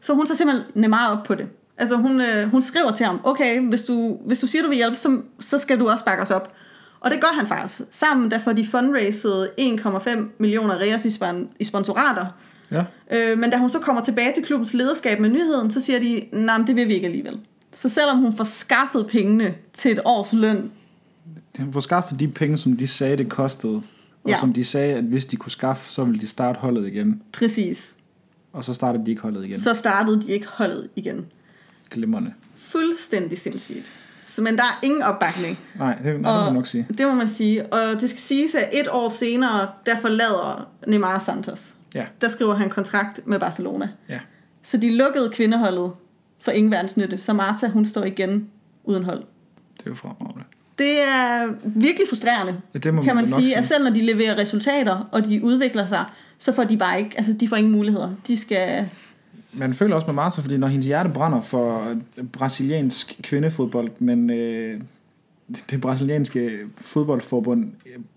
Så 0.00 0.14
hun 0.14 0.26
tager 0.26 0.36
simpelthen 0.36 0.66
Neymar 0.74 1.16
op 1.16 1.24
på 1.24 1.34
det. 1.34 1.46
Altså 1.78 1.96
hun, 1.96 2.20
øh, 2.20 2.48
hun 2.50 2.62
skriver 2.62 2.90
til 2.90 3.06
ham, 3.06 3.20
okay, 3.24 3.60
hvis 3.68 3.82
du, 3.82 4.18
hvis 4.26 4.38
du 4.40 4.46
siger, 4.46 4.62
du 4.62 4.68
vil 4.68 4.76
hjælpe, 4.76 4.96
så, 4.96 5.20
så 5.40 5.58
skal 5.58 5.80
du 5.80 5.88
også 5.88 6.04
bakke 6.04 6.22
os 6.22 6.30
op. 6.30 6.52
Og 7.00 7.10
det 7.10 7.20
gør 7.20 7.28
han 7.38 7.46
faktisk. 7.46 7.80
Sammen 7.90 8.30
der 8.30 8.38
får 8.38 8.52
de 8.52 8.66
fundraised 8.66 9.46
1,5 9.60 10.18
millioner 10.38 10.74
reas 10.74 11.04
i, 11.04 11.08
spon- 11.08 11.48
i 11.58 11.64
sponsorater. 11.64 12.26
Ja. 12.70 12.84
Øh, 13.12 13.38
men 13.38 13.50
da 13.50 13.56
hun 13.58 13.70
så 13.70 13.78
kommer 13.78 14.02
tilbage 14.02 14.32
til 14.34 14.44
klubbens 14.44 14.74
lederskab 14.74 15.20
med 15.20 15.28
nyheden, 15.30 15.70
så 15.70 15.80
siger 15.80 15.98
de, 16.00 16.24
nej, 16.32 16.58
det 16.66 16.76
vil 16.76 16.88
vi 16.88 16.94
ikke 16.94 17.06
alligevel. 17.06 17.38
Så 17.72 17.88
selvom 17.88 18.18
hun 18.18 18.36
får 18.36 18.44
skaffet 18.44 19.06
pengene 19.06 19.54
til 19.72 19.90
et 19.92 20.00
års 20.04 20.32
løn, 20.32 20.70
De 21.56 21.68
får 21.72 21.80
skaffet 21.80 22.20
de 22.20 22.28
penge, 22.28 22.58
som 22.58 22.76
de 22.76 22.86
sagde, 22.86 23.16
det 23.16 23.28
kostede. 23.28 23.74
Og 24.24 24.30
Ja. 24.30 24.36
som 24.40 24.52
de 24.52 24.64
sagde, 24.64 24.94
at 24.94 25.04
hvis 25.04 25.26
de 25.26 25.36
kunne 25.36 25.52
skaffe, 25.52 25.90
så 25.92 26.04
ville 26.04 26.20
de 26.20 26.26
starte 26.26 26.58
holdet 26.60 26.86
igen. 26.86 27.22
præcis, 27.32 27.94
Og 28.52 28.64
så 28.64 28.74
startede 28.74 29.04
de 29.06 29.10
ikke 29.10 29.22
holdet 29.22 29.44
igen. 29.44 29.58
så 29.60 29.74
startede 29.74 30.22
de 30.22 30.26
ikke 30.32 30.46
holdet 30.46 30.88
igen. 30.96 31.26
Glimrende. 31.90 32.32
Fuldstændig 32.56 33.38
sindssygt. 33.38 33.92
Så, 34.26 34.42
men 34.42 34.56
der 34.56 34.62
er 34.62 34.78
ingen 34.82 35.02
opbakning. 35.02 35.58
Nej, 35.78 35.94
det, 35.94 36.04
nej, 36.04 36.12
det 36.12 36.20
må 36.20 36.44
man 36.44 36.54
nok 36.54 36.66
sige. 36.66 36.86
Det 36.98 37.06
må 37.06 37.14
man 37.14 37.28
sige. 37.28 37.72
Og 37.72 38.00
det 38.00 38.10
skal 38.10 38.20
siges, 38.20 38.54
at 38.54 38.68
et 38.72 38.88
år 38.90 39.08
senere, 39.08 39.68
der 39.86 39.96
forlader 40.00 40.68
Neymar 40.86 41.18
Santos. 41.18 41.74
Ja. 41.94 42.04
Der 42.20 42.28
skriver 42.28 42.54
han 42.54 42.70
kontrakt 42.70 43.20
med 43.26 43.40
Barcelona. 43.40 43.88
Ja. 44.08 44.18
Så 44.62 44.76
de 44.76 44.96
lukkede 44.96 45.30
kvindeholdet 45.30 45.92
for 46.40 46.50
ingen 46.50 46.72
verdens 46.72 46.96
nytte. 46.96 47.18
Så 47.18 47.32
Marta, 47.32 47.68
hun 47.68 47.86
står 47.86 48.04
igen 48.04 48.48
uden 48.84 49.04
hold. 49.04 49.18
Det 49.78 49.86
er 49.86 49.90
jo 49.90 49.94
fremragende. 49.94 50.44
Det 50.78 51.00
er 51.02 51.48
virkelig 51.64 52.08
frustrerende, 52.08 52.60
Ja, 52.74 52.78
det 52.78 52.94
må 52.94 53.02
kan 53.02 53.14
man 53.14 53.24
nok 53.24 53.40
sige. 53.40 53.46
sige. 53.46 53.56
At 53.56 53.64
selv 53.64 53.84
når 53.84 53.90
de 53.90 54.00
leverer 54.00 54.36
resultater, 54.38 55.08
og 55.12 55.24
de 55.24 55.44
udvikler 55.44 55.86
sig, 55.86 56.04
så 56.38 56.52
får 56.52 56.64
de 56.64 56.76
bare 56.76 56.98
ikke, 56.98 57.10
altså 57.16 57.32
de 57.32 57.48
får 57.48 57.56
ingen 57.56 57.72
muligheder. 57.72 58.10
De 58.26 58.36
skal, 58.36 58.88
Man 59.52 59.74
føler 59.74 59.94
også 59.94 60.06
med 60.06 60.14
Marta, 60.14 60.40
fordi 60.40 60.56
når 60.56 60.66
hendes 60.68 60.86
hjerte 60.86 61.10
brænder 61.10 61.40
for 61.40 61.96
brasiliansk 62.32 63.20
kvindefodbold, 63.22 63.90
men 63.98 64.30
øh, 64.30 64.80
det 65.70 65.80
brasilianske 65.80 66.58
fodboldforbund 66.76 67.72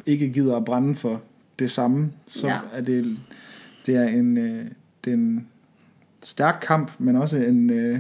ikke 0.06 0.30
gider 0.30 0.56
at 0.58 0.66
brænde 0.66 0.96
for 0.96 1.22
det 1.60 1.72
samme, 1.72 2.12
så 2.26 2.48
Ja. 2.48 2.54
ja. 2.54 2.60
er 2.74 2.82
det, 2.82 3.18
det 3.86 3.96
er 3.96 4.08
en, 4.08 4.38
øh, 4.38 4.66
det 5.06 5.12
er 5.12 5.18
en 5.18 5.48
stærk 6.24 6.64
kamp, 6.68 6.92
men 7.00 7.16
også 7.16 7.38
en, 7.38 7.70
øh, 7.70 8.00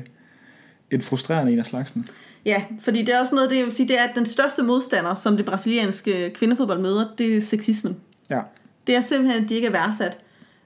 et 0.91 1.03
frustrerende 1.03 1.51
en 1.53 1.59
af 1.59 1.65
slagsen. 1.65 2.07
ja, 2.45 2.63
fordi 2.81 2.99
det 2.99 3.15
er 3.15 3.19
også 3.19 3.35
noget, 3.35 3.49
det, 3.49 3.57
jeg 3.57 3.65
vil 3.65 3.73
sige, 3.73 3.87
det 3.87 3.99
er, 3.99 4.03
at 4.03 4.15
den 4.15 4.25
største 4.25 4.63
modstander, 4.63 5.15
som 5.15 5.37
det 5.37 5.45
brasilianske 5.45 6.29
kvindefodbold 6.35 6.81
møder, 6.81 7.05
det 7.17 7.37
er 7.37 7.41
sexismen. 7.41 7.95
Ja, 8.29 8.41
Det 8.87 8.95
er 8.95 9.01
simpelthen, 9.01 9.43
at 9.43 9.49
de 9.49 9.55
ikke 9.55 9.67
er 9.67 9.71
værdsat. 9.71 10.17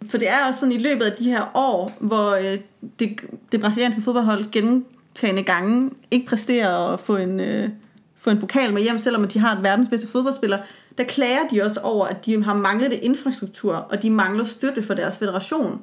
For 0.09 0.17
det 0.17 0.29
er 0.29 0.47
også 0.47 0.59
sådan 0.59 0.75
i 0.75 0.77
løbet 0.77 1.05
af 1.05 1.11
de 1.11 1.23
her 1.23 1.51
år, 1.53 1.97
hvor 1.99 2.35
øh, 2.35 2.59
det, 2.99 3.21
det 3.51 3.59
brasilianske 3.59 4.01
fodboldhold 4.01 4.51
gentagende 4.51 5.43
gange 5.43 5.91
ikke 6.11 6.25
præsterer 6.25 6.93
at 6.93 6.99
få 6.99 7.15
en, 7.15 7.39
øh, 7.39 7.69
få 8.17 8.29
en 8.29 8.39
pokal 8.39 8.73
med 8.73 8.81
hjem, 8.81 8.99
selvom 8.99 9.27
de 9.27 9.39
har 9.39 9.55
et 9.55 9.63
verdens 9.63 9.89
bedste 9.89 10.07
fodboldspiller, 10.07 10.57
der 10.97 11.03
klager 11.03 11.47
de 11.51 11.63
også 11.63 11.79
over, 11.79 12.05
at 12.05 12.25
de 12.25 12.43
har 12.43 12.53
manglet 12.53 12.93
infrastruktur, 12.93 13.73
og 13.73 14.01
de 14.01 14.09
mangler 14.09 14.43
støtte 14.43 14.83
for 14.83 14.93
deres 14.93 15.17
federation. 15.17 15.81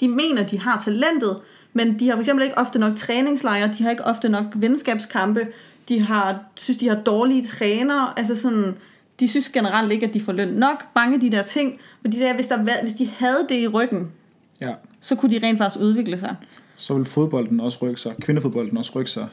De 0.00 0.08
mener, 0.08 0.46
de 0.46 0.60
har 0.60 0.82
talentet, 0.84 1.36
men 1.72 1.98
de 1.98 2.08
har 2.08 2.16
fx 2.16 2.28
ikke 2.28 2.58
ofte 2.58 2.78
nok 2.78 2.96
træningslejre, 2.96 3.70
de 3.78 3.82
har 3.82 3.90
ikke 3.90 4.04
ofte 4.04 4.28
nok 4.28 4.44
venskabskampe, 4.54 5.46
de 5.88 6.00
har, 6.00 6.38
synes, 6.54 6.78
de 6.78 6.88
har 6.88 6.96
dårlige 6.96 7.46
trænere, 7.46 8.18
altså 8.18 8.36
sådan, 8.36 8.74
de 9.20 9.28
synes 9.28 9.48
generelt 9.48 9.92
ikke, 9.92 10.06
at 10.06 10.14
de 10.14 10.20
får 10.20 10.32
løn 10.32 10.48
nok, 10.48 10.84
mange 10.94 11.14
af 11.14 11.20
de 11.20 11.30
der 11.30 11.42
ting, 11.42 11.78
og 12.04 12.12
de 12.12 12.18
sagde, 12.18 12.34
hvis, 12.34 12.46
der, 12.46 12.82
hvis 12.82 12.92
de 12.92 13.08
havde 13.16 13.46
det 13.48 13.54
i 13.54 13.68
ryggen, 13.68 14.12
ja. 14.60 14.72
så 15.00 15.14
kunne 15.14 15.30
de 15.40 15.46
rent 15.46 15.58
faktisk 15.58 15.84
udvikle 15.84 16.18
sig. 16.18 16.36
Så 16.76 16.94
vil 16.94 17.04
fodbolden 17.04 17.60
også 17.60 17.78
rykke 17.82 18.00
sig, 18.00 18.14
kvindefodbolden 18.20 18.78
også 18.78 18.92
rykke 18.94 19.10
sig. 19.10 19.26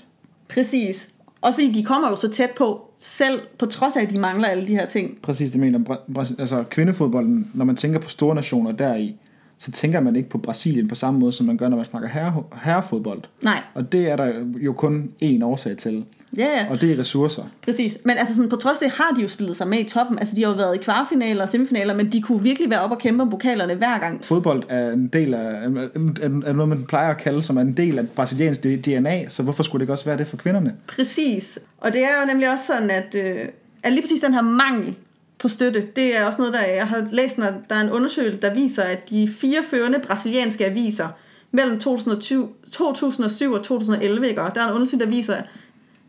Præcis. 0.50 1.10
Og 1.42 1.54
fordi 1.54 1.72
de 1.72 1.84
kommer 1.84 2.10
jo 2.10 2.16
så 2.16 2.30
tæt 2.30 2.52
på, 2.52 2.92
selv 3.00 3.40
på 3.58 3.66
trods 3.66 3.96
af, 3.96 4.02
at 4.02 4.10
de 4.10 4.20
mangler 4.20 4.48
alle 4.48 4.68
de 4.68 4.74
her 4.74 4.86
ting. 4.86 5.18
Præcis 5.22 5.52
det 5.52 5.60
mener 5.60 5.96
altså 6.40 6.64
kvindefodbolden, 6.70 7.52
når 7.54 7.66
man 7.66 7.76
tænker 7.76 8.00
på 8.00 8.10
store 8.10 8.36
nationer 8.36 8.72
deri, 8.72 9.16
så 9.58 9.72
tænker 9.72 10.00
man 10.00 10.16
ikke 10.16 10.30
på 10.30 10.38
Brasilien 10.38 10.88
på 10.88 10.96
samme 10.96 11.20
måde, 11.20 11.32
som 11.32 11.46
man 11.46 11.58
gør, 11.58 11.70
når 11.70 11.78
man 11.78 11.86
snakker 11.86 12.10
herre, 12.10 12.44
herrefodbold. 12.64 13.22
Nej, 13.42 13.62
Og 13.74 13.92
det 13.92 14.10
er 14.10 14.16
der 14.16 14.34
jo 14.62 14.74
kun 14.74 15.12
én 15.24 15.44
årsag 15.44 15.78
til, 15.78 16.06
ja, 16.38 16.46
ja. 16.46 16.68
og 16.70 16.82
det 16.82 16.92
er 16.92 17.00
ressourcer. 17.00 17.44
Præcis. 17.62 17.98
Men 18.06 18.18
altså 18.18 18.36
sådan, 18.36 18.50
på 18.50 18.56
trods 18.56 18.82
af 18.82 18.90
det 18.90 18.98
har 18.98 19.14
de 19.16 19.22
jo 19.22 19.28
spillet 19.28 19.58
sig 19.58 19.68
med 19.68 19.80
i 19.80 19.84
toppen. 19.84 20.20
Altså 20.20 20.36
de 20.36 20.44
har 20.44 20.50
jo 20.50 20.56
været 20.58 20.76
i 20.76 20.78
kvartfinaler 20.78 21.44
og 21.44 21.50
semifinaler, 21.50 21.94
men 21.96 22.12
de 22.12 22.22
kunne 22.22 22.44
virkelig 22.44 22.70
være 22.70 22.82
oppe 22.82 22.96
og 22.96 23.02
kæmpe 23.02 23.22
om 23.24 23.30
pokalerne 23.30 23.76
hver 23.76 24.00
gang. 24.00 24.26
Fodbold 24.26 24.64
er 24.70 24.92
en 24.92 25.08
del 25.08 25.34
af, 25.34 25.40
er, 25.40 26.54
noget, 26.54 26.70
man 26.70 26.86
plejer 26.86 27.10
at 27.10 27.18
kalde 27.18 27.44
som 27.44 27.58
er 27.58 27.62
en 27.62 27.78
del 27.78 28.00
af 28.00 28.10
brasiliansk 28.10 28.64
DNA, 28.64 29.30
så 29.30 29.44
hvorfor 29.44 29.64
skulle 29.64 29.80
det 29.80 29.84
ikke 29.84 29.94
også 29.94 30.06
være 30.06 30.18
det 30.18 30.28
for 30.28 30.38
kvinderne? 30.38 30.74
Præcis. 30.88 31.60
Og 31.78 31.94
det 31.94 32.04
er 32.04 32.22
jo 32.22 32.28
nemlig 32.28 32.52
også 32.52 32.66
sådan, 32.66 32.90
at, 32.92 33.16
øh, 33.16 33.48
at 33.84 33.94
lige 33.94 34.02
præcis 34.02 34.20
den 34.20 34.34
her 34.34 34.42
mangel 34.42 34.96
på 35.40 35.48
støtte, 35.48 35.88
det 35.96 36.18
er 36.18 36.26
også 36.26 36.40
noget, 36.40 36.54
der 36.54 36.62
jeg 36.62 36.88
har 36.88 37.08
læst, 37.12 37.38
når 37.38 37.48
der 37.70 37.76
er 37.76 37.82
en 37.82 37.92
undersøgelse, 37.92 38.42
der 38.42 38.54
viser, 38.54 38.84
at 38.84 39.10
de 39.10 39.30
fire 39.38 39.64
førende 39.70 40.00
brasilianske 40.00 40.66
aviser 40.66 41.08
mellem 41.52 41.80
2020, 41.80 42.50
2007 42.72 43.52
og 43.52 43.64
2011, 43.64 44.30
ikke? 44.30 44.42
Og 44.42 44.56
der 44.56 44.62
er 44.62 44.68
en 44.68 44.74
undersøgelse, 44.74 45.06
der 45.06 45.12
viser, 45.12 45.36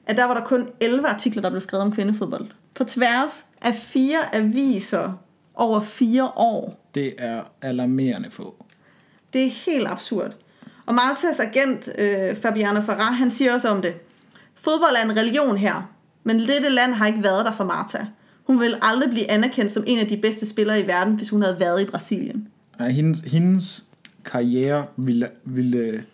at 0.06 0.16
der 0.16 0.24
var 0.24 0.34
der 0.34 0.44
kun 0.44 0.68
11 0.80 1.08
artikler, 1.08 1.42
der 1.42 1.50
blev 1.50 1.60
skrevet 1.60 1.84
om 1.86 1.92
kvindefodbold. 1.92 2.46
På 2.74 2.84
tværs 2.84 3.46
af 3.62 3.74
fire 3.74 4.34
aviser 4.34 5.12
over 5.54 5.80
fire 5.80 6.24
år. 6.36 6.88
Det 6.94 7.14
er 7.18 7.42
alarmerende 7.62 8.30
få. 8.30 8.64
Det 9.32 9.44
er 9.44 9.50
helt 9.50 9.88
absurd. 9.88 10.36
Og 10.86 10.94
Martas 10.94 11.40
agent, 11.40 11.88
øh, 11.98 12.36
Fabiano 12.36 12.80
Farah, 12.80 13.14
han 13.14 13.30
siger 13.30 13.54
også 13.54 13.68
om 13.68 13.82
det. 13.82 13.94
Fodbold 14.54 14.96
er 14.96 15.10
en 15.10 15.16
religion 15.16 15.56
her, 15.56 15.92
men 16.24 16.38
dette 16.38 16.68
land 16.68 16.92
har 16.92 17.06
ikke 17.06 17.22
været 17.22 17.44
der 17.44 17.52
for 17.52 17.64
Marta. 17.64 18.06
Hun 18.44 18.60
vil 18.60 18.76
aldrig 18.82 19.10
blive 19.10 19.30
anerkendt 19.30 19.72
som 19.72 19.84
en 19.86 19.98
af 19.98 20.06
de 20.06 20.16
bedste 20.16 20.48
spillere 20.48 20.80
i 20.80 20.86
verden, 20.86 21.14
hvis 21.14 21.30
hun 21.30 21.42
havde 21.42 21.60
været 21.60 21.82
i 21.82 21.84
Brasilien. 21.84 22.48
Ja, 22.80 22.88
hendes, 22.88 23.20
hendes 23.20 23.84
karriere 24.24 24.86
ville, 24.96 25.28
ville 25.44 26.04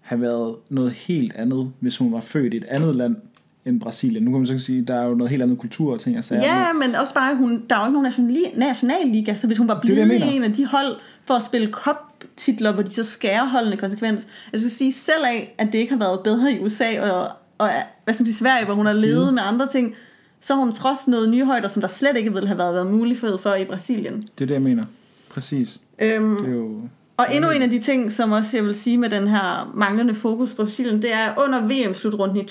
have 0.00 0.20
været 0.20 0.56
noget 0.70 0.92
helt 0.92 1.32
andet, 1.34 1.72
hvis 1.80 1.98
hun 1.98 2.12
var 2.12 2.20
født 2.20 2.54
i 2.54 2.56
et 2.56 2.64
andet 2.64 2.96
land 2.96 3.16
end 3.64 3.80
Brasilien. 3.80 4.22
Nu 4.22 4.30
kan 4.30 4.40
man 4.40 4.46
så 4.46 4.58
sige, 4.58 4.82
der 4.82 4.94
er 4.94 5.04
jo 5.06 5.14
noget 5.14 5.30
helt 5.30 5.42
andet 5.42 5.58
kultur 5.58 5.92
og 5.92 6.00
ting 6.00 6.18
og 6.18 6.24
sager. 6.24 6.42
Ja, 6.42 6.72
men 6.72 6.94
også 6.94 7.14
bare, 7.14 7.36
hun, 7.36 7.62
der 7.70 7.76
er 7.76 7.80
jo 7.80 7.86
ikke 7.86 7.92
nogen 7.92 8.06
nationali- 8.12 8.58
nationalliga, 8.58 9.36
så 9.36 9.46
hvis 9.46 9.58
hun 9.58 9.68
var 9.68 9.80
blevet 9.80 10.12
i 10.12 10.36
en 10.36 10.42
af 10.44 10.52
de 10.52 10.66
hold 10.66 10.96
for 11.24 11.34
at 11.34 11.42
spille 11.42 11.66
cup-titler, 11.72 12.72
hvor 12.72 12.82
de 12.82 12.90
så 12.92 13.04
skærer 13.04 13.44
holdene 13.46 13.76
konsekvent. 13.76 14.26
Jeg 14.52 14.60
skal 14.60 14.70
sige 14.70 14.92
selv 14.92 15.24
af, 15.26 15.54
at 15.58 15.66
det 15.72 15.78
ikke 15.78 15.92
har 15.92 15.98
været 15.98 16.20
bedre 16.24 16.52
i 16.52 16.60
USA 16.60 17.00
og, 17.12 17.28
og 17.58 17.70
hvad 18.04 18.14
skal 18.14 18.24
man 18.24 18.32
sige, 18.32 18.38
Sverige, 18.38 18.64
hvor 18.64 18.74
hun 18.74 18.86
har 18.86 18.92
levet 18.92 19.34
med 19.34 19.42
andre 19.46 19.68
ting, 19.68 19.94
så 20.40 20.54
har 20.54 20.64
hun 20.64 20.72
trods 20.72 21.08
noget 21.08 21.28
nye 21.30 21.44
højder, 21.44 21.68
som 21.68 21.82
der 21.82 21.88
slet 21.88 22.16
ikke 22.16 22.32
ville 22.32 22.46
have 22.48 22.58
været, 22.58 22.74
været 22.74 22.86
mulighed 22.86 23.38
for 23.38 23.54
i 23.54 23.64
Brasilien. 23.64 24.20
Det 24.38 24.44
er 24.44 24.46
det, 24.46 24.54
jeg 24.54 24.62
mener. 24.62 24.84
Præcis. 25.30 25.80
Øhm, 26.02 26.36
Det 26.36 26.48
er 26.48 26.52
jo... 26.52 26.80
og 27.16 27.26
endnu 27.34 27.50
en 27.50 27.62
af 27.62 27.70
de 27.70 27.80
ting, 27.80 28.12
som 28.12 28.32
også 28.32 28.56
jeg 28.56 28.66
vil 28.66 28.74
sige 28.74 28.98
med 28.98 29.08
den 29.08 29.28
her 29.28 29.72
manglende 29.74 30.14
fokus 30.14 30.54
på 30.54 30.64
Brasilien, 30.64 31.02
det 31.02 31.10
er 31.12 31.44
under 31.44 31.60
VM-slutrunden 31.60 32.36
i 32.36 32.44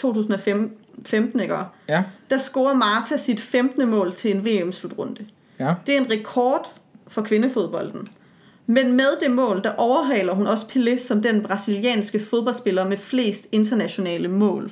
2015, 1.04 1.40
ikke? 1.40 1.56
Ja, 1.90 2.04
der 2.30 2.38
scorer 2.38 2.74
Marta 2.74 3.18
sit 3.18 3.42
15. 3.42 3.90
mål 3.90 4.14
til 4.14 4.36
en 4.36 4.46
VM-slutrunde. 4.46 5.26
ja. 5.60 5.74
Det 5.86 5.98
er 5.98 6.02
en 6.02 6.12
rekord 6.12 6.72
for 7.08 7.22
kvindefodbolden. 7.22 8.08
Men 8.68 8.92
med 8.94 9.20
det 9.24 9.32
mål, 9.32 9.62
der 9.64 9.72
overhaler 9.78 10.34
hun 10.34 10.48
også 10.48 10.66
Pelé 10.66 10.98
som 10.98 11.22
den 11.22 11.44
brasilianske 11.44 12.20
fodboldspiller 12.20 12.88
med 12.88 12.98
flest 12.98 13.48
internationale 13.52 14.28
mål. 14.28 14.72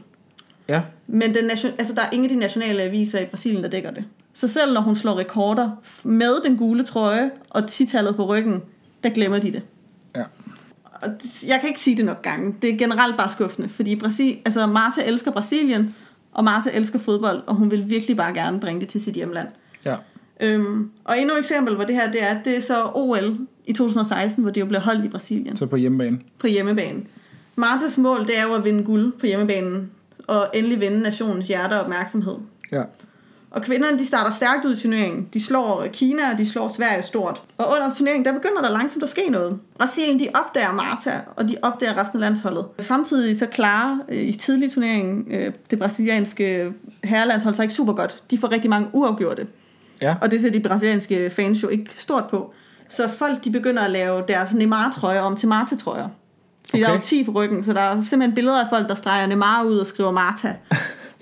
Ja, 0.67 0.81
Men 1.07 1.33
den 1.35 1.45
nation, 1.45 1.71
altså, 1.77 1.93
der 1.93 2.01
er 2.01 2.09
ingen 2.11 2.29
af 2.29 2.35
de 2.35 2.39
nationale 2.39 2.83
aviser 2.83 3.19
i 3.19 3.25
Brasilien, 3.25 3.63
der 3.63 3.69
dækker 3.69 3.91
det. 3.91 4.05
Så 4.33 4.47
selv 4.47 4.73
når 4.73 4.81
hun 4.81 4.95
slår 4.95 5.17
rekorder 5.17 5.71
med 6.03 6.43
den 6.43 6.57
gule 6.57 6.83
trøje 6.83 7.31
og 7.49 7.67
titallet 7.67 8.15
på 8.15 8.25
ryggen, 8.25 8.61
der 9.03 9.09
glemmer 9.09 9.39
de 9.39 9.51
det. 9.51 9.61
ja. 10.15 10.23
Jeg 11.47 11.59
kan 11.59 11.69
ikke 11.69 11.79
sige 11.79 11.97
det 11.97 12.05
nok 12.05 12.21
gange. 12.21 12.55
Det 12.61 12.73
er 12.73 12.77
generelt 12.77 13.17
bare 13.17 13.29
skuffende, 13.29 13.69
fordi 13.69 13.95
Brasil, 13.95 14.37
altså 14.45 14.65
Marta 14.67 15.01
elsker 15.05 15.31
Brasilien, 15.31 15.95
og 16.37 16.43
Marta 16.43 16.69
elsker 16.73 16.99
fodbold, 16.99 17.41
og 17.47 17.55
hun 17.55 17.71
vil 17.71 17.89
virkelig 17.89 18.17
bare 18.17 18.33
gerne 18.33 18.59
bringe 18.59 18.81
det 18.81 18.89
til 18.89 19.01
sit 19.01 19.13
hjemland. 19.13 19.47
Ja, 19.85 19.95
Øhm, 20.41 20.91
og 21.03 21.19
endnu 21.19 21.33
et 21.33 21.39
eksempel 21.39 21.75
hvor 21.75 21.83
det 21.83 21.95
her, 21.95 22.11
det 22.11 22.23
er, 22.23 22.43
det 22.43 22.57
er 22.57 22.61
så 22.61 22.91
OL 22.95 23.37
i 23.65 23.73
2016, 23.73 24.43
hvor 24.43 24.51
det 24.51 24.61
jo 24.61 24.65
blev 24.65 24.81
holdt 24.81 25.05
i 25.05 25.07
Brasilien 25.07 25.55
så 25.55 25.65
på 25.65 25.75
hjemmebane. 25.75 26.19
på 26.39 26.47
hjemmebane. 26.47 27.03
Martas 27.55 27.97
mål, 27.97 28.27
det 28.27 28.37
er 28.37 28.43
jo 28.43 28.53
at 28.53 28.65
vinde 28.65 28.83
guld 28.83 29.11
på 29.19 29.25
hjemmebanen, 29.25 29.91
og 30.27 30.47
endelig 30.53 30.79
vinde 30.79 30.99
nationens 30.99 31.47
hjerte 31.47 31.73
og 31.73 31.81
opmærksomhed. 31.81 32.35
Ja, 32.71 32.83
Og 33.57 33.63
kvinderne, 33.63 33.99
de 33.99 34.05
starter 34.05 34.31
stærkt 34.31 34.65
ud 34.65 34.73
i 34.73 34.81
turneringen. 34.81 35.27
De 35.33 35.43
slår 35.43 35.87
Kina, 35.93 36.31
og 36.31 36.37
de 36.37 36.49
slår 36.49 36.67
Sverige 36.67 37.03
stort. 37.03 37.41
Og 37.57 37.65
under 37.67 37.95
turneringen, 37.95 38.25
der 38.25 38.31
begynder 38.31 38.61
der 38.61 38.69
langsomt 38.69 39.03
at 39.03 39.09
ske 39.09 39.29
noget. 39.29 39.59
Brasilien, 39.77 40.19
de 40.19 40.27
opdager 40.33 40.73
Marta, 40.73 41.21
og 41.35 41.49
de 41.49 41.55
opdager 41.61 41.97
resten 41.97 42.23
af 42.23 42.29
landsholdet. 42.29 42.65
Samtidig 42.79 43.39
så 43.39 43.45
klarer 43.45 43.97
øh, 44.09 44.17
i 44.17 44.33
tidlig 44.33 44.71
turnering 44.71 45.27
øh, 45.31 45.53
det 45.71 45.79
brasilianske 45.79 46.73
herrelandshold 47.03 47.55
sig 47.55 47.63
ikke 47.63 47.75
super 47.75 47.93
godt. 47.93 48.23
De 48.31 48.37
får 48.37 48.51
rigtig 48.51 48.69
mange 48.69 48.89
uafgjorte. 48.93 49.47
ja. 50.01 50.15
Og 50.21 50.31
det 50.31 50.41
ser 50.41 50.49
de 50.49 50.59
brasilianske 50.59 51.29
fans 51.29 51.63
jo 51.63 51.67
ikke 51.67 51.91
stort 51.95 52.27
på. 52.27 52.53
Så 52.89 53.09
folk 53.09 53.43
de 53.43 53.51
begynder 53.51 53.81
at 53.81 53.91
lave 53.91 54.23
deres 54.27 54.53
Neymar-trøjer 54.53 55.21
om 55.21 55.35
til 55.35 55.47
Marta-trøjer. 55.47 56.07
Fordi 56.69 56.83
okay. 56.83 56.83
der 56.83 56.89
er 56.89 56.93
jo 56.93 56.97
Okay. 56.97 57.07
10 57.07 57.23
på 57.23 57.31
ryggen, 57.31 57.63
så 57.63 57.73
der 57.73 57.81
er 57.81 58.03
simpelthen 58.03 58.35
billeder 58.35 58.61
af 58.63 58.69
folk, 58.69 58.89
der 58.89 58.95
streger 58.95 59.27
Neymar 59.27 59.63
ud 59.63 59.77
og 59.77 59.87
skriver 59.87 60.11
Marta. 60.11 60.55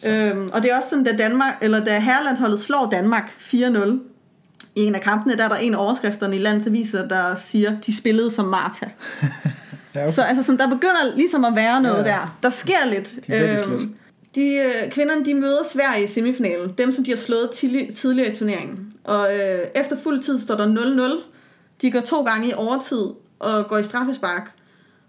øhm, 0.10 0.50
og 0.54 0.64
det 0.64 0.72
er 0.72 0.78
også 0.78 0.90
sådan, 0.90 1.04
da, 1.04 1.16
Danmark, 1.18 1.54
eller 1.62 1.86
da 1.86 2.00
herrelandsholdet 2.00 2.60
slår 2.60 2.90
Danmark 2.90 3.36
4-0, 3.40 3.56
i 4.76 4.82
en 4.82 4.96
af 4.96 5.02
kampene, 5.02 5.38
der 5.38 5.44
er 5.44 5.48
der 5.50 5.56
en 5.56 5.74
af 5.74 5.78
overskrifterne 5.84 6.36
i 6.36 6.40
landsaviser, 6.40 7.08
der 7.08 7.36
siger, 7.36 7.80
de 7.86 7.98
spillede 7.98 8.32
som 8.32 8.46
Marta. 8.46 8.86
ja 9.96 10.04
okay. 10.04 10.14
Så 10.14 10.22
altså, 10.22 10.44
sådan, 10.44 10.60
der 10.60 10.70
begynder 10.70 11.16
ligesom 11.16 11.46
at 11.46 11.56
være 11.56 11.82
noget 11.82 12.06
Ja. 12.06 12.10
der. 12.10 12.38
Der 12.44 12.50
sker 12.50 12.86
lidt. 12.90 13.12
De 13.28 13.32
vækkes 13.32 13.66
lidt. 13.70 13.84
de, 14.36 14.56
øh, 14.56 14.92
kvinderne 14.92 15.26
de 15.26 15.34
møder 15.34 15.60
Sverige 15.74 16.04
i 16.04 16.08
semifinalen. 16.08 16.74
Dem, 16.78 16.92
som 16.92 17.04
de 17.04 17.12
har 17.12 17.18
slået 17.18 17.50
tidlig, 17.52 17.96
tidligere 17.96 18.32
i 18.32 18.36
turneringen. 18.36 18.94
Og 19.04 19.36
øh, 19.36 19.60
efter 19.76 19.98
fuld 20.04 20.24
tid 20.24 20.40
står 20.42 20.56
der 20.56 21.18
0-0. 21.24 21.32
De 21.82 21.92
går 21.92 22.00
to 22.00 22.24
gange 22.24 22.48
i 22.50 22.54
overtid 22.54 23.04
og 23.40 23.68
går 23.68 23.78
i 23.78 23.84
straffespark. 23.84 24.52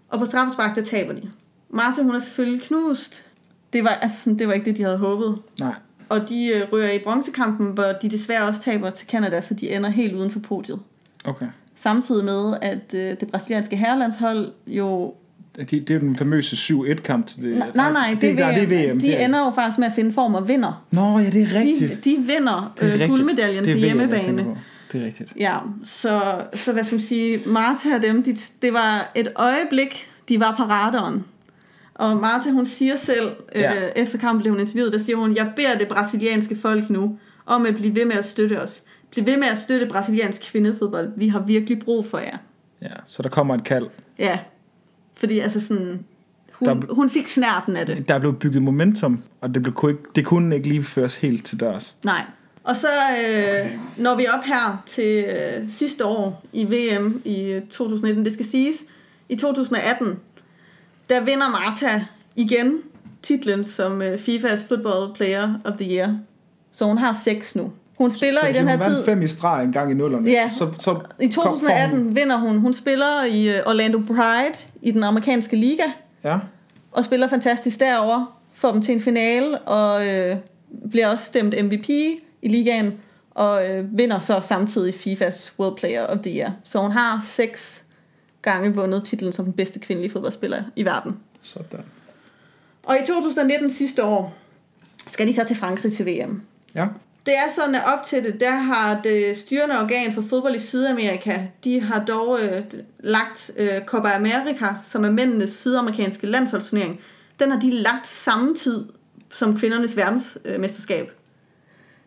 Og 0.09 0.19
på 0.19 0.25
straffespark, 0.25 0.75
der 0.75 0.83
taber 0.83 1.13
de. 1.13 1.21
Marta, 1.69 2.01
hun 2.01 2.15
er 2.15 2.19
selvfølgelig 2.19 2.61
knust. 2.61 3.25
Det 3.73 3.83
var, 3.83 3.89
altså 3.89 4.17
sådan, 4.23 4.39
det 4.39 4.47
var 4.47 4.53
ikke 4.53 4.65
det, 4.65 4.77
de 4.77 4.83
havde 4.83 4.97
håbet. 4.97 5.37
Nej, 5.59 5.73
Og 6.09 6.29
de 6.29 6.47
øh, 6.55 6.61
rører 6.73 6.91
i 6.91 6.99
bronzekampen, 6.99 7.67
hvor 7.71 7.83
de 8.01 8.09
desværre 8.09 8.43
også 8.47 8.61
taber 8.61 8.89
til 8.89 9.07
Canada, 9.07 9.41
så 9.41 9.53
de 9.53 9.69
ender 9.71 9.89
helt 9.89 10.13
uden 10.15 10.31
for 10.31 10.39
podiet. 10.39 10.79
okay. 11.25 11.45
Samtidig 11.75 12.25
med, 12.25 12.53
at 12.61 12.93
øh, 12.95 13.01
det 13.19 13.27
brasilianske 13.31 13.75
herrelandshold 13.77 14.51
jo 14.67 15.13
Det, 15.55 15.71
det 15.71 15.89
er 15.89 15.93
jo 15.93 15.99
den 15.99 16.15
famøse 16.15 16.73
7-1-kamp 16.73 17.27
til 17.27 17.41
det. 17.43 17.57
Nej, 17.57 17.67
nej, 17.75 17.91
nej, 17.91 18.17
det, 18.21 18.29
er 18.29 18.33
nej, 18.35 18.59
VM. 18.59 18.69
det 18.69 18.79
er 18.79 18.89
VM. 18.93 18.99
De 18.99 19.07
det 19.07 19.21
er- 19.21 19.25
ender 19.25 19.39
jo 19.39 19.51
faktisk 19.55 19.79
med 19.79 19.87
at 19.87 19.93
finde 19.93 20.13
form 20.13 20.35
og 20.35 20.47
vinder. 20.47 20.85
Nå, 20.91 21.19
ja, 21.19 21.29
det 21.29 21.41
er 21.41 21.59
rigtigt. 21.59 22.05
De, 22.05 22.09
de 22.11 22.17
vinder 22.17 22.73
det 22.79 22.93
er 23.01 23.03
øh, 23.03 23.09
guldmedaljen 23.09 23.63
det 23.63 23.71
er 23.71 23.75
på 23.75 23.79
jeg 23.79 23.85
hjemmebane. 23.87 24.43
på. 24.43 24.57
Det 24.91 25.01
er 25.01 25.05
rigtigt. 25.05 25.29
Ja, 25.39 25.57
så, 25.83 26.21
så 26.53 26.73
hvad 26.73 26.83
skal 26.83 26.95
man 26.95 27.01
sige, 27.01 27.39
Marta 27.45 27.95
og 27.95 28.01
dem, 28.01 28.23
de, 28.23 28.37
det 28.61 28.73
var 28.73 29.11
et 29.15 29.27
øjeblik, 29.35 30.09
de 30.29 30.39
var 30.39 30.53
på 30.57 30.63
radaren. 30.63 31.23
Og 31.97 32.17
Marta, 32.17 32.49
hun 32.51 32.65
siger 32.65 32.95
selv, 32.95 33.31
Ja. 33.55 33.75
øh, 33.85 33.91
efter 33.95 34.17
kampen 34.17 34.41
blev 34.41 34.53
hun 34.53 34.59
interviewet, 34.61 34.93
der 34.93 34.99
siger 34.99 35.15
hun, 35.15 35.35
jeg 35.35 35.51
beder 35.55 35.77
det 35.77 35.87
brasilianske 35.87 36.55
folk 36.55 36.89
nu 36.89 37.17
om 37.45 37.65
at 37.65 37.75
blive 37.75 37.95
ved 37.95 38.05
med 38.05 38.15
at 38.15 38.25
støtte 38.25 38.61
os. 38.61 38.81
Bliv 39.11 39.25
ved 39.25 39.37
med 39.37 39.47
at 39.47 39.57
støtte 39.57 39.85
brasiliansk 39.85 40.41
kvindefodbold. 40.51 41.09
Vi 41.15 41.27
har 41.27 41.39
virkelig 41.39 41.79
brug 41.79 42.05
for 42.05 42.17
jer. 42.17 42.37
Ja, 42.81 42.87
så 43.05 43.23
der 43.23 43.29
kommer 43.29 43.55
et 43.55 43.63
kald. 43.63 43.87
Ja, 44.19 44.39
fordi 45.15 45.39
altså 45.39 45.59
sådan, 45.67 46.05
hun, 46.51 46.67
Der- 46.67 46.93
hun 46.93 47.09
fik 47.09 47.27
snærten 47.27 47.77
af 47.77 47.85
det. 47.85 48.07
Der 48.07 48.19
blev 48.19 48.33
bygget 48.39 48.61
momentum, 48.63 49.23
og 49.41 49.53
det, 49.53 49.61
blev, 49.63 49.73
kunne 49.73 49.91
ikke, 49.91 50.03
det 50.15 50.25
kunne 50.25 50.55
ikke 50.55 50.67
lige 50.67 50.83
føres 50.83 51.15
helt 51.15 51.45
til 51.45 51.59
dørs. 51.59 51.97
Nej. 52.03 52.21
Og 52.63 52.75
så 52.75 52.87
øh, 53.27 53.71
når 53.97 54.15
vi 54.15 54.25
op 54.37 54.43
her 54.43 54.83
til 54.85 55.25
øh, 55.25 55.69
sidste 55.69 56.05
år 56.05 56.43
i 56.53 56.65
VM 56.65 57.21
i 57.25 57.41
øh, 57.51 57.61
2019. 57.61 58.25
Det 58.25 58.33
skal 58.33 58.45
siges, 58.45 58.75
i 59.29 59.35
2018, 59.35 60.19
der 61.09 61.19
vinder 61.23 61.49
Marta 61.49 62.05
igen 62.35 62.77
titlen 63.23 63.65
som 63.65 64.01
øh, 64.01 64.13
FIFA's 64.15 64.67
Football 64.67 65.13
Player 65.15 65.49
of 65.65 65.73
the 65.77 65.95
Year. 65.97 66.17
Så 66.71 66.85
hun 66.85 66.97
har 66.97 67.19
seks 67.23 67.55
nu. 67.55 67.71
Hun 67.97 68.11
spiller 68.11 68.41
så 68.41 68.47
i 68.47 68.53
den 68.53 68.67
her 68.67 68.77
hun 68.77 68.85
tid... 68.85 68.93
vandt 68.93 69.05
fem 69.05 69.21
i 69.21 69.27
streg 69.27 69.63
en 69.63 69.71
gang 69.71 69.91
i 69.91 69.93
nullerne. 69.93 70.29
Ja. 70.31 70.49
Så, 70.49 70.67
så 70.79 70.91
I 71.21 71.25
kom- 71.27 71.33
får 71.33 71.43
2018 71.43 71.97
Hun, 72.03 72.15
vinder 72.15 72.37
hun. 72.37 72.57
Hun 72.57 72.73
spiller 72.73 73.23
i 73.25 73.49
øh, 73.57 73.61
Orlando 73.65 74.01
Pride 74.07 74.55
i 74.81 74.91
den 74.91 75.03
amerikanske 75.03 75.55
liga. 75.55 75.83
ja, 76.23 76.37
og 76.91 77.05
spiller 77.05 77.27
fantastisk 77.27 77.79
derover, 77.79 78.39
får 78.53 78.71
dem 78.71 78.81
til 78.81 78.93
en 78.93 79.01
finale, 79.01 79.59
og 79.59 80.07
øh, 80.07 80.35
bliver 80.91 81.07
også 81.07 81.25
stemt 81.25 81.55
MVP 81.65 81.89
i 82.41 82.47
ligaen, 82.47 82.93
og 83.31 83.69
øh, 83.69 83.97
vinder 83.97 84.19
så 84.19 84.39
samtidig 84.43 84.93
FIFAs 84.95 85.53
World 85.59 85.77
Player 85.77 86.05
of 86.05 86.17
the 86.23 86.37
Year. 86.39 86.51
Så 86.63 86.79
hun 86.79 86.91
har 86.91 87.23
seks 87.27 87.83
gange 88.41 88.75
vundet 88.75 89.03
titlen 89.05 89.33
som 89.33 89.45
den 89.45 89.53
bedste 89.53 89.79
kvindelige 89.79 90.11
fodboldspiller 90.11 90.63
i 90.75 90.85
verden. 90.85 91.17
sådan. 91.41 91.79
Og 92.83 92.97
i 93.03 93.05
2019 93.07 93.71
sidste 93.71 94.03
år, 94.03 94.35
skal 95.07 95.27
de 95.27 95.33
så 95.33 95.43
til 95.43 95.55
Frankrig 95.55 95.93
til 95.93 96.05
VM. 96.05 96.41
Ja, 96.75 96.87
Det 97.25 97.33
er 97.33 97.51
sådan, 97.55 97.75
at 97.75 97.81
op 97.85 98.03
til 98.03 98.23
det, 98.23 98.39
der 98.39 98.51
har 98.55 99.01
det 99.01 99.37
styrende 99.37 99.79
organ 99.79 100.13
for 100.13 100.21
fodbold 100.21 100.55
i 100.55 100.59
Sydamerika, 100.59 101.39
de 101.63 101.81
har 101.81 102.03
dog 102.05 102.41
øh, 102.41 102.61
lagt 102.99 103.51
øh, 103.57 103.81
Copa 103.85 104.09
America, 104.15 104.67
som 104.83 105.05
er 105.05 105.11
mændenes 105.11 105.49
sydamerikanske 105.49 106.27
landsholdsturnering, 106.27 106.99
den 107.39 107.51
har 107.51 107.59
de 107.59 107.71
lagt 107.71 108.07
samme 108.07 108.55
tid 108.55 108.85
som 109.33 109.57
kvindernes 109.59 109.97
verdensmesterskab. 109.97 111.11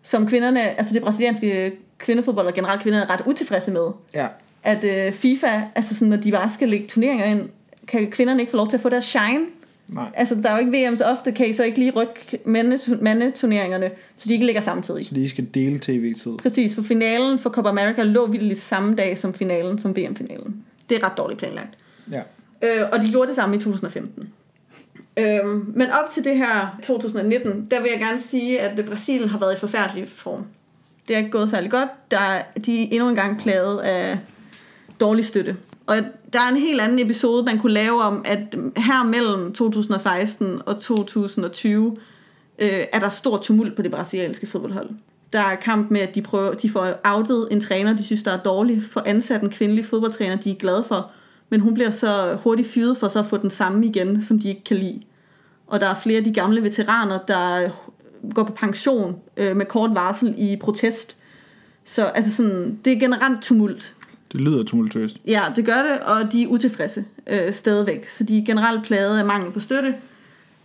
Som 0.03 0.29
kvinderne, 0.29 0.61
altså 0.61 0.95
det 0.95 1.03
brasilianske 1.03 1.73
kvindefodbold 1.99 2.47
og 2.47 2.55
generelt 2.55 2.83
kvinderne 2.83 3.05
er 3.05 3.11
ret 3.11 3.23
utilfredse 3.27 3.71
med. 3.71 3.87
ja. 4.15 4.29
At 4.63 4.85
øh, 4.85 5.13
FIFA, 5.13 5.61
altså 5.75 5.95
sådan, 5.95 6.09
når 6.09 6.17
de 6.17 6.33
bare 6.33 6.51
skal 6.55 6.69
lægge 6.69 6.87
turneringer 6.87 7.25
ind, 7.25 7.49
kan 7.89 8.11
kvinderne 8.11 8.41
ikke 8.41 8.51
få 8.51 8.57
lov 8.57 8.69
til 8.69 8.77
at 8.77 8.83
få 8.83 8.89
deres 8.89 9.05
shine. 9.05 9.47
Nej. 9.89 10.09
Altså, 10.15 10.35
der 10.35 10.49
er 10.51 10.53
jo 10.53 10.59
ikke 10.59 10.89
VM 10.89 10.97
så 10.97 11.05
ofte, 11.05 11.33
kan 11.33 11.47
I 11.51 11.53
så 11.53 11.65
ikke 11.65 11.79
lige 11.79 11.91
rykke 11.91 12.39
mande- 12.45 12.99
mandeturneringerne, 13.01 13.91
så 14.17 14.29
de 14.29 14.33
ikke 14.33 14.47
ligger 14.47 14.61
samtidig. 14.61 15.07
Så 15.07 15.15
de 15.15 15.31
skal 15.31 15.47
dele 15.55 15.79
tv-tid. 15.79 16.37
Præcis, 16.37 16.75
for 16.75 16.83
finalen 16.83 17.39
for 17.39 17.51
Copa 17.51 17.69
America 17.69 18.03
lå 18.03 18.27
vildt 18.27 18.59
samme 18.61 18.95
dag 18.95 19.19
som 19.19 19.35
finalen, 19.35 19.79
som 19.79 19.97
VM-finalen. 19.97 20.65
Det 20.91 20.99
er 21.03 21.07
ret 21.07 21.19
dårligt 21.19 21.39
planlagt. 21.39 21.79
Ja. 22.13 22.21
Øh, 22.63 22.89
og 22.93 23.03
de 23.03 23.11
gjorde 23.11 23.29
det 23.29 23.37
samme 23.37 23.57
i 23.57 23.59
2015. 23.59 24.29
Øh, 25.17 25.45
men 25.77 25.87
op 26.03 26.11
til 26.15 26.25
det 26.25 26.37
her 26.37 26.79
2019, 26.83 27.67
der 27.71 27.83
vil 27.83 27.91
jeg 27.91 28.01
gerne 28.01 28.21
sige, 28.21 28.61
at 28.61 28.85
Brasilien 28.87 29.29
har 29.29 29.39
været 29.39 29.55
i 29.57 29.59
forfærdelig 29.59 30.09
form. 30.09 30.47
Det 31.09 31.15
er 31.15 31.19
ikke 31.19 31.31
gået 31.31 31.51
særlig 31.51 31.71
godt. 31.71 31.89
Der 32.11 32.19
er, 32.21 32.43
de 32.67 32.83
er 32.83 32.89
endnu 32.91 33.09
engang 33.09 33.41
plaget 33.41 33.79
af 33.79 34.19
dårlig 35.01 35.25
støtte. 35.25 35.57
Og 35.87 35.97
der 36.33 36.41
er 36.41 36.49
en 36.49 36.57
helt 36.57 36.81
anden 36.81 36.99
episode, 36.99 37.45
man 37.45 37.59
kunne 37.59 37.73
lave 37.73 38.03
om, 38.03 38.23
at 38.25 38.57
her 38.77 39.05
mellem 39.05 39.53
2016 39.53 40.63
og 40.67 40.81
2020 40.81 41.97
øh, 42.59 42.85
er 42.93 43.01
der 43.01 43.11
stor 43.11 43.39
tumult 43.39 43.77
på 43.77 43.83
det 43.83 43.91
brasilianske 43.91 44.47
fodboldhold. 44.47 44.91
Der 45.33 45.41
er 45.41 45.57
kamp 45.57 45.91
med, 45.91 46.01
at 46.01 46.15
de, 46.15 46.23
prøver, 46.23 46.55
de 46.55 46.71
får 46.71 46.89
outet 47.05 47.49
en 47.51 47.61
træner, 47.61 47.97
de 47.97 48.05
synes, 48.05 48.23
der 48.23 48.31
er 48.31 48.43
dårlig, 48.43 48.83
for 48.83 49.03
ansat 49.07 49.43
en 49.43 49.51
kvindelig 49.51 49.85
fodboldtræner, 49.85 50.37
de 50.37 50.51
er 50.51 50.55
glade 50.55 50.85
for, 50.89 51.13
men 51.49 51.61
hun 51.61 51.75
bliver 51.75 51.91
så 51.91 52.39
hurtigt 52.43 52.69
fyret 52.69 52.99
for 52.99 53.09
så 53.09 53.19
at 53.19 53.27
få 53.27 53.37
den 53.37 53.51
samme 53.51 53.87
igen, 53.87 54.23
som 54.23 54.39
de 54.39 54.49
ikke 54.49 54.65
kan 54.65 54.77
lide. 54.77 55.03
Og 55.67 55.81
der 55.81 55.87
er 55.87 55.95
flere 55.95 56.19
af 56.19 56.25
de 56.25 56.33
gamle 56.33 56.63
veteraner, 56.63 57.19
der 57.29 57.71
går 58.35 58.43
på 58.43 58.53
pension 58.53 59.17
øh, 59.37 59.57
med 59.57 59.67
kort 59.67 59.91
varsel 59.95 60.35
i 60.39 60.57
protest. 60.57 61.17
Så 61.85 62.05
altså 62.05 62.37
sådan, 62.37 62.79
det 62.85 62.93
er 62.93 62.99
generelt 63.01 63.43
tumult. 63.43 63.95
Det 64.33 64.41
lyder 64.41 64.63
tumultøst. 64.63 65.17
Ja, 65.27 65.43
det 65.57 65.67
gør 65.67 65.83
det, 65.83 66.01
og 66.01 66.33
de 66.33 66.43
er 66.43 66.47
utilfredse 66.47 67.05
øh, 67.27 67.53
stadigvæk. 67.53 68.09
Så 68.09 68.25
de 68.25 68.39
er 68.39 68.45
generelt 68.45 68.85
plaget 68.85 69.19
af 69.19 69.25
mangel 69.25 69.53
på 69.53 69.61
støtte. 69.61 69.95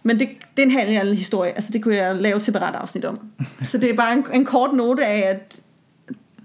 Men 0.03 0.19
det, 0.19 0.29
det 0.57 0.63
er 0.63 0.65
en 0.65 0.71
helt 0.71 0.99
anden 0.99 1.15
historie. 1.15 1.51
Altså, 1.51 1.71
det 1.73 1.83
kunne 1.83 1.95
jeg 1.95 2.15
lave 2.15 2.37
et 2.37 2.43
separat 2.43 2.75
afsnit 2.75 3.05
om. 3.05 3.19
Så 3.63 3.77
det 3.77 3.89
er 3.89 3.93
bare 3.93 4.13
en, 4.13 4.25
en 4.33 4.45
kort 4.45 4.73
note 4.73 5.05
af, 5.05 5.29
at 5.29 5.59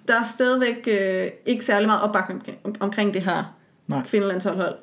der 0.08 0.20
er 0.20 0.24
stadigvæk 0.24 0.88
øh, 1.00 1.26
ikke 1.46 1.64
særlig 1.64 1.86
meget 1.86 2.02
opbakning 2.02 2.42
om, 2.64 2.74
omkring 2.80 3.14
det 3.14 3.22
her 3.22 3.56
Nej. 3.86 4.02
kvindelandshold. 4.06 4.74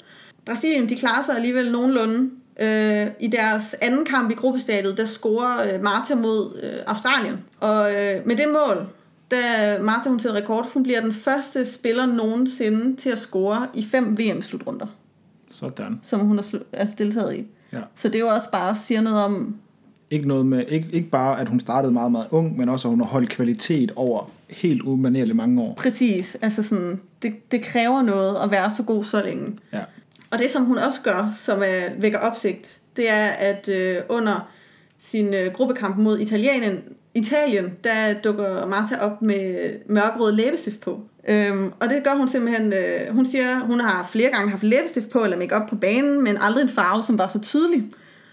Brasilien, 0.45 0.89
de 0.89 0.95
klarer 0.95 1.23
sig 1.23 1.35
alligevel 1.35 1.71
nogenlunde. 1.71 2.29
Øh, 2.59 3.07
I 3.19 3.27
deres 3.27 3.75
anden 3.81 4.05
kamp 4.05 4.31
i 4.31 4.33
gruppestadiet, 4.33 4.97
der 4.97 5.05
scorer 5.05 5.73
øh, 5.73 5.83
Marta 5.83 6.15
mod 6.15 6.59
øh, 6.63 6.79
Australien. 6.87 7.39
Og 7.59 7.91
øh, 7.91 8.27
med 8.27 8.35
det 8.35 8.47
mål, 8.47 8.87
da 9.31 9.37
Marta 9.81 10.09
hun 10.09 10.19
sætter 10.19 10.41
rekord, 10.41 10.69
hun 10.73 10.83
bliver 10.83 11.01
den 11.01 11.13
første 11.13 11.65
spiller 11.65 12.05
nogensinde 12.05 12.95
til 12.95 13.09
at 13.09 13.19
score 13.19 13.67
i 13.73 13.85
fem 13.85 14.17
VM-slutrunder, 14.19 14.87
Sådan. 15.51 15.99
som 16.03 16.19
hun 16.19 16.37
har 16.37 16.59
altså 16.73 16.95
deltaget 16.97 17.35
i. 17.35 17.45
Ja. 17.73 17.79
Så 17.95 18.07
det 18.07 18.15
er 18.15 18.19
jo 18.19 18.27
også 18.27 18.51
bare 18.51 18.75
siger 18.75 19.01
noget 19.01 19.19
om, 19.23 19.55
Ikke, 20.11 20.27
noget 20.27 20.45
med, 20.45 20.63
ikke, 20.67 20.87
ikke 20.91 21.09
bare, 21.09 21.39
at 21.39 21.49
hun 21.49 21.59
startede 21.59 21.91
meget, 21.93 22.11
meget 22.11 22.27
ung, 22.31 22.57
men 22.57 22.69
også, 22.69 22.87
at 22.87 22.89
hun 22.89 22.99
har 22.99 23.07
holdt 23.07 23.29
kvalitet 23.29 23.91
over 23.95 24.31
helt 24.49 24.81
umanerligt 24.81 25.35
mange 25.35 25.61
år. 25.61 25.73
præcis, 25.77 26.37
altså 26.41 26.63
sådan, 26.63 27.01
det, 27.21 27.51
det 27.51 27.61
kræver 27.61 28.01
noget 28.01 28.35
at 28.43 28.51
være 28.51 28.71
så 28.75 28.83
god 28.83 29.03
så 29.03 29.23
længe. 29.23 29.57
Ja. 29.73 29.81
Og 30.31 30.39
det, 30.39 30.51
som 30.51 30.65
hun 30.65 30.77
også 30.77 31.01
gør, 31.01 31.31
som 31.37 31.59
er, 31.59 31.99
vækker 31.99 32.19
opsigt, 32.19 32.79
det 32.95 33.09
er, 33.09 33.27
at 33.27 33.69
øh, 33.69 33.97
under 34.09 34.49
sin 34.97 35.33
øh, 35.33 35.53
gruppekamp 35.53 35.97
mod 35.97 36.19
Italien, 36.19 36.79
Italien, 37.17 37.73
der 37.83 38.13
dukker 38.23 38.65
Marta 38.67 38.95
op 39.01 39.21
med 39.21 39.69
mørkerød 39.89 40.31
læbestift 40.31 40.79
på. 40.79 40.99
Øhm, 41.29 41.71
og 41.79 41.89
det 41.89 42.03
gør 42.03 42.15
hun 42.15 42.27
simpelthen, 42.29 42.73
øh, 42.73 42.99
hun 43.15 43.25
siger, 43.25 43.59
hun 43.59 43.79
har 43.79 44.07
flere 44.11 44.29
gange 44.29 44.49
haft 44.51 44.63
læbestift 44.63 45.09
på 45.09 45.23
eller 45.23 45.37
makeup 45.37 45.69
på 45.69 45.75
banen, 45.75 46.23
men 46.23 46.37
aldrig 46.41 46.61
en 46.61 46.69
farve, 46.69 47.03
som 47.03 47.17
var 47.17 47.27
så 47.27 47.39
tydelig. 47.39 47.83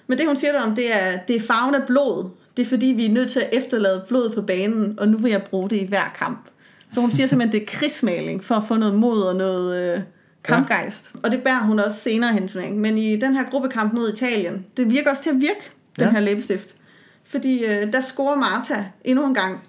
Men 0.06 0.18
det, 0.18 0.26
hun 0.26 0.36
siger 0.36 0.52
der 0.52 0.62
om, 0.62 0.74
det 0.74 0.84
er, 0.96 1.18
det 1.28 1.36
er 1.36 1.40
farven 1.40 1.74
af 1.74 1.82
blod. 1.86 2.28
Det 2.56 2.62
er 2.62 2.66
fordi, 2.66 2.86
vi 2.86 3.06
er 3.06 3.10
nødt 3.10 3.30
til 3.30 3.40
at 3.40 3.48
efterlade 3.52 4.04
blod 4.08 4.30
på 4.30 4.42
banen, 4.42 4.94
og 4.98 5.08
nu 5.08 5.18
vil 5.18 5.30
jeg 5.30 5.42
bruge 5.42 5.70
det 5.70 5.76
i 5.76 5.86
hver 5.86 6.14
kamp. 6.18 6.38
Så 6.92 7.00
hun 7.00 7.12
siger 7.12 7.26
simpelthen, 7.26 7.60
det 7.60 7.62
er 7.62 7.76
krigsmaling 7.76 8.44
for 8.44 8.54
at 8.54 8.64
få 8.68 8.76
noget 8.76 8.94
mod 8.94 9.22
og 9.22 9.36
noget 9.36 9.94
øh, 9.94 10.00
kampgejst. 10.44 11.12
Og 11.22 11.30
det 11.30 11.42
bærer 11.42 11.62
hun 11.62 11.78
også 11.78 11.98
senere 11.98 12.32
hen 12.32 12.48
til 12.48 12.72
Men 12.72 12.98
i 12.98 13.16
den 13.16 13.34
her 13.36 13.44
gruppekamp 13.50 13.92
mod 13.92 14.12
Italien, 14.12 14.66
det 14.76 14.90
virker 14.90 15.10
også 15.10 15.22
til 15.22 15.30
at 15.30 15.40
virke, 15.40 15.70
den 15.96 16.04
Ja. 16.04 16.10
her 16.10 16.20
læbestift. 16.20 16.74
Fordi 17.24 17.64
øh, 17.64 17.92
der 17.92 18.00
scorer 18.00 18.36
Marta 18.36 18.84
endnu 19.04 19.26
en 19.26 19.34
gang. 19.34 19.60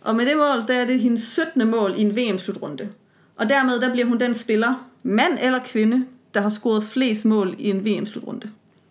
Og 0.00 0.16
med 0.16 0.26
det 0.26 0.36
mål, 0.36 0.66
der 0.68 0.74
er 0.74 0.86
det 0.86 1.00
hendes 1.00 1.22
17. 1.22 1.70
mål 1.70 1.94
i 1.96 2.00
en 2.02 2.16
VM-slutrunde. 2.16 2.88
Og 3.36 3.48
dermed, 3.48 3.80
der 3.80 3.92
bliver 3.92 4.06
hun 4.06 4.20
den 4.20 4.34
spiller, 4.34 4.88
mand 5.02 5.32
eller 5.42 5.58
kvinde, 5.64 6.04
der 6.34 6.40
har 6.40 6.48
scoret 6.48 6.84
flest 6.84 7.24
mål 7.24 7.54
i 7.58 7.70
en 7.70 7.84
VM-slutrunde. 7.86 8.48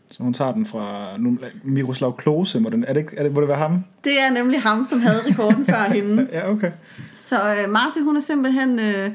Så 0.09 0.23
hun 0.23 0.33
tager 0.33 0.51
den 0.53 0.65
fra 0.65 1.17
nu, 1.17 1.37
Miroslav 1.63 2.17
Klose. 2.17 2.59
Må, 2.59 2.69
den, 2.69 2.83
er 2.83 2.93
det, 2.93 2.99
ikke- 2.99 3.17
er 3.17 3.23
det, 3.23 3.31
må 3.33 3.41
det 3.41 3.49
være 3.49 3.57
ham? 3.57 3.83
Det 4.03 4.11
er 4.21 4.33
nemlig 4.33 4.61
ham, 4.61 4.85
som 4.85 5.01
havde 5.01 5.19
rekorden 5.29 5.65
før 5.65 5.83
hende. 5.95 6.27
Ja, 6.31 6.51
okay. 6.51 6.71
Så 7.19 7.55
øh, 7.55 7.69
Marta, 7.69 7.99
hun 7.99 8.17
er 8.17 8.21
simpelthen 8.21 8.79
øh, 8.79 9.11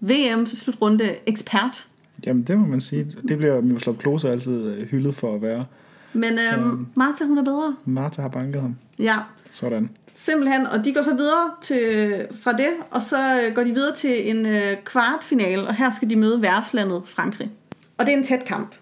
VM-slutrunde 0.00 1.14
ekspert. 1.26 1.86
Jamen, 2.26 2.42
det 2.42 2.58
må 2.58 2.66
man 2.66 2.80
sige. 2.80 3.06
Det 3.28 3.38
bliver 3.38 3.60
Miroslav 3.60 3.96
Klose 3.96 4.30
altid 4.30 4.62
øh, 4.64 4.82
hyldet 4.88 5.14
for 5.14 5.34
at 5.34 5.42
være. 5.42 5.64
Men 6.12 6.32
øh, 6.32 6.78
Marta, 6.96 7.24
hun 7.24 7.38
er 7.38 7.44
bedre. 7.44 7.76
Marta 7.84 8.22
har 8.22 8.28
banket 8.28 8.60
ham. 8.60 8.76
Ja, 8.98 9.16
Sådan. 9.50 9.90
simpelthen. 10.14 10.66
Og 10.66 10.84
de 10.84 10.94
går 10.94 11.02
så 11.02 11.14
videre 11.14 11.50
til, 11.62 12.26
fra 12.42 12.52
det, 12.52 12.70
og 12.90 13.02
så 13.02 13.16
øh, 13.16 13.54
går 13.54 13.64
de 13.64 13.74
videre 13.74 13.96
til 13.96 14.30
en 14.30 14.46
øh, 14.46 14.76
kvartfinale, 14.84 15.66
og 15.66 15.74
her 15.74 15.90
skal 15.90 16.10
de 16.10 16.16
møde 16.16 16.42
værtslandet 16.42 17.02
Frankrig. 17.06 17.50
Og 17.98 18.06
det 18.06 18.14
er 18.14 18.18
en 18.18 18.24
tæt 18.24 18.44
kamp. 18.44 18.74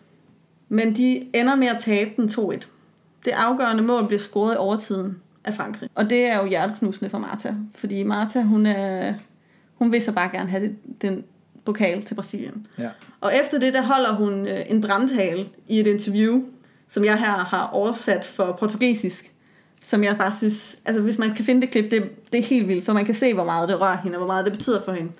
Men 0.68 0.96
de 0.96 1.28
ender 1.34 1.54
med 1.54 1.66
at 1.66 1.76
tabe 1.80 2.10
den 2.16 2.28
2-1. 2.28 2.66
Det 3.24 3.30
afgørende 3.30 3.82
mål 3.82 4.06
bliver 4.06 4.20
scoret 4.20 4.54
i 4.54 4.56
overtiden 4.56 5.18
af 5.44 5.54
Frankrig. 5.54 5.90
Og 5.94 6.10
det 6.10 6.26
er 6.26 6.38
jo 6.42 6.46
hjerteknusende 6.46 7.10
for 7.10 7.18
Marta. 7.18 7.54
Fordi 7.74 8.02
Marta, 8.02 8.42
hun, 8.42 8.66
er, 8.66 9.14
hun 9.74 9.92
vil 9.92 10.02
så 10.02 10.12
bare 10.12 10.30
gerne 10.32 10.50
have 10.50 10.62
det, 10.62 10.76
den 11.02 11.24
pokal 11.64 12.02
til 12.02 12.14
Brasilien. 12.14 12.66
Ja. 12.78 12.88
Og 13.20 13.32
efter 13.42 13.58
det, 13.58 13.74
der 13.74 13.82
holder 13.82 14.12
hun 14.12 14.48
øh, 14.48 14.60
en 14.68 14.80
brandtale 14.80 15.48
i 15.68 15.80
et 15.80 15.86
interview, 15.86 16.42
som 16.88 17.04
jeg 17.04 17.18
her 17.18 17.32
har 17.32 17.66
oversat 17.66 18.24
for 18.24 18.52
portugisisk. 18.52 19.32
Som 19.82 20.04
jeg 20.04 20.18
bare 20.18 20.32
synes, 20.36 20.78
altså 20.84 21.02
hvis 21.02 21.18
man 21.18 21.34
kan 21.34 21.44
finde 21.44 21.60
det 21.60 21.70
klip, 21.70 21.90
det, 21.90 22.10
det 22.32 22.38
er 22.38 22.44
helt 22.44 22.68
vildt, 22.68 22.84
for 22.84 22.92
man 22.92 23.04
kan 23.04 23.14
se, 23.14 23.34
hvor 23.34 23.44
meget 23.44 23.68
det 23.68 23.80
rører 23.80 23.96
hende, 23.96 24.16
og 24.16 24.18
hvor 24.18 24.32
meget 24.32 24.44
det 24.44 24.52
betyder 24.52 24.84
for 24.84 24.92
hende. 24.92 25.12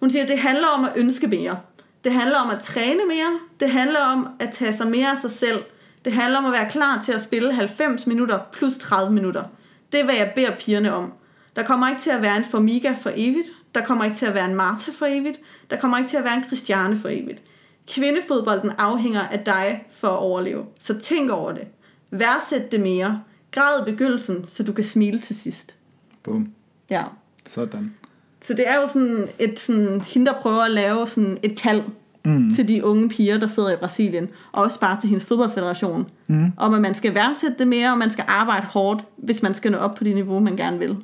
Hun 0.00 0.10
siger, 0.10 0.22
at 0.22 0.28
det 0.28 0.38
handler 0.38 0.66
om 0.66 0.84
at 0.84 0.92
ønske 0.96 1.26
mere. 1.26 1.58
Det 2.04 2.12
handler 2.12 2.38
om 2.38 2.50
at 2.50 2.62
træne 2.62 3.00
mere. 3.08 3.38
Det 3.60 3.70
handler 3.70 4.00
om 4.00 4.28
at 4.40 4.50
tage 4.52 4.72
sig 4.72 4.86
mere 4.86 5.10
af 5.10 5.18
sig 5.18 5.30
selv. 5.30 5.64
Det 6.04 6.12
handler 6.12 6.38
om 6.38 6.46
at 6.46 6.52
være 6.52 6.70
klar 6.70 7.00
til 7.04 7.12
at 7.12 7.20
spille 7.20 7.52
90 7.52 8.06
minutter 8.06 8.38
plus 8.52 8.78
30 8.78 9.12
minutter. 9.12 9.44
Det 9.92 10.00
er, 10.00 10.04
hvad 10.04 10.14
jeg 10.14 10.32
beder 10.34 10.56
pigerne 10.56 10.94
om. 10.94 11.12
Der 11.56 11.62
kommer 11.62 11.88
ikke 11.88 12.00
til 12.00 12.10
at 12.10 12.22
være 12.22 12.36
en 12.36 12.44
Formiga 12.44 12.94
for 13.00 13.10
evigt. 13.14 13.48
Der 13.74 13.84
kommer 13.84 14.04
ikke 14.04 14.16
til 14.16 14.26
at 14.26 14.34
være 14.34 14.44
en 14.44 14.54
Marta 14.54 14.90
for 14.98 15.06
evigt. 15.06 15.40
Der 15.70 15.76
kommer 15.76 15.98
ikke 15.98 16.10
til 16.10 16.16
at 16.16 16.24
være 16.24 16.36
en 16.36 16.44
Christiane 16.44 16.98
for 16.98 17.08
evigt. 17.08 17.42
Kvindefodbolden 17.88 18.70
afhænger 18.78 19.20
af 19.20 19.40
dig 19.40 19.84
for 19.92 20.08
at 20.08 20.18
overleve. 20.18 20.64
Så 20.80 20.98
tænk 20.98 21.30
over 21.30 21.52
det. 21.52 21.66
Værdsæt 22.10 22.72
det 22.72 22.80
mere. 22.80 23.22
Græd 23.50 23.80
i 23.80 23.90
begyndelsen, 23.90 24.44
så 24.44 24.62
du 24.62 24.72
kan 24.72 24.84
smile 24.84 25.20
til 25.20 25.36
sidst. 25.36 25.74
Bum. 26.22 26.48
Ja. 26.90 27.04
Sådan. 27.48 27.94
Så 28.40 28.54
det 28.54 28.68
er 28.68 28.76
jo 28.76 28.86
sådan 28.86 29.28
et 29.38 29.60
sådan, 29.60 30.00
hende, 30.00 30.26
der 30.26 30.40
prøver 30.40 30.62
at 30.62 30.70
lave 30.70 31.08
sådan 31.08 31.38
et 31.42 31.58
kald 31.58 31.82
mm. 32.24 32.54
til 32.54 32.68
de 32.68 32.84
unge 32.84 33.08
piger, 33.08 33.38
der 33.38 33.46
sidder 33.46 33.70
i 33.70 33.76
Brasilien, 33.76 34.28
og 34.52 34.62
også 34.62 34.80
bare 34.80 35.00
til 35.00 35.08
hendes 35.08 35.26
fodboldfederation, 35.26 36.10
mm. 36.28 36.52
om 36.56 36.74
at 36.74 36.80
man 36.80 36.94
skal 36.94 37.14
værdsætte 37.14 37.58
det 37.58 37.68
mere, 37.68 37.92
og 37.92 37.98
man 37.98 38.10
skal 38.10 38.24
arbejde 38.28 38.66
hårdt, 38.66 39.04
hvis 39.16 39.42
man 39.42 39.54
skal 39.54 39.72
nå 39.72 39.78
op 39.78 39.94
på 39.94 40.04
det 40.04 40.14
niveau, 40.14 40.40
man 40.40 40.56
gerne 40.56 40.78
vil. 40.78 40.96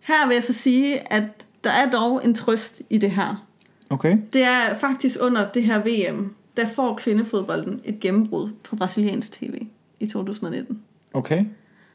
Her 0.00 0.26
vil 0.26 0.34
jeg 0.34 0.44
så 0.44 0.52
sige, 0.52 1.12
at 1.12 1.22
der 1.64 1.70
er 1.70 1.90
dog 1.90 2.24
en 2.24 2.34
trøst 2.34 2.82
i 2.90 2.98
det 2.98 3.10
her. 3.10 3.46
Okay. 3.90 4.18
Det 4.32 4.42
er 4.42 4.74
faktisk 4.74 5.18
under 5.20 5.50
det 5.50 5.62
her 5.62 5.78
VM, 5.78 6.34
der 6.56 6.66
får 6.66 6.94
kvindefodbolden 6.94 7.80
et 7.84 8.00
gennembrud 8.00 8.50
på 8.64 8.76
brasiliansk 8.76 9.32
tv 9.32 9.62
i 10.00 10.06
2019. 10.06 10.82
Okay. 11.14 11.44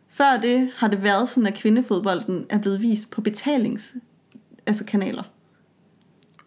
Før 0.09 0.39
det 0.41 0.69
har 0.75 0.87
det 0.87 1.03
været 1.03 1.29
sådan, 1.29 1.47
at 1.47 1.53
kvindefodbolden 1.53 2.45
er 2.49 2.57
blevet 2.57 2.81
vist 2.81 3.11
på 3.11 3.21
betalings 3.21 3.95
altså 4.65 4.85
kanaler. 4.85 5.23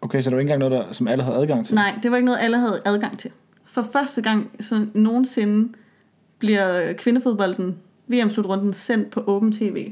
Okay, 0.01 0.21
så 0.21 0.29
der 0.29 0.35
var 0.35 0.39
ikke 0.39 0.53
engang 0.53 0.69
noget, 0.69 0.87
der, 0.87 0.93
som 0.93 1.07
alle 1.07 1.23
havde 1.23 1.37
adgang 1.37 1.65
til? 1.65 1.75
Nej, 1.75 1.99
det 2.03 2.11
var 2.11 2.17
ikke 2.17 2.25
noget, 2.25 2.39
alle 2.41 2.57
havde 2.57 2.81
adgang 2.85 3.19
til. 3.19 3.31
For 3.65 3.81
første 3.81 4.21
gang 4.21 4.51
så 4.59 4.85
nogensinde 4.93 5.73
bliver 6.39 6.93
kvindefodbolden 6.93 7.77
VM-slutrunden 8.07 8.73
sendt 8.73 9.09
på 9.09 9.23
Open 9.27 9.51
TV. 9.51 9.91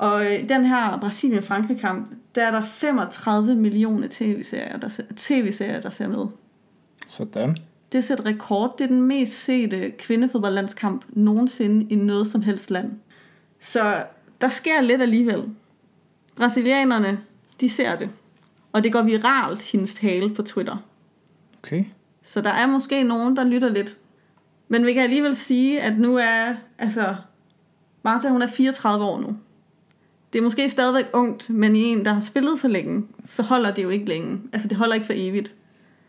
Og 0.00 0.24
i 0.24 0.46
den 0.46 0.64
her 0.64 0.98
Brasilien-Frankrig-kamp, 1.00 2.14
der 2.34 2.46
er 2.46 2.50
der 2.50 2.64
35 2.64 3.54
millioner 3.54 4.08
tv-serier, 4.10 4.76
der, 4.76 4.88
ser- 4.88 5.02
tv-serier, 5.16 5.80
der 5.80 5.90
ser 5.90 6.08
med. 6.08 6.26
Sådan. 7.08 7.56
Det 7.92 8.04
sætter 8.04 8.26
rekord. 8.26 8.74
Det 8.78 8.84
er 8.84 8.88
den 8.88 9.02
mest 9.02 9.44
sete 9.44 9.90
kvindefodboldlandskamp 9.90 11.04
nogensinde 11.08 11.86
i 11.90 11.96
noget 11.96 12.28
som 12.28 12.42
helst 12.42 12.70
land. 12.70 12.92
Så 13.60 14.04
der 14.40 14.48
sker 14.48 14.80
lidt 14.80 15.02
alligevel. 15.02 15.44
Brasilianerne, 16.36 17.20
de 17.60 17.70
ser 17.70 17.96
det. 17.96 18.10
Og 18.72 18.84
det 18.84 18.92
går 18.92 19.02
viralt, 19.02 19.62
hendes 19.62 19.94
tale 19.94 20.34
på 20.34 20.42
Twitter. 20.42 20.76
Okay. 21.62 21.84
Så 22.22 22.40
der 22.40 22.50
er 22.50 22.66
måske 22.66 23.02
nogen, 23.02 23.36
der 23.36 23.44
lytter 23.44 23.68
lidt. 23.68 23.96
Men 24.68 24.86
vi 24.86 24.92
kan 24.92 25.02
alligevel 25.02 25.36
sige, 25.36 25.80
at 25.80 25.98
nu 25.98 26.16
er, 26.16 26.54
altså, 26.78 27.16
Martha, 28.02 28.28
hun 28.28 28.42
er 28.42 28.46
34 28.46 29.04
år 29.04 29.20
nu. 29.20 29.36
Det 30.32 30.38
er 30.38 30.42
måske 30.42 30.70
stadigvæk 30.70 31.04
ungt, 31.12 31.50
men 31.50 31.76
i 31.76 31.82
en, 31.82 32.04
der 32.04 32.12
har 32.12 32.20
spillet 32.20 32.58
så 32.58 32.68
længe, 32.68 33.06
så 33.24 33.42
holder 33.42 33.74
det 33.74 33.82
jo 33.82 33.88
ikke 33.88 34.06
længe. 34.06 34.40
Altså, 34.52 34.68
det 34.68 34.76
holder 34.76 34.94
ikke 34.94 35.06
for 35.06 35.12
evigt. 35.16 35.54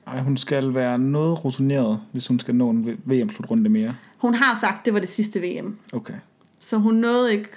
Ej, 0.07 0.21
hun 0.21 0.37
skal 0.37 0.73
være 0.73 0.99
noget 0.99 1.45
rutineret, 1.45 1.99
hvis 2.11 2.27
hun 2.27 2.39
skal 2.39 2.55
nå 2.55 2.69
en 2.69 3.01
VM-slutrunde 3.05 3.69
mere. 3.69 3.95
Hun 4.17 4.33
har 4.33 4.57
sagt, 4.61 4.85
det 4.85 4.93
var 4.93 4.99
det 4.99 5.09
sidste 5.09 5.39
VM. 5.39 5.77
Okay. 5.93 6.13
Så 6.59 6.77
hun 6.77 6.95
nåede 6.95 7.33
ikke 7.33 7.49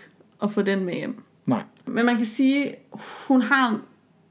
at 0.42 0.50
få 0.50 0.62
den 0.62 0.84
med 0.84 0.94
hjem. 0.94 1.22
Nej. 1.46 1.62
Men 1.86 2.06
man 2.06 2.16
kan 2.16 2.26
sige, 2.26 2.74
hun 3.28 3.42
har 3.42 3.80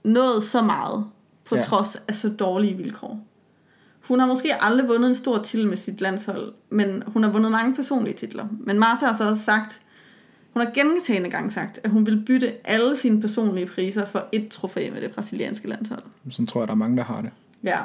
nået 0.04 0.44
så 0.44 0.62
meget, 0.62 1.06
på 1.46 1.56
ja. 1.56 1.62
trods 1.62 1.96
af 1.96 2.16
så 2.16 2.30
dårlige 2.30 2.78
vilkår. 2.78 3.20
Hun 4.08 4.20
har 4.20 4.28
måske 4.28 4.64
aldrig 4.64 4.88
vundet 4.88 5.10
en 5.10 5.16
stor 5.16 5.38
titel 5.38 5.68
med 5.68 5.78
sit 5.78 6.02
landshold, 6.02 6.54
men 6.70 7.04
hun 7.08 7.24
har 7.24 7.32
vundet 7.32 7.52
mange 7.52 7.76
personlige 7.76 8.14
titler. 8.14 8.48
Men 8.60 8.80
Martha 8.80 9.06
har 9.06 9.14
så 9.14 9.30
også 9.30 9.44
sagt, 9.44 9.82
hun 10.54 10.62
har 10.66 10.72
gentagende 10.74 11.30
gang 11.30 11.54
sagt, 11.54 11.80
at 11.84 11.90
hun 11.90 12.06
vil 12.06 12.24
bytte 12.28 12.52
alle 12.64 12.98
sine 12.98 13.22
personlige 13.22 13.66
priser 13.66 14.06
for 14.06 14.26
et 14.32 14.48
trofæ 14.50 14.90
med 14.94 15.02
det 15.02 15.12
brasilianske 15.12 15.68
landshold. 15.68 16.04
Sådan 16.30 16.48
tror 16.48 16.62
jeg, 16.62 16.68
der 16.68 16.74
er 16.74 16.78
mange, 16.78 16.98
der 16.98 17.04
har 17.04 17.22
det. 17.22 17.30
Ja. 17.64 17.78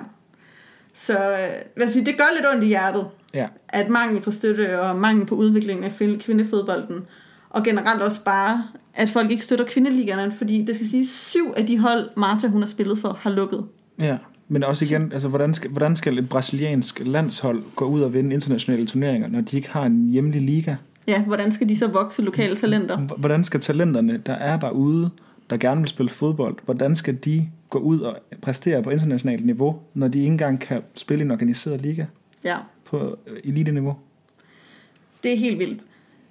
Så 0.95 1.13
øh, 1.13 1.29
hvad 1.29 1.39
skal 1.39 1.83
jeg 1.83 1.91
sige, 1.91 2.05
det 2.05 2.17
gør 2.17 2.25
lidt 2.37 2.47
ondt 2.55 2.65
i 2.65 2.67
hjertet, 2.67 3.07
Ja. 3.35 3.47
at 3.69 3.89
mangel 3.89 4.21
på 4.23 4.31
støtte 4.31 4.81
og 4.81 4.97
mangel 4.97 5.27
på 5.27 5.35
udvikling 5.35 5.85
af 5.85 5.93
kvindefodbolden, 6.21 7.07
og 7.51 7.65
generelt 7.65 8.03
også 8.03 8.25
bare, 8.25 8.65
at 8.95 9.11
folk 9.11 9.31
ikke 9.31 9.45
støtter 9.45 9.65
kvindeligaerne, 9.65 10.33
fordi 10.33 10.63
det 10.65 10.75
skal 10.75 10.87
sige, 10.87 11.07
syv 11.07 11.53
af 11.57 11.67
de 11.67 11.79
hold, 11.79 12.11
Marta 12.17 12.47
hun 12.47 12.63
har 12.63 12.69
spillet 12.69 12.99
for, 12.99 13.19
har 13.21 13.31
lukket. 13.31 13.65
Ja. 13.99 14.19
Men 14.49 14.65
også 14.65 14.85
igen, 14.85 15.13
altså, 15.13 15.29
hvordan, 15.29 15.55
skal, 15.55 15.71
hvordan 15.71 15.97
skal 15.97 16.19
et 16.19 16.29
brasiliansk 16.29 17.03
landshold 17.05 17.63
gå 17.77 17.85
ud 17.85 18.01
og 18.01 18.13
vinde 18.15 18.35
internationale 18.35 18.87
turneringer, 18.87 19.29
når 19.29 19.41
de 19.41 19.57
ikke 19.57 19.71
har 19.71 19.83
en 19.83 20.09
hjemlig 20.11 20.41
liga? 20.43 20.77
Ja, 21.09 21.23
hvordan 21.23 21.53
skal 21.53 21.69
de 21.69 21.77
så 21.79 21.87
vokse 21.87 22.23
lokale 22.23 22.57
talenter? 22.57 22.97
Hvordan 22.97 23.45
skal 23.45 23.61
talenterne, 23.61 24.17
der 24.27 24.33
er 24.33 24.59
derude, 24.59 25.11
der 25.51 25.57
gerne 25.57 25.81
vil 25.81 25.89
spille 25.89 26.11
fodbold, 26.11 26.57
hvordan 26.65 26.95
skal 26.95 27.17
de 27.17 27.49
gå 27.71 27.79
ud 27.79 28.01
og 28.01 28.17
præstere 28.43 28.83
på 28.83 28.91
internationalt 28.91 29.47
niveau, 29.47 29.79
når 29.95 30.09
de 30.09 30.19
ikke 30.19 30.31
engang 30.31 30.61
kan 30.61 30.83
spille 30.95 31.23
i 31.23 31.25
en 31.25 31.31
organiseret 31.31 31.81
liga 31.81 32.05
Ja, 32.45 32.57
på 32.85 33.19
øh, 33.27 33.37
elite-niveau? 33.45 33.97
det 35.23 35.33
er 35.33 35.37
helt 35.37 35.59
vildt. 35.59 35.81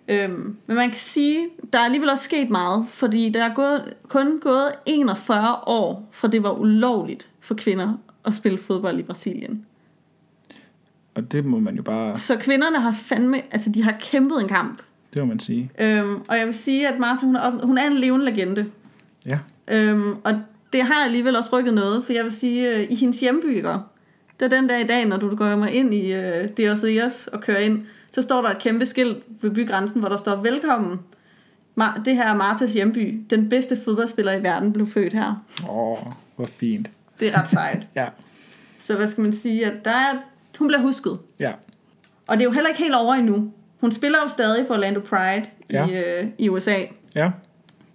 Øhm, 0.07 0.57
men 0.67 0.75
man 0.75 0.89
kan 0.89 0.97
sige, 0.97 1.47
der 1.73 1.79
er 1.79 1.83
alligevel 1.83 2.09
også 2.09 2.23
sket 2.23 2.49
meget, 2.49 2.85
fordi 2.89 3.29
der 3.29 3.43
er 3.43 3.53
gået, 3.53 3.93
kun 4.07 4.39
gået 4.39 4.71
41 4.85 5.55
år, 5.67 6.09
fra 6.11 6.27
det 6.27 6.43
var 6.43 6.51
ulovligt 6.51 7.29
for 7.39 7.55
kvinder 7.55 7.93
at 8.25 8.33
spille 8.33 8.57
fodbold 8.57 8.99
i 8.99 9.03
Brasilien. 9.03 9.65
Og 11.17 11.31
det 11.31 11.45
må 11.45 11.59
man 11.59 11.75
jo 11.75 11.81
bare, 11.83 12.17
Så 12.17 12.35
kvinderne 12.37 12.79
har 12.81 12.91
fandme, 12.91 13.41
altså 13.51 13.69
de 13.69 13.83
har 13.83 13.95
kæmpet 13.99 14.41
en 14.41 14.47
kamp. 14.47 14.81
det 15.13 15.21
må 15.21 15.25
man 15.25 15.39
sige. 15.39 15.71
Øhm, 15.79 16.15
og 16.27 16.37
jeg 16.37 16.45
vil 16.45 16.53
sige, 16.53 16.87
at 16.87 16.99
Martha, 16.99 17.25
hun 17.25 17.35
er, 17.35 17.39
op, 17.39 17.53
hun 17.63 17.77
er 17.77 17.87
en 17.87 17.97
levende 17.97 18.25
legende. 18.25 18.65
Ja, 19.25 19.39
Øhm, 19.71 20.11
og 20.23 20.33
det 20.73 20.81
har 20.83 21.05
alligevel 21.05 21.35
også 21.35 21.49
rykket 21.57 21.73
noget, 21.73 22.05
for 22.05 22.13
jeg 22.13 22.23
vil 22.23 22.31
sige, 22.31 22.75
øh, 22.75 22.87
i 22.89 22.95
hendes 22.95 23.19
hjembygger, 23.19 23.79
der 24.39 24.47
den 24.47 24.69
der 24.69 24.77
i 24.77 24.83
dag, 24.83 25.05
når 25.07 25.17
du 25.17 25.35
går 25.35 25.55
mig 25.55 25.73
ind 25.73 25.93
i 25.93 26.13
øh, 26.13 26.47
Dios 26.57 26.83
Rios 26.83 27.27
og 27.27 27.41
kører 27.41 27.59
ind, 27.59 27.85
så 28.11 28.21
står 28.21 28.41
der 28.41 28.49
et 28.49 28.59
kæmpe 28.59 28.85
skilt 28.85 29.17
ved 29.41 29.51
bygrænsen, 29.51 29.99
hvor 29.99 30.09
der 30.09 30.17
står, 30.17 30.35
velkommen, 30.35 30.99
Mar- 31.81 32.03
det 32.05 32.15
her 32.15 32.23
er 32.33 32.35
Martas 32.35 32.73
hjemby. 32.73 33.21
Den 33.29 33.49
bedste 33.49 33.77
fodboldspiller 33.85 34.33
i 34.33 34.43
verden 34.43 34.73
blev 34.73 34.87
født 34.87 35.13
her. 35.13 35.43
åh, 35.69 35.97
hvor 36.35 36.45
fint. 36.45 36.89
Det 37.19 37.27
er 37.27 37.41
ret 37.41 37.49
sejt. 37.49 37.87
Ja, 37.95 38.05
Så 38.79 38.95
hvad 38.95 39.07
skal 39.07 39.21
man 39.21 39.33
sige, 39.33 39.65
at 39.65 39.85
der 39.85 39.91
er, 39.91 40.17
hun 40.59 40.67
bliver 40.67 40.81
husket. 40.81 41.17
ja, 41.39 41.51
Og 42.27 42.37
det 42.37 42.41
er 42.41 42.45
jo 42.45 42.51
heller 42.51 42.69
ikke 42.69 42.83
helt 42.83 42.95
over 42.95 43.13
endnu. 43.13 43.51
Hun 43.81 43.91
spiller 43.91 44.17
jo 44.23 44.29
stadig 44.29 44.67
for 44.67 44.73
Orlando 44.73 44.99
Pride 44.99 45.45
Ja. 45.71 45.87
i, 45.87 46.21
øh, 46.23 46.27
i 46.37 46.49
USA. 46.49 46.75
ja, 47.15 47.31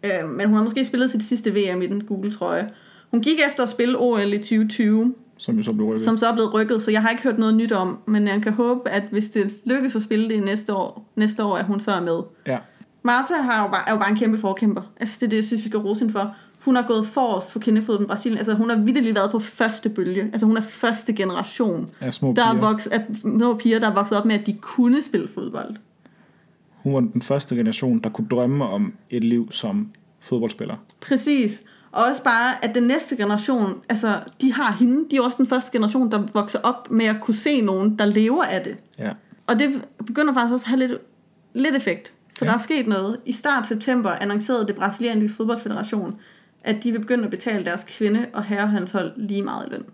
Øh, 0.05 0.29
men 0.31 0.47
hun 0.47 0.57
har 0.57 0.63
måske 0.63 0.85
spillet 0.85 1.11
sit 1.11 1.23
sidste 1.25 1.51
VM 1.51 1.83
i 1.83 1.87
den 1.87 2.05
gule 2.05 2.33
trøje. 2.33 2.71
Hun 3.11 3.21
gik 3.21 3.39
efter 3.49 3.63
at 3.63 3.71
spille 3.71 3.99
OL 3.99 4.33
i 4.33 4.39
2020, 4.39 5.15
som 5.37 5.63
så 5.63 5.73
blev 5.73 5.87
rykket. 5.87 6.03
som 6.03 6.19
så 6.19 6.27
er 6.29 6.33
blevet 6.33 6.55
rykket, 6.55 6.83
så 6.83 6.91
jeg 6.91 7.03
har 7.03 7.11
ikke 7.11 7.23
hørt 7.23 7.39
noget 7.39 7.55
nyt 7.55 7.73
om, 7.73 7.99
men 8.07 8.27
jeg 8.29 8.43
kan 8.43 8.53
håbe, 8.53 8.91
at 8.91 9.03
hvis 9.11 9.29
det 9.29 9.55
lykkes 9.65 9.97
at 9.97 10.03
spille 10.03 10.29
det 10.29 10.43
næste 10.43 10.75
år, 10.75 11.11
næste 11.17 11.45
år 11.45 11.57
at 11.57 11.65
hun 11.65 11.81
så 11.81 11.91
er 11.93 12.01
med. 12.01 12.21
Ja, 12.47 12.59
Marta 13.03 13.35
har 13.35 13.63
jo 13.63 13.69
bare, 13.71 13.89
er 13.89 13.93
jo 13.93 13.99
bare 13.99 14.11
en 14.11 14.17
kæmpe 14.17 14.39
forkæmper. 14.39 14.83
Altså, 15.01 15.17
det 15.21 15.27
er 15.27 15.31
det, 15.31 15.37
jeg 15.37 15.45
synes, 15.45 15.65
vi 15.65 15.69
skal 15.69 15.81
rose 15.81 16.01
hende 16.01 16.13
for. 16.13 16.35
Hun 16.65 16.77
har 16.77 16.83
gået 16.83 17.07
forrest 17.07 17.53
for 17.53 17.61
kvindefodbold 17.61 18.07
i 18.07 18.09
Brasilien. 18.09 18.39
Altså, 18.39 18.55
hun 18.55 18.71
har 18.71 18.77
vidderligt 18.77 19.17
været 19.17 19.31
på 19.31 19.39
første 19.39 19.89
bølge. 19.89 20.23
Altså, 20.23 20.47
hun 20.47 20.57
er 20.57 20.61
første 20.61 21.13
generation, 21.13 21.89
ja 22.01 22.11
små 22.11 22.33
der 22.37 22.47
er 22.47 22.53
piger. 22.53 22.61
vokset, 22.61 22.93
at, 22.93 23.03
små 23.21 23.55
piger, 23.55 23.79
der 23.79 23.91
er 23.91 23.95
vokset 23.95 24.19
op 24.19 24.25
med, 24.25 24.35
at 24.35 24.47
de 24.47 24.53
kunne 24.53 25.03
spille 25.03 25.29
fodbold. 25.29 25.77
Hun 26.83 26.95
var 26.95 27.01
den 27.01 27.23
første 27.23 27.57
generation, 27.57 27.99
der 27.99 28.11
kunne 28.11 28.27
drømme 28.31 28.65
om 28.65 28.93
et 29.11 29.25
liv 29.25 29.49
som 29.53 29.89
fodboldspiller. 30.21 30.77
Præcis. 31.01 31.63
Og 31.93 32.05
også 32.05 32.25
bare, 32.25 32.65
at 32.65 32.75
den 32.75 32.83
næste 32.83 33.17
generation, 33.17 33.83
altså, 33.89 34.21
de 34.41 34.53
har 34.53 34.73
hende. 34.73 35.05
De 35.11 35.17
er 35.17 35.21
også 35.21 35.39
den 35.39 35.47
første 35.47 35.73
generation, 35.73 36.11
der 36.11 36.23
vokser 36.33 36.59
op 36.63 36.91
med 36.91 37.07
at 37.07 37.17
kunne 37.21 37.35
se 37.35 37.61
nogen, 37.61 37.99
der 37.99 38.05
lever 38.05 38.45
af 38.45 38.61
det. 38.65 38.77
Ja, 38.99 39.11
Og 39.47 39.59
det 39.59 39.85
begynder 40.07 40.35
faktisk 40.35 40.53
også 40.53 40.65
at 40.65 40.69
have 40.69 40.79
lidt, 40.79 40.93
lidt 41.55 41.77
effekt. 41.77 42.13
For 42.39 42.45
ja. 42.45 42.51
der 42.51 42.57
er 42.57 42.61
sket 42.63 42.87
noget. 42.87 43.17
I 43.27 43.33
start 43.33 43.67
september 43.67 44.11
annoncerede 44.11 44.67
det 44.67 44.77
brasilianske 44.77 45.29
fodboldfederation, 45.29 46.17
at 46.65 46.85
de 46.85 46.93
vil 46.93 46.99
begynde 46.99 47.25
at 47.25 47.31
betale 47.31 47.65
deres 47.65 47.85
kvinde- 47.89 48.27
og 48.33 48.45
herrehandshold 48.45 49.13
lige 49.17 49.43
meget 49.43 49.67
i 49.67 49.71
løn. 49.71 49.85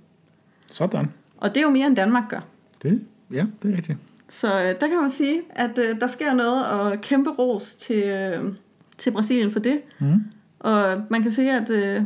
sådan. 0.67 1.13
Og 1.37 1.49
det 1.49 1.57
er 1.57 1.63
jo 1.63 1.71
mere 1.71 1.87
end 1.87 1.97
Danmark 1.97 2.25
gør. 2.29 2.41
Det, 2.83 3.05
ja, 3.33 3.47
det 3.63 3.73
er 3.73 3.77
rigtigt. 3.77 3.99
Så 4.29 4.49
øh, 4.49 4.81
der 4.81 4.89
kan 4.89 5.01
man 5.01 5.11
sige, 5.11 5.41
at 5.51 5.79
øh, 5.79 6.01
der 6.01 6.07
sker 6.07 6.35
noget, 6.35 6.67
og 6.67 7.01
kæmpe 7.01 7.31
ros 7.31 7.75
til, 7.75 8.03
øh, 8.03 8.53
til 8.99 9.11
Brasilien 9.11 9.51
for 9.51 9.61
det. 9.61 9.81
Mm. 9.99 10.23
Og 10.61 11.03
man 11.11 11.23
kan 11.23 11.33
sige, 11.33 11.53
at, 11.53 11.71
øh, 11.71 12.03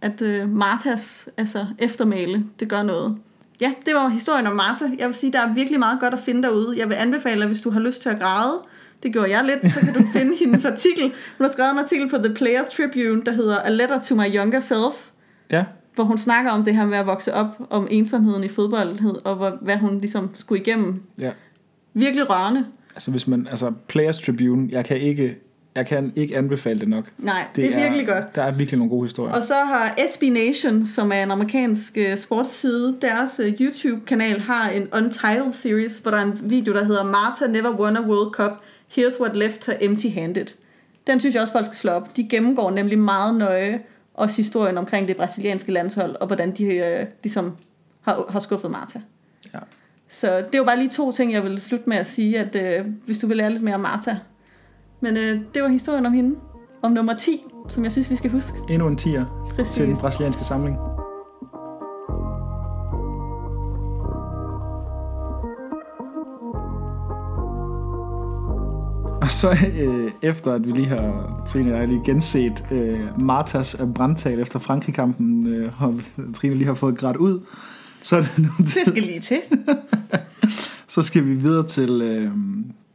at 0.00 0.22
øh, 0.22 0.48
Martas 0.48 1.28
altså, 1.36 1.66
eftermæle, 1.78 2.44
det 2.60 2.68
gør 2.68 2.82
noget. 2.82 3.18
Ja, 3.60 3.72
det 3.86 3.94
var 3.94 4.08
historien 4.08 4.46
om 4.46 4.56
Marta. 4.56 4.84
Jeg 4.98 5.06
vil 5.06 5.14
sige, 5.14 5.32
der 5.32 5.40
er 5.40 5.54
virkelig 5.54 5.78
meget 5.78 6.00
godt 6.00 6.14
at 6.14 6.20
finde 6.20 6.42
derude. 6.42 6.78
Jeg 6.78 6.88
vil 6.88 6.94
anbefale, 6.94 7.42
at 7.42 7.48
hvis 7.48 7.60
du 7.60 7.70
har 7.70 7.80
lyst 7.80 8.02
til 8.02 8.08
at 8.08 8.18
græde, 8.18 8.60
det 9.02 9.12
gjorde 9.12 9.30
jeg 9.30 9.44
lidt, 9.44 9.74
så 9.74 9.80
kan 9.80 9.94
du 9.94 10.00
finde 10.18 10.36
hendes 10.38 10.64
artikel. 10.64 11.02
Hun 11.38 11.44
har 11.46 11.52
skrevet 11.52 11.72
en 11.72 11.78
artikel 11.78 12.08
på 12.08 12.16
The 12.16 12.34
Players 12.34 12.66
Tribune, 12.68 13.22
der 13.24 13.32
hedder 13.32 13.58
A 13.58 13.70
Letter 13.70 14.02
to 14.02 14.14
My 14.14 14.36
Younger 14.36 14.60
Self, 14.60 15.08
Ja, 15.50 15.64
hvor 15.94 16.04
hun 16.04 16.18
snakker 16.18 16.50
om 16.50 16.64
det 16.64 16.74
her 16.76 16.86
med 16.86 16.98
at 16.98 17.06
vokse 17.06 17.34
op, 17.34 17.46
om 17.70 17.86
ensomheden 17.90 18.44
i 18.44 18.48
fodbold, 18.48 19.20
og 19.24 19.34
hvor, 19.36 19.58
hvad 19.62 19.76
hun 19.76 20.00
ligesom 20.00 20.30
skulle 20.36 20.60
igennem. 20.62 21.02
ja. 21.18 21.30
Virkelig 21.94 22.30
rørende. 22.30 22.64
Altså 22.94 23.10
hvis 23.10 23.26
man, 23.26 23.46
altså 23.50 23.72
Players 23.88 24.18
Tribune, 24.20 24.68
jeg 24.70 24.84
kan 24.84 24.96
ikke, 24.96 25.36
jeg 25.74 25.86
kan 25.86 26.12
ikke 26.16 26.36
anbefale 26.36 26.80
det 26.80 26.88
nok. 26.88 27.04
Nej, 27.18 27.44
det, 27.56 27.64
det 27.64 27.74
er 27.74 27.82
virkelig 27.82 28.06
godt. 28.06 28.36
Der 28.36 28.42
er 28.42 28.50
virkelig 28.50 28.78
nogle 28.78 28.90
gode 28.90 29.04
historier. 29.04 29.34
Og 29.34 29.42
så 29.42 29.54
har 29.54 29.94
SB 30.14 30.22
Nation, 30.22 30.86
som 30.86 31.12
er 31.12 31.22
en 31.22 31.30
amerikansk 31.30 31.98
uh, 32.10 32.18
sportsside, 32.18 32.96
deres 33.02 33.40
uh, 33.40 33.46
YouTube-kanal 33.60 34.40
har 34.40 34.70
en 34.70 34.88
Untitled 34.96 35.52
series, 35.52 35.98
hvor 35.98 36.10
der 36.10 36.18
er 36.18 36.22
en 36.22 36.40
video, 36.42 36.72
der 36.74 36.84
hedder 36.84 37.04
Marta 37.04 37.46
Never 37.46 37.70
Won 37.80 37.96
a 37.96 38.00
World 38.00 38.32
Cup. 38.32 38.52
Here's 38.96 39.20
what 39.20 39.36
left 39.36 39.66
her 39.66 39.74
empty-handed. 39.80 40.46
Den 41.06 41.20
synes 41.20 41.34
jeg 41.34 41.42
også, 41.42 41.52
folk 41.52 41.66
skal 41.66 41.76
slå 41.76 41.92
op. 41.92 42.16
De 42.16 42.28
gennemgår 42.28 42.70
nemlig 42.70 42.98
meget 42.98 43.34
nøje 43.34 43.82
også 44.14 44.36
historien 44.36 44.78
omkring 44.78 45.08
det 45.08 45.16
brasilianske 45.16 45.72
landshold, 45.72 46.16
og 46.20 46.26
hvordan 46.26 46.50
de 46.50 46.64
uh, 46.64 47.08
ligesom 47.22 47.56
har, 48.00 48.26
har 48.28 48.40
skuffet 48.40 48.70
Marta. 48.70 49.00
Ja. 49.54 49.58
Så 50.08 50.36
det 50.36 50.54
er 50.54 50.58
jo 50.58 50.64
bare 50.64 50.78
lige 50.78 50.90
to 50.90 51.12
ting, 51.12 51.32
jeg 51.32 51.44
vil 51.44 51.60
slutte 51.60 51.88
med 51.88 51.96
at 51.96 52.06
sige, 52.06 52.38
at 52.38 52.80
uh, 52.80 52.86
hvis 53.04 53.18
du 53.18 53.26
vil 53.26 53.36
lære 53.36 53.50
lidt 53.50 53.62
mere 53.62 53.74
om 53.74 53.80
Marta. 53.80 54.18
Men 55.00 55.16
uh, 55.16 55.22
det 55.54 55.62
var 55.62 55.68
historien 55.68 56.06
om 56.06 56.12
hende. 56.12 56.38
Om 56.82 56.92
nummer 56.92 57.14
10, 57.14 57.44
som 57.68 57.84
jeg 57.84 57.92
synes, 57.92 58.10
vi 58.10 58.16
skal 58.16 58.30
huske. 58.30 58.58
Endnu 58.70 58.88
en 58.88 58.96
tier 58.96 59.52
Præcis. 59.54 59.74
til 59.74 59.86
den 59.86 59.96
brasilianske 59.96 60.44
samling. 60.44 60.91
Og 69.22 69.30
så 69.30 69.56
øh, 69.74 70.12
efter 70.22 70.52
at 70.52 70.66
vi 70.66 70.70
lige 70.70 70.86
har, 70.86 71.42
Trine 71.46 71.74
og 71.74 71.80
jeg 71.80 71.88
lige 71.88 72.02
genset 72.04 72.64
øh, 72.70 73.20
Martas 73.20 73.76
øh, 73.80 73.94
brandtal 73.94 74.40
efter 74.40 74.58
Frankrig-kampen, 74.58 75.46
øh, 75.46 75.72
og 75.78 76.00
Trine 76.34 76.54
lige 76.54 76.66
har 76.66 76.74
fået 76.74 76.98
grædt 76.98 77.16
ud, 77.16 77.40
så 78.02 78.16
er 78.16 78.20
det 78.20 78.38
nu 78.38 78.48
Det 78.58 78.66
til, 78.66 78.86
skal 78.86 79.02
lige 79.02 79.20
til. 79.20 79.40
så 80.94 81.02
skal 81.02 81.24
vi 81.26 81.34
videre 81.34 81.66
til 81.66 82.02
øh, 82.02 82.30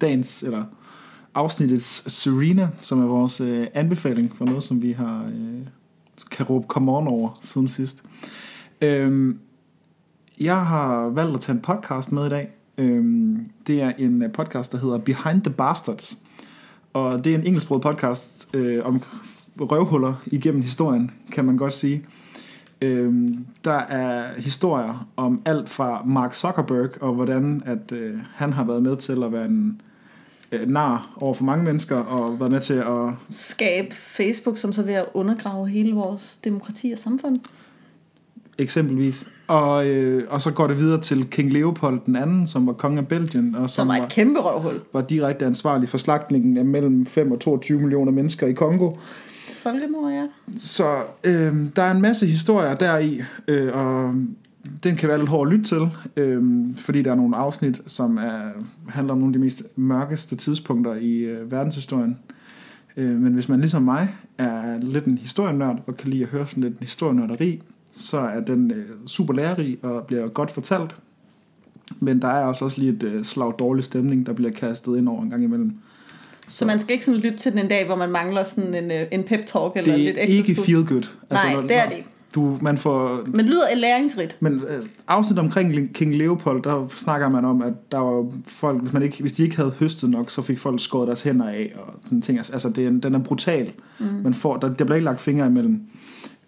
dagens, 0.02 0.44
eller 0.44 0.64
afsnittets 1.36 2.12
Serena, 2.12 2.70
som 2.78 3.02
er 3.02 3.08
vores 3.08 3.42
øh, 3.42 3.68
anbefaling 3.74 4.36
for 4.38 4.46
noget, 4.46 4.64
som 4.64 4.82
vi 4.82 4.92
har 4.92 5.26
øh, 5.26 5.68
kan 6.32 6.46
råbe 6.46 6.66
come 6.68 6.98
on 6.98 7.08
over 7.08 7.40
siden 7.42 7.68
sidst. 7.68 8.04
Øhm, 8.82 9.40
jeg 10.40 10.66
har 10.66 11.10
valgt 11.10 11.36
at 11.36 11.42
tage 11.42 11.56
en 11.56 11.62
podcast 11.62 12.12
med 12.12 12.26
i 12.26 12.30
dag. 12.30 12.57
Øhm, 12.78 13.46
det 13.68 13.82
er 13.82 13.92
en 13.98 14.24
øh, 14.24 14.32
podcast, 14.32 14.72
der 14.72 14.78
hedder 14.78 14.98
Behind 14.98 15.42
the 15.42 15.54
Bastards. 15.54 16.24
Og 16.94 17.24
det 17.24 17.32
er 17.32 17.38
en 17.38 17.48
engelsksproget 17.48 17.84
podcast 17.84 18.56
øh, 18.56 18.86
om 18.86 19.04
røvhuller 19.60 20.14
igennem 20.26 20.62
historien, 20.62 21.12
kan 21.32 21.46
man 21.46 21.58
godt 21.58 21.74
sige. 21.74 22.06
Øhm, 22.82 23.46
der 23.64 23.80
er 23.80 24.42
historier 24.42 25.08
om 25.16 25.42
alt 25.46 25.70
fra 25.70 26.04
Mark 26.06 26.34
Zuckerberg, 26.34 27.02
og 27.02 27.14
hvordan 27.14 27.64
at 27.66 27.92
øh, 27.92 28.20
han 28.34 28.54
har 28.54 28.64
været 28.64 28.84
med 28.84 28.96
til 28.96 29.24
at 29.24 29.32
være 29.32 29.46
en 29.46 29.82
øh, 30.52 30.68
nar 30.70 31.18
over 31.22 31.34
for 31.34 31.44
mange 31.44 31.66
mennesker, 31.66 31.96
og 31.96 32.40
været 32.40 32.52
med 32.52 32.62
til 32.62 32.74
at 32.74 33.14
Skabe 33.30 33.96
Facebook, 33.96 34.58
som 34.58 34.74
så 34.74 34.82
vil 34.82 34.92
at 34.92 35.06
undergrave 35.14 35.70
hele 35.70 35.94
vores 35.94 36.36
demokrati 36.44 36.92
og 36.92 37.00
samfund. 37.00 37.40
eksempelvis. 38.58 39.30
Og, 39.48 39.88
øh, 39.88 40.24
og 40.30 40.42
så 40.42 40.54
går 40.54 40.68
det 40.68 40.78
videre 40.78 41.02
til 41.02 41.26
King 41.30 41.54
Leopold 41.54 42.00
den 42.06 42.16
anden, 42.16 42.48
som 42.48 42.68
var 42.68 42.74
konge 42.74 42.98
af 42.98 43.08
Belgien, 43.08 43.56
og 43.56 43.70
Som 43.70 43.82
som 43.82 43.88
var 43.88 44.06
et 44.06 44.12
kæmpe 44.12 44.40
røvhul. 44.40 44.80
var 44.94 45.02
direkte 45.02 45.46
ansvarlig 45.46 45.90
for 45.90 45.98
slagtningen 45.98 46.58
af 46.58 46.66
mellem 46.66 47.06
5 47.06 47.32
og 47.32 47.40
22 47.40 47.80
millioner 47.80 48.12
mennesker 48.12 48.48
i 48.48 48.54
Kongo. 48.54 48.94
Folkemord, 49.56 50.12
ja. 50.12 50.28
Så 50.58 50.96
øh, 51.24 51.56
der 51.76 51.82
er 51.82 51.92
en 51.92 52.02
masse 52.02 52.26
historier 52.26 52.76
deri, 52.76 53.22
øh, 53.48 53.74
og 53.74 54.14
den 54.84 54.96
kan 54.96 55.10
være 55.10 55.18
lidt 55.18 55.30
hård 55.30 55.48
at 55.48 55.54
lytte 55.54 55.66
til, 55.66 55.90
øh, 56.18 56.44
fordi 56.76 57.02
der 57.02 57.12
er 57.12 57.16
nogle 57.16 57.38
afsnit, 57.38 57.82
som 57.86 58.18
er, 58.18 58.42
handler 58.90 59.14
om 59.14 59.20
nogle 59.20 59.32
af 59.32 59.34
de 59.34 59.40
mest 59.40 59.64
mørkeste 59.76 60.36
tidspunkter 60.36 60.96
i 60.96 61.18
øh, 61.18 61.52
verdenshistorien. 61.52 62.18
Øh, 62.98 63.10
men 63.10 63.34
hvis 63.34 63.50
man 63.50 63.60
ligesom 63.60 63.82
mig 63.82 64.16
er 64.38 64.80
lidt 64.82 65.06
en 65.06 65.18
historienørd, 65.18 65.84
og 65.88 65.98
kan 65.98 66.10
lide 66.10 66.24
at 66.24 66.30
høre 66.30 66.48
sådan 66.48 66.64
lidt 66.64 66.76
historienørderi, 66.80 67.62
så 67.98 68.20
er 68.20 68.40
den 68.40 68.72
øh, 68.72 68.86
super 69.06 69.34
lærerig 69.34 69.78
og 69.84 70.04
bliver 70.08 70.28
godt 70.28 70.52
fortalt. 70.52 70.96
Men 72.00 72.22
der 72.22 72.28
er 72.28 72.46
også, 72.46 72.66
også 72.66 72.82
lige 72.82 72.94
et 72.94 73.04
øh, 73.04 73.24
slag 73.24 73.54
dårlig 73.60 73.84
stemning, 73.84 74.26
der 74.26 74.34
bliver 74.34 74.52
kastet 74.52 74.98
ind 74.98 75.10
over 75.10 75.24
en 75.24 75.30
gang 75.30 75.44
imellem. 75.44 75.74
Så 76.48 76.66
man 76.66 76.80
skal 76.80 76.94
ikke 76.94 77.06
sådan 77.06 77.20
lytte 77.20 77.38
til 77.38 77.52
den 77.52 77.60
en 77.60 77.68
dag, 77.68 77.86
hvor 77.86 77.96
man 77.96 78.12
mangler 78.12 78.44
sådan 78.44 78.74
en, 78.74 78.92
øh, 78.92 79.08
en 79.12 79.24
pep 79.24 79.46
talk 79.46 79.72
eller 79.76 79.94
Det 79.94 80.00
lidt 80.00 80.18
er 80.18 80.22
ekstra 80.22 80.34
ikke 80.34 80.62
feel 80.62 80.86
good. 80.86 81.10
Nej, 81.30 81.54
når, 81.54 81.62
det 81.62 81.78
er 81.78 81.90
det 81.90 82.04
du, 82.36 82.58
man 82.62 82.78
får... 82.78 83.24
Men 83.34 83.46
lyder 83.46 83.76
læringsrigt. 83.76 84.38
Men 84.40 84.54
øh, 84.54 84.84
afsnit 85.08 85.40
omkring 85.40 85.94
King 85.94 86.16
Leopold, 86.16 86.64
der 86.64 86.88
snakker 86.98 87.30
man 87.30 87.46
om, 87.46 87.62
at 87.62 87.74
der 87.92 87.98
var 87.98 88.32
folk, 88.46 88.82
hvis, 88.82 88.94
man 88.94 89.04
ikke, 89.04 89.22
hvis 89.22 89.34
de 89.34 89.44
ikke 89.44 89.56
havde 89.56 89.74
høstet 89.80 90.10
nok, 90.10 90.32
så 90.32 90.42
fik 90.42 90.60
folk 90.60 90.80
skåret 90.80 91.08
deres 91.08 91.22
hænder 91.22 91.50
af, 91.50 91.74
og 91.78 91.94
sådan 92.06 92.22
ting. 92.22 92.38
Altså, 92.38 92.70
det 92.76 92.86
er, 92.86 92.90
den 92.90 93.16
er 93.16 93.20
brutal. 93.20 93.72
Mm. 94.00 94.06
Man 94.24 94.34
får, 94.34 94.58
der, 94.58 94.68
der 94.68 94.86
bliver 94.86 94.96
ikke 94.96 95.06
lagt 95.06 95.22
fingre 95.22 95.46
imellem. 95.46 95.82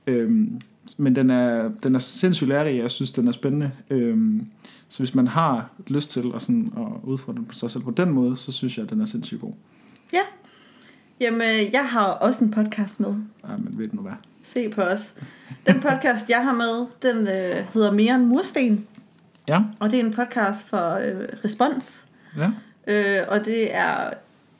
Øhm, 0.08 0.62
men 0.98 1.16
den 1.16 1.30
er, 1.30 1.72
den 1.84 1.96
er 1.96 2.00
sindssygt 2.00 2.48
lærerig, 2.50 2.78
jeg 2.78 2.92
synes, 2.92 3.12
den 3.12 3.28
er 3.28 3.32
spændende. 3.32 3.72
Øhm, 3.90 4.48
så 4.90 5.00
hvis 5.00 5.16
man 5.16 5.28
har 5.28 5.70
lyst 5.88 6.10
til 6.10 6.32
at, 6.36 6.42
sådan, 6.42 6.74
at 6.78 7.10
udfordre 7.10 7.44
sig 7.52 7.72
selv 7.72 7.84
på 7.84 7.92
den 7.92 8.10
måde, 8.10 8.36
så 8.36 8.52
synes 8.52 8.78
jeg, 8.78 8.84
at 8.84 8.90
den 8.90 9.02
er 9.02 9.06
sindssygt 9.06 9.42
god. 9.42 9.54
Ja. 10.14 10.22
Jamen, 11.20 11.72
jeg 11.74 11.86
har 11.86 12.06
også 12.06 12.46
en 12.46 12.52
podcast 12.52 13.00
med. 13.00 13.10
Ja, 13.50 13.58
men 13.58 13.78
ved 13.78 13.88
nu 13.92 14.02
hvad? 14.02 14.12
Se 14.44 14.70
på 14.70 14.82
os. 14.82 15.14
Den 15.68 15.80
podcast, 15.80 16.30
jeg 16.30 16.44
har 16.44 16.54
med, 16.54 16.86
den 17.02 17.28
øh, 17.28 17.66
hedder 17.74 17.92
Mere 17.92 18.16
end 18.16 18.26
Mursten. 18.26 18.88
Ja. 19.48 19.62
Og 19.80 19.92
det 19.92 20.00
er 20.00 20.04
en 20.04 20.14
podcast 20.14 20.68
for 20.68 20.94
øh, 20.94 21.28
Respons. 21.46 22.08
Ja. 22.38 22.52
Øh, 22.88 23.26
og 23.28 23.46
det 23.46 23.76
er, 23.76 24.10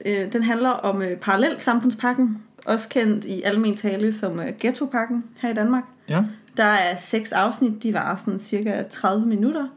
øh, 0.05 0.34
den 0.34 0.43
handler 0.43 0.69
om 0.69 1.01
øh, 1.01 1.17
Parallelsamfundspakken, 1.17 2.43
også 2.65 2.89
kendt 2.89 3.25
i 3.25 3.41
almen 3.41 3.75
tale 3.75 4.13
som 4.13 4.39
øh, 4.39 4.47
Ghettopakken 4.59 5.23
her 5.38 5.49
i 5.49 5.53
Danmark. 5.53 5.84
Ja. 6.10 6.24
Der 6.57 6.64
er 6.64 6.97
seks 6.97 7.32
afsnit, 7.32 7.84
de 7.84 7.93
varer 7.93 8.16
sådan 8.16 8.39
cirka 8.39 8.84
30 8.84 9.28
minutter. 9.28 9.68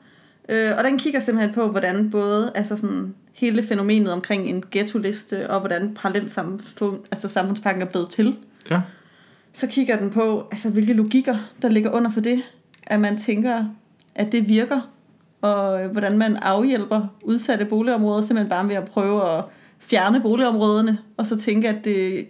Øh, 0.49 0.71
og 0.79 0.85
den 0.85 0.99
kigger 0.99 1.21
simpelthen 1.21 1.55
på, 1.55 1.67
hvordan 1.69 2.11
både 2.11 2.53
altså 2.55 2.77
sådan, 2.77 3.15
hele 3.33 3.63
fænomenet 3.63 4.13
omkring 4.13 4.47
en 4.47 4.65
ghetto-liste, 4.71 5.51
og 5.51 5.61
hvordan 5.61 5.95
parallelsamfund, 5.95 6.99
altså 7.11 7.29
samfundspakken 7.29 7.83
er 7.83 7.87
blevet 7.87 8.11
til. 8.11 8.37
Ja. 8.71 8.81
Så 9.53 9.67
kigger 9.67 9.99
den 9.99 10.11
på, 10.11 10.49
altså 10.51 10.71
hvilke 10.71 10.93
logikker, 10.93 11.37
der 11.63 11.69
ligger 11.69 11.91
under 11.91 12.11
for 12.11 12.21
det. 12.21 12.43
At 12.87 13.01
man 13.01 13.19
tænker, 13.19 13.65
at 14.15 14.33
det 14.33 14.49
virker, 14.49 14.81
og 15.41 15.85
øh, 15.85 15.91
hvordan 15.91 16.19
man 16.19 16.37
afhjælper 16.37 17.07
udsatte 17.23 17.65
boligområder, 17.65 18.23
simpelthen 18.23 18.51
bare 18.51 18.69
ved 18.69 18.75
at 18.75 18.85
prøve 18.85 19.39
at 19.39 19.45
fjerne 19.81 20.21
boligområderne, 20.21 20.99
og 21.17 21.27
så 21.27 21.39
tænke, 21.39 21.69
at 21.69 21.85
det 21.85 22.27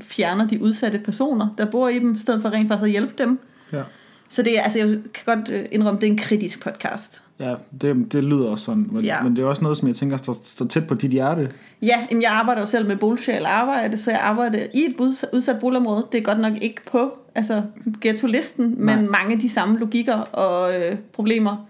fjerner 0.00 0.48
de 0.48 0.62
udsatte 0.62 0.98
personer, 0.98 1.48
der 1.58 1.64
bor 1.70 1.88
i 1.88 1.98
dem, 1.98 2.14
i 2.14 2.18
stedet 2.18 2.42
for 2.42 2.50
rent 2.50 2.68
faktisk 2.68 2.84
at 2.84 2.90
hjælpe 2.90 3.12
dem. 3.18 3.38
Ja. 3.72 3.82
Så 4.28 4.42
det 4.42 4.58
er, 4.58 4.62
altså, 4.62 4.78
jeg 4.78 4.88
kan 4.88 5.36
godt 5.36 5.50
øh, 5.50 5.64
indrømme, 5.72 6.00
det 6.00 6.06
er 6.06 6.10
en 6.10 6.18
kritisk 6.18 6.62
podcast. 6.64 7.22
Ja, 7.40 7.54
det, 7.80 8.12
det 8.12 8.24
lyder 8.24 8.46
også 8.46 8.64
sådan. 8.64 8.88
Men, 8.92 9.04
Ja. 9.04 9.22
men 9.22 9.36
det 9.36 9.42
er 9.42 9.46
også 9.46 9.62
noget, 9.62 9.78
som 9.78 9.88
jeg 9.88 9.96
tænker 9.96 10.16
står, 10.16 10.32
står 10.44 10.66
tæt 10.66 10.86
på 10.86 10.94
dit 10.94 11.10
hjerte. 11.10 11.50
Ja, 11.82 12.06
jamen, 12.10 12.22
jeg 12.22 12.30
arbejder 12.30 12.60
jo 12.60 12.66
selv 12.66 12.88
med 12.88 12.96
boligsocial 12.96 13.44
arbejde, 13.46 13.96
så 13.98 14.10
jeg 14.10 14.20
arbejder 14.20 14.58
i 14.74 14.84
et 14.84 14.94
uds- 15.00 15.24
udsat 15.32 15.58
boligområde. 15.60 16.06
Det 16.12 16.18
er 16.18 16.22
godt 16.24 16.38
nok 16.40 16.52
ikke 16.62 16.80
på 16.92 17.18
altså, 17.34 17.62
ghetto-listen, 18.00 18.74
men 18.78 18.98
Nej. 18.98 19.06
mange 19.06 19.32
af 19.34 19.38
de 19.40 19.48
samme 19.48 19.78
logikker 19.78 20.14
og 20.14 20.74
øh, 20.80 20.96
problemer 21.12 21.66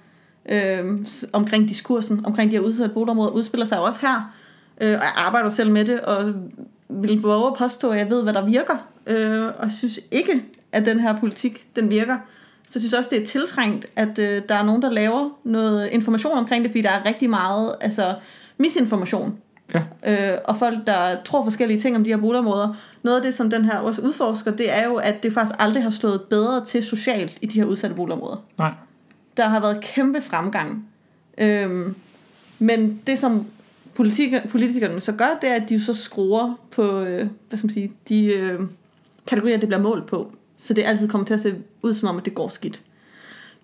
øh, 0.49 0.99
omkring 1.33 1.69
diskursen, 1.69 2.21
omkring 2.27 2.51
de 2.51 2.57
her 2.57 2.63
udsatte 2.65 2.95
boligområder, 2.95 3.31
udspiller 3.31 3.67
sig 3.67 3.81
også 3.81 3.99
her. 4.03 4.35
Øh, 4.81 4.87
og 4.89 4.93
jeg 4.93 5.13
arbejder 5.17 5.47
jo 5.47 5.51
selv 5.51 5.71
med 5.71 5.85
det, 5.85 6.01
og 6.01 6.35
vil 6.93 7.23
våge 7.23 7.47
at 7.47 7.55
påstå, 7.55 7.91
at 7.91 7.99
jeg 7.99 8.11
ved, 8.11 8.23
hvad 8.23 8.33
der 8.33 8.45
virker. 8.45 8.77
Øh, 9.07 9.47
og 9.59 9.71
synes 9.71 10.01
ikke, 10.11 10.43
at 10.73 10.87
den 10.87 11.01
her 11.01 11.21
politik, 11.21 11.67
den 11.77 11.91
virker. 11.91 12.17
Så 12.67 12.73
jeg 12.75 12.81
synes 12.81 12.95
også, 12.95 13.11
det 13.13 13.23
er 13.23 13.27
tiltrængt, 13.27 13.87
at 13.97 14.19
øh, 14.19 14.43
der 14.49 14.55
er 14.55 14.63
nogen, 14.63 14.83
der 14.83 14.91
laver 14.91 15.31
noget 15.45 15.89
information 15.93 16.39
omkring 16.39 16.65
det, 16.65 16.71
fordi 16.71 16.83
der 16.83 16.91
er 16.91 17.05
rigtig 17.05 17.31
meget 17.31 17.75
altså, 17.81 18.15
misinformation. 18.59 19.39
Ja. 19.75 19.83
Øh, 20.35 20.39
og 20.45 20.57
folk, 20.57 20.87
der 20.87 21.17
tror 21.25 21.45
forskellige 21.45 21.81
ting 21.81 21.97
om 21.97 22.05
de 22.05 22.11
her 22.11 22.17
boligområder. 22.17 22.75
Noget 23.03 23.17
af 23.17 23.23
det, 23.23 23.35
som 23.35 23.51
den 23.51 23.65
her 23.65 23.79
også 23.79 24.03
udforsker, 24.03 24.51
det 24.51 24.79
er 24.79 24.85
jo, 24.89 24.95
at 24.95 25.23
det 25.23 25.33
faktisk 25.33 25.57
aldrig 25.59 25.83
har 25.83 25.91
stået 25.91 26.23
bedre 26.23 26.65
til 26.65 26.85
socialt 26.85 27.39
i 27.43 27.47
de 27.47 27.61
her 27.61 27.67
udsatte 27.67 27.97
boligområder. 27.97 28.37
Nej. 28.59 28.73
Der 29.37 29.49
har 29.49 29.61
været 29.61 29.81
kæmpe 29.81 30.23
fremgang. 30.23 30.89
Øhm, 31.39 31.95
men 32.59 33.01
det, 33.07 33.19
som 33.19 33.47
politik, 33.95 34.35
politikerne 34.51 35.01
så 35.01 35.13
gør, 35.13 35.39
det 35.43 35.51
er, 35.51 35.55
at 35.55 35.69
de 35.69 35.81
så 35.81 35.95
skruer 35.95 36.61
på, 36.71 37.01
øh, 37.01 37.29
hvad 37.49 37.59
skal 37.59 37.67
man 37.67 37.75
sige, 37.75 37.93
de 38.09 38.27
øh, 38.27 38.61
kategorier, 39.27 39.57
det 39.57 39.69
bliver 39.69 39.83
målt 39.83 40.07
på. 40.07 40.33
Så 40.57 40.75
det 40.75 40.85
altid 40.85 41.09
kommer 41.09 41.27
til 41.27 41.35
at 41.35 41.41
se 41.41 41.55
ud 41.83 41.95
som 41.95 42.09
om, 42.09 42.19
at 42.19 42.25
det 42.25 42.35
går 42.35 42.49
skidt. 42.49 42.83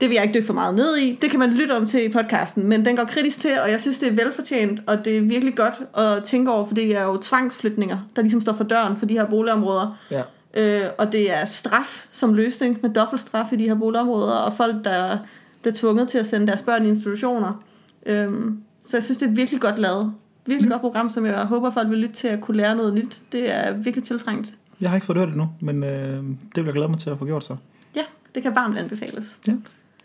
Det 0.01 0.09
vil 0.09 0.15
jeg 0.15 0.23
ikke 0.23 0.35
dykke 0.35 0.47
for 0.47 0.55
meget 0.55 0.75
ned 0.75 0.97
i. 0.97 1.19
Det 1.23 1.31
kan 1.31 1.39
man 1.39 1.51
lytte 1.51 1.77
om 1.77 1.87
til 1.87 2.05
i 2.05 2.09
podcasten, 2.09 2.67
men 2.67 2.85
den 2.85 2.97
går 2.97 3.05
kritisk 3.05 3.41
til, 3.41 3.51
og 3.63 3.71
jeg 3.71 3.81
synes, 3.81 3.99
det 3.99 4.09
er 4.09 4.13
velfortjent, 4.13 4.81
og 4.87 5.05
det 5.05 5.17
er 5.17 5.21
virkelig 5.21 5.57
godt 5.57 5.75
at 5.97 6.25
tænke 6.25 6.53
over, 6.53 6.67
for 6.67 6.75
det 6.75 6.97
er 6.97 7.03
jo 7.03 7.17
tvangsflytninger, 7.17 7.99
der 8.17 8.23
ligesom 8.23 8.41
står 8.41 8.53
for 8.53 8.65
døren 8.65 8.97
for 8.97 9.07
de 9.07 9.15
her 9.15 9.27
boligområder. 9.27 9.99
Ja. 10.11 10.23
Øh, 10.55 10.91
og 10.99 11.13
det 11.13 11.33
er 11.33 11.45
straf 11.45 12.07
som 12.11 12.35
løsning 12.35 12.79
med 12.83 12.91
dobbeltstraf 12.91 13.53
i 13.53 13.57
de 13.57 13.69
her 13.69 13.75
boligområder, 13.75 14.33
og 14.33 14.55
folk, 14.55 14.85
der 14.85 15.19
bliver 15.63 15.75
tvunget 15.75 16.09
til 16.09 16.19
at 16.19 16.27
sende 16.27 16.47
deres 16.47 16.63
børn 16.63 16.87
i 16.87 16.89
institutioner. 16.89 17.65
Øhm, 18.07 18.63
så 18.89 18.97
jeg 18.97 19.05
synes, 19.05 19.19
det 19.19 19.29
er 19.29 19.33
virkelig 19.33 19.61
godt 19.61 19.79
lavet. 19.79 20.13
Virkelig 20.47 20.69
mm. 20.69 20.73
godt 20.73 20.81
program, 20.81 21.11
som 21.11 21.27
jeg 21.27 21.45
håber, 21.45 21.71
folk 21.71 21.91
vil 21.91 21.99
lytte 21.99 22.15
til 22.15 22.29
at 22.29 22.41
kunne 22.41 22.57
lære 22.57 22.77
noget 22.77 22.95
nyt. 22.95 23.23
Det 23.33 23.55
er 23.55 23.73
virkelig 23.73 24.05
tiltrængt. 24.05 24.55
Jeg 24.81 24.91
har 24.91 24.97
ikke 24.97 25.07
fået 25.07 25.19
hørt 25.19 25.29
det 25.29 25.37
nu, 25.37 25.49
men 25.61 25.85
øh, 25.85 26.17
det 26.19 26.25
vil 26.55 26.65
jeg 26.65 26.73
glæde 26.73 26.89
mig 26.89 26.99
til 26.99 27.11
at 27.11 27.19
få 27.19 27.25
gjort 27.27 27.45
så. 27.45 27.57
Ja, 27.97 28.03
det 28.35 28.43
kan 28.43 28.55
varmt 28.55 28.79
anbefales. 28.79 29.39
Ja, 29.47 29.53
det 29.53 29.61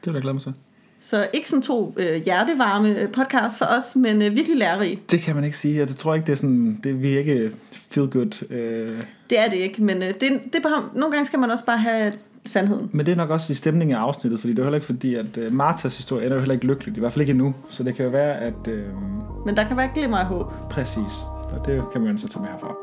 vil 0.05 0.13
jeg 0.13 0.21
glæde 0.21 0.33
mig 0.33 0.41
til. 0.41 0.53
Så 1.01 1.27
ikke 1.33 1.49
sådan 1.49 1.61
to 1.61 1.93
øh, 1.97 2.23
hjertevarme 2.23 2.99
øh, 3.01 3.11
podcasts 3.11 3.57
for 3.57 3.65
os, 3.65 3.95
men 3.95 4.21
øh, 4.21 4.35
virkelig 4.35 4.57
lærerige. 4.57 4.99
Det 5.11 5.21
kan 5.21 5.35
man 5.35 5.43
ikke 5.43 5.57
sige. 5.57 5.77
Jeg 5.79 5.87
tror 5.87 6.15
ikke, 6.15 6.25
det 6.25 6.31
er 6.31 6.37
sådan... 6.37 6.79
Det, 6.83 7.01
vi 7.01 7.13
er 7.13 7.19
ikke 7.19 7.51
feel 7.73 8.07
good. 8.07 8.51
Øh, 8.51 9.03
Det 9.29 9.39
er 9.39 9.49
det 9.49 9.57
ikke, 9.57 9.83
men 9.83 10.03
øh, 10.03 10.07
det, 10.07 10.29
det 10.53 10.61
nogle 10.95 11.11
gange 11.11 11.25
skal 11.25 11.39
man 11.39 11.51
også 11.51 11.65
bare 11.65 11.77
have 11.77 12.13
sandheden. 12.45 12.89
men 12.91 13.05
det 13.05 13.11
er 13.11 13.15
nok 13.15 13.29
også 13.29 13.53
i 13.53 13.55
stemningen 13.55 13.97
af 13.97 14.01
afsnittet, 14.01 14.39
fordi 14.39 14.53
det 14.53 14.59
er 14.59 14.63
heller 14.63 14.75
ikke 14.77 14.85
fordi, 14.85 15.15
at 15.15 15.37
øh, 15.37 15.51
Martas 15.53 15.97
historie 15.97 16.25
ender 16.25 16.35
jo 16.35 16.41
heller 16.41 16.53
ikke 16.53 16.65
lykkeligt. 16.67 16.97
I 16.97 16.99
hvert 16.99 17.13
fald 17.13 17.21
ikke 17.21 17.31
endnu. 17.31 17.53
Så 17.69 17.83
det 17.83 17.95
kan 17.95 18.05
jo 18.05 18.11
være, 18.11 18.35
at... 18.39 18.67
Øh, 18.67 18.85
Men 19.45 19.55
der 19.57 19.63
kan 19.67 19.77
være 19.77 19.89
glimmer 19.95 20.17
af 20.17 20.25
håb. 20.25 20.51
præcis. 20.69 21.13
Og 21.51 21.65
det 21.65 21.83
kan 21.91 22.01
man 22.01 22.11
jo 22.11 22.17
så 22.17 22.27
tage 22.27 22.41
med 22.41 22.49
herfra. 22.51 22.75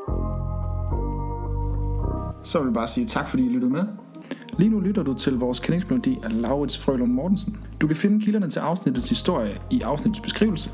Så 2.43 2.59
vil 2.59 2.65
jeg 2.65 2.73
bare 2.73 2.87
sige 2.87 3.05
tak, 3.07 3.27
fordi 3.29 3.45
I 3.45 3.49
lyttede 3.49 3.71
med. 3.71 3.83
Lige 4.57 4.69
nu 4.69 4.79
lytter 4.79 5.03
du 5.03 5.13
til 5.13 5.33
vores 5.37 5.59
kendingsmelodi 5.59 6.19
af 6.23 6.41
Laurits 6.41 6.77
Frølund 6.77 7.11
Mortensen. 7.11 7.57
Du 7.81 7.87
kan 7.87 7.95
finde 7.95 8.25
kilderne 8.25 8.49
til 8.49 8.59
afsnittets 8.59 9.09
historie 9.09 9.51
i 9.69 9.81
afsnittets 9.81 10.19
beskrivelse. 10.23 10.69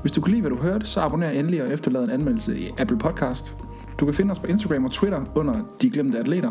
Hvis 0.00 0.12
du 0.12 0.20
kunne 0.20 0.30
lide, 0.30 0.40
hvad 0.40 0.50
du 0.50 0.56
hørte, 0.56 0.86
så 0.86 1.00
abonner 1.00 1.30
endelig 1.30 1.62
og 1.62 1.72
efterlad 1.72 2.02
en 2.02 2.10
anmeldelse 2.10 2.60
i 2.60 2.70
Apple 2.78 2.98
Podcast. 2.98 3.56
Du 4.00 4.04
kan 4.04 4.14
finde 4.14 4.32
os 4.32 4.38
på 4.38 4.46
Instagram 4.46 4.84
og 4.84 4.90
Twitter 4.92 5.20
under 5.34 5.54
De 5.82 5.90
Glemte 5.90 6.18
Atleter. 6.18 6.50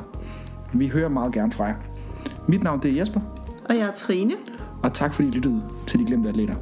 Vi 0.73 0.87
hører 0.87 1.09
meget 1.09 1.33
gerne 1.33 1.51
fra 1.51 1.65
jer. 1.65 1.75
Mit 2.47 2.63
navn 2.63 2.81
det 2.81 2.91
er 2.91 2.95
Jesper, 2.95 3.19
Og 3.69 3.75
jeg 3.77 3.87
er 3.87 3.91
Trine. 3.91 4.33
og 4.83 4.93
tak 4.93 5.13
fordi 5.13 5.27
I 5.27 5.31
lyttede 5.31 5.63
til 5.87 5.99
De 5.99 6.05
Glemte 6.05 6.29
Atleter. 6.29 6.55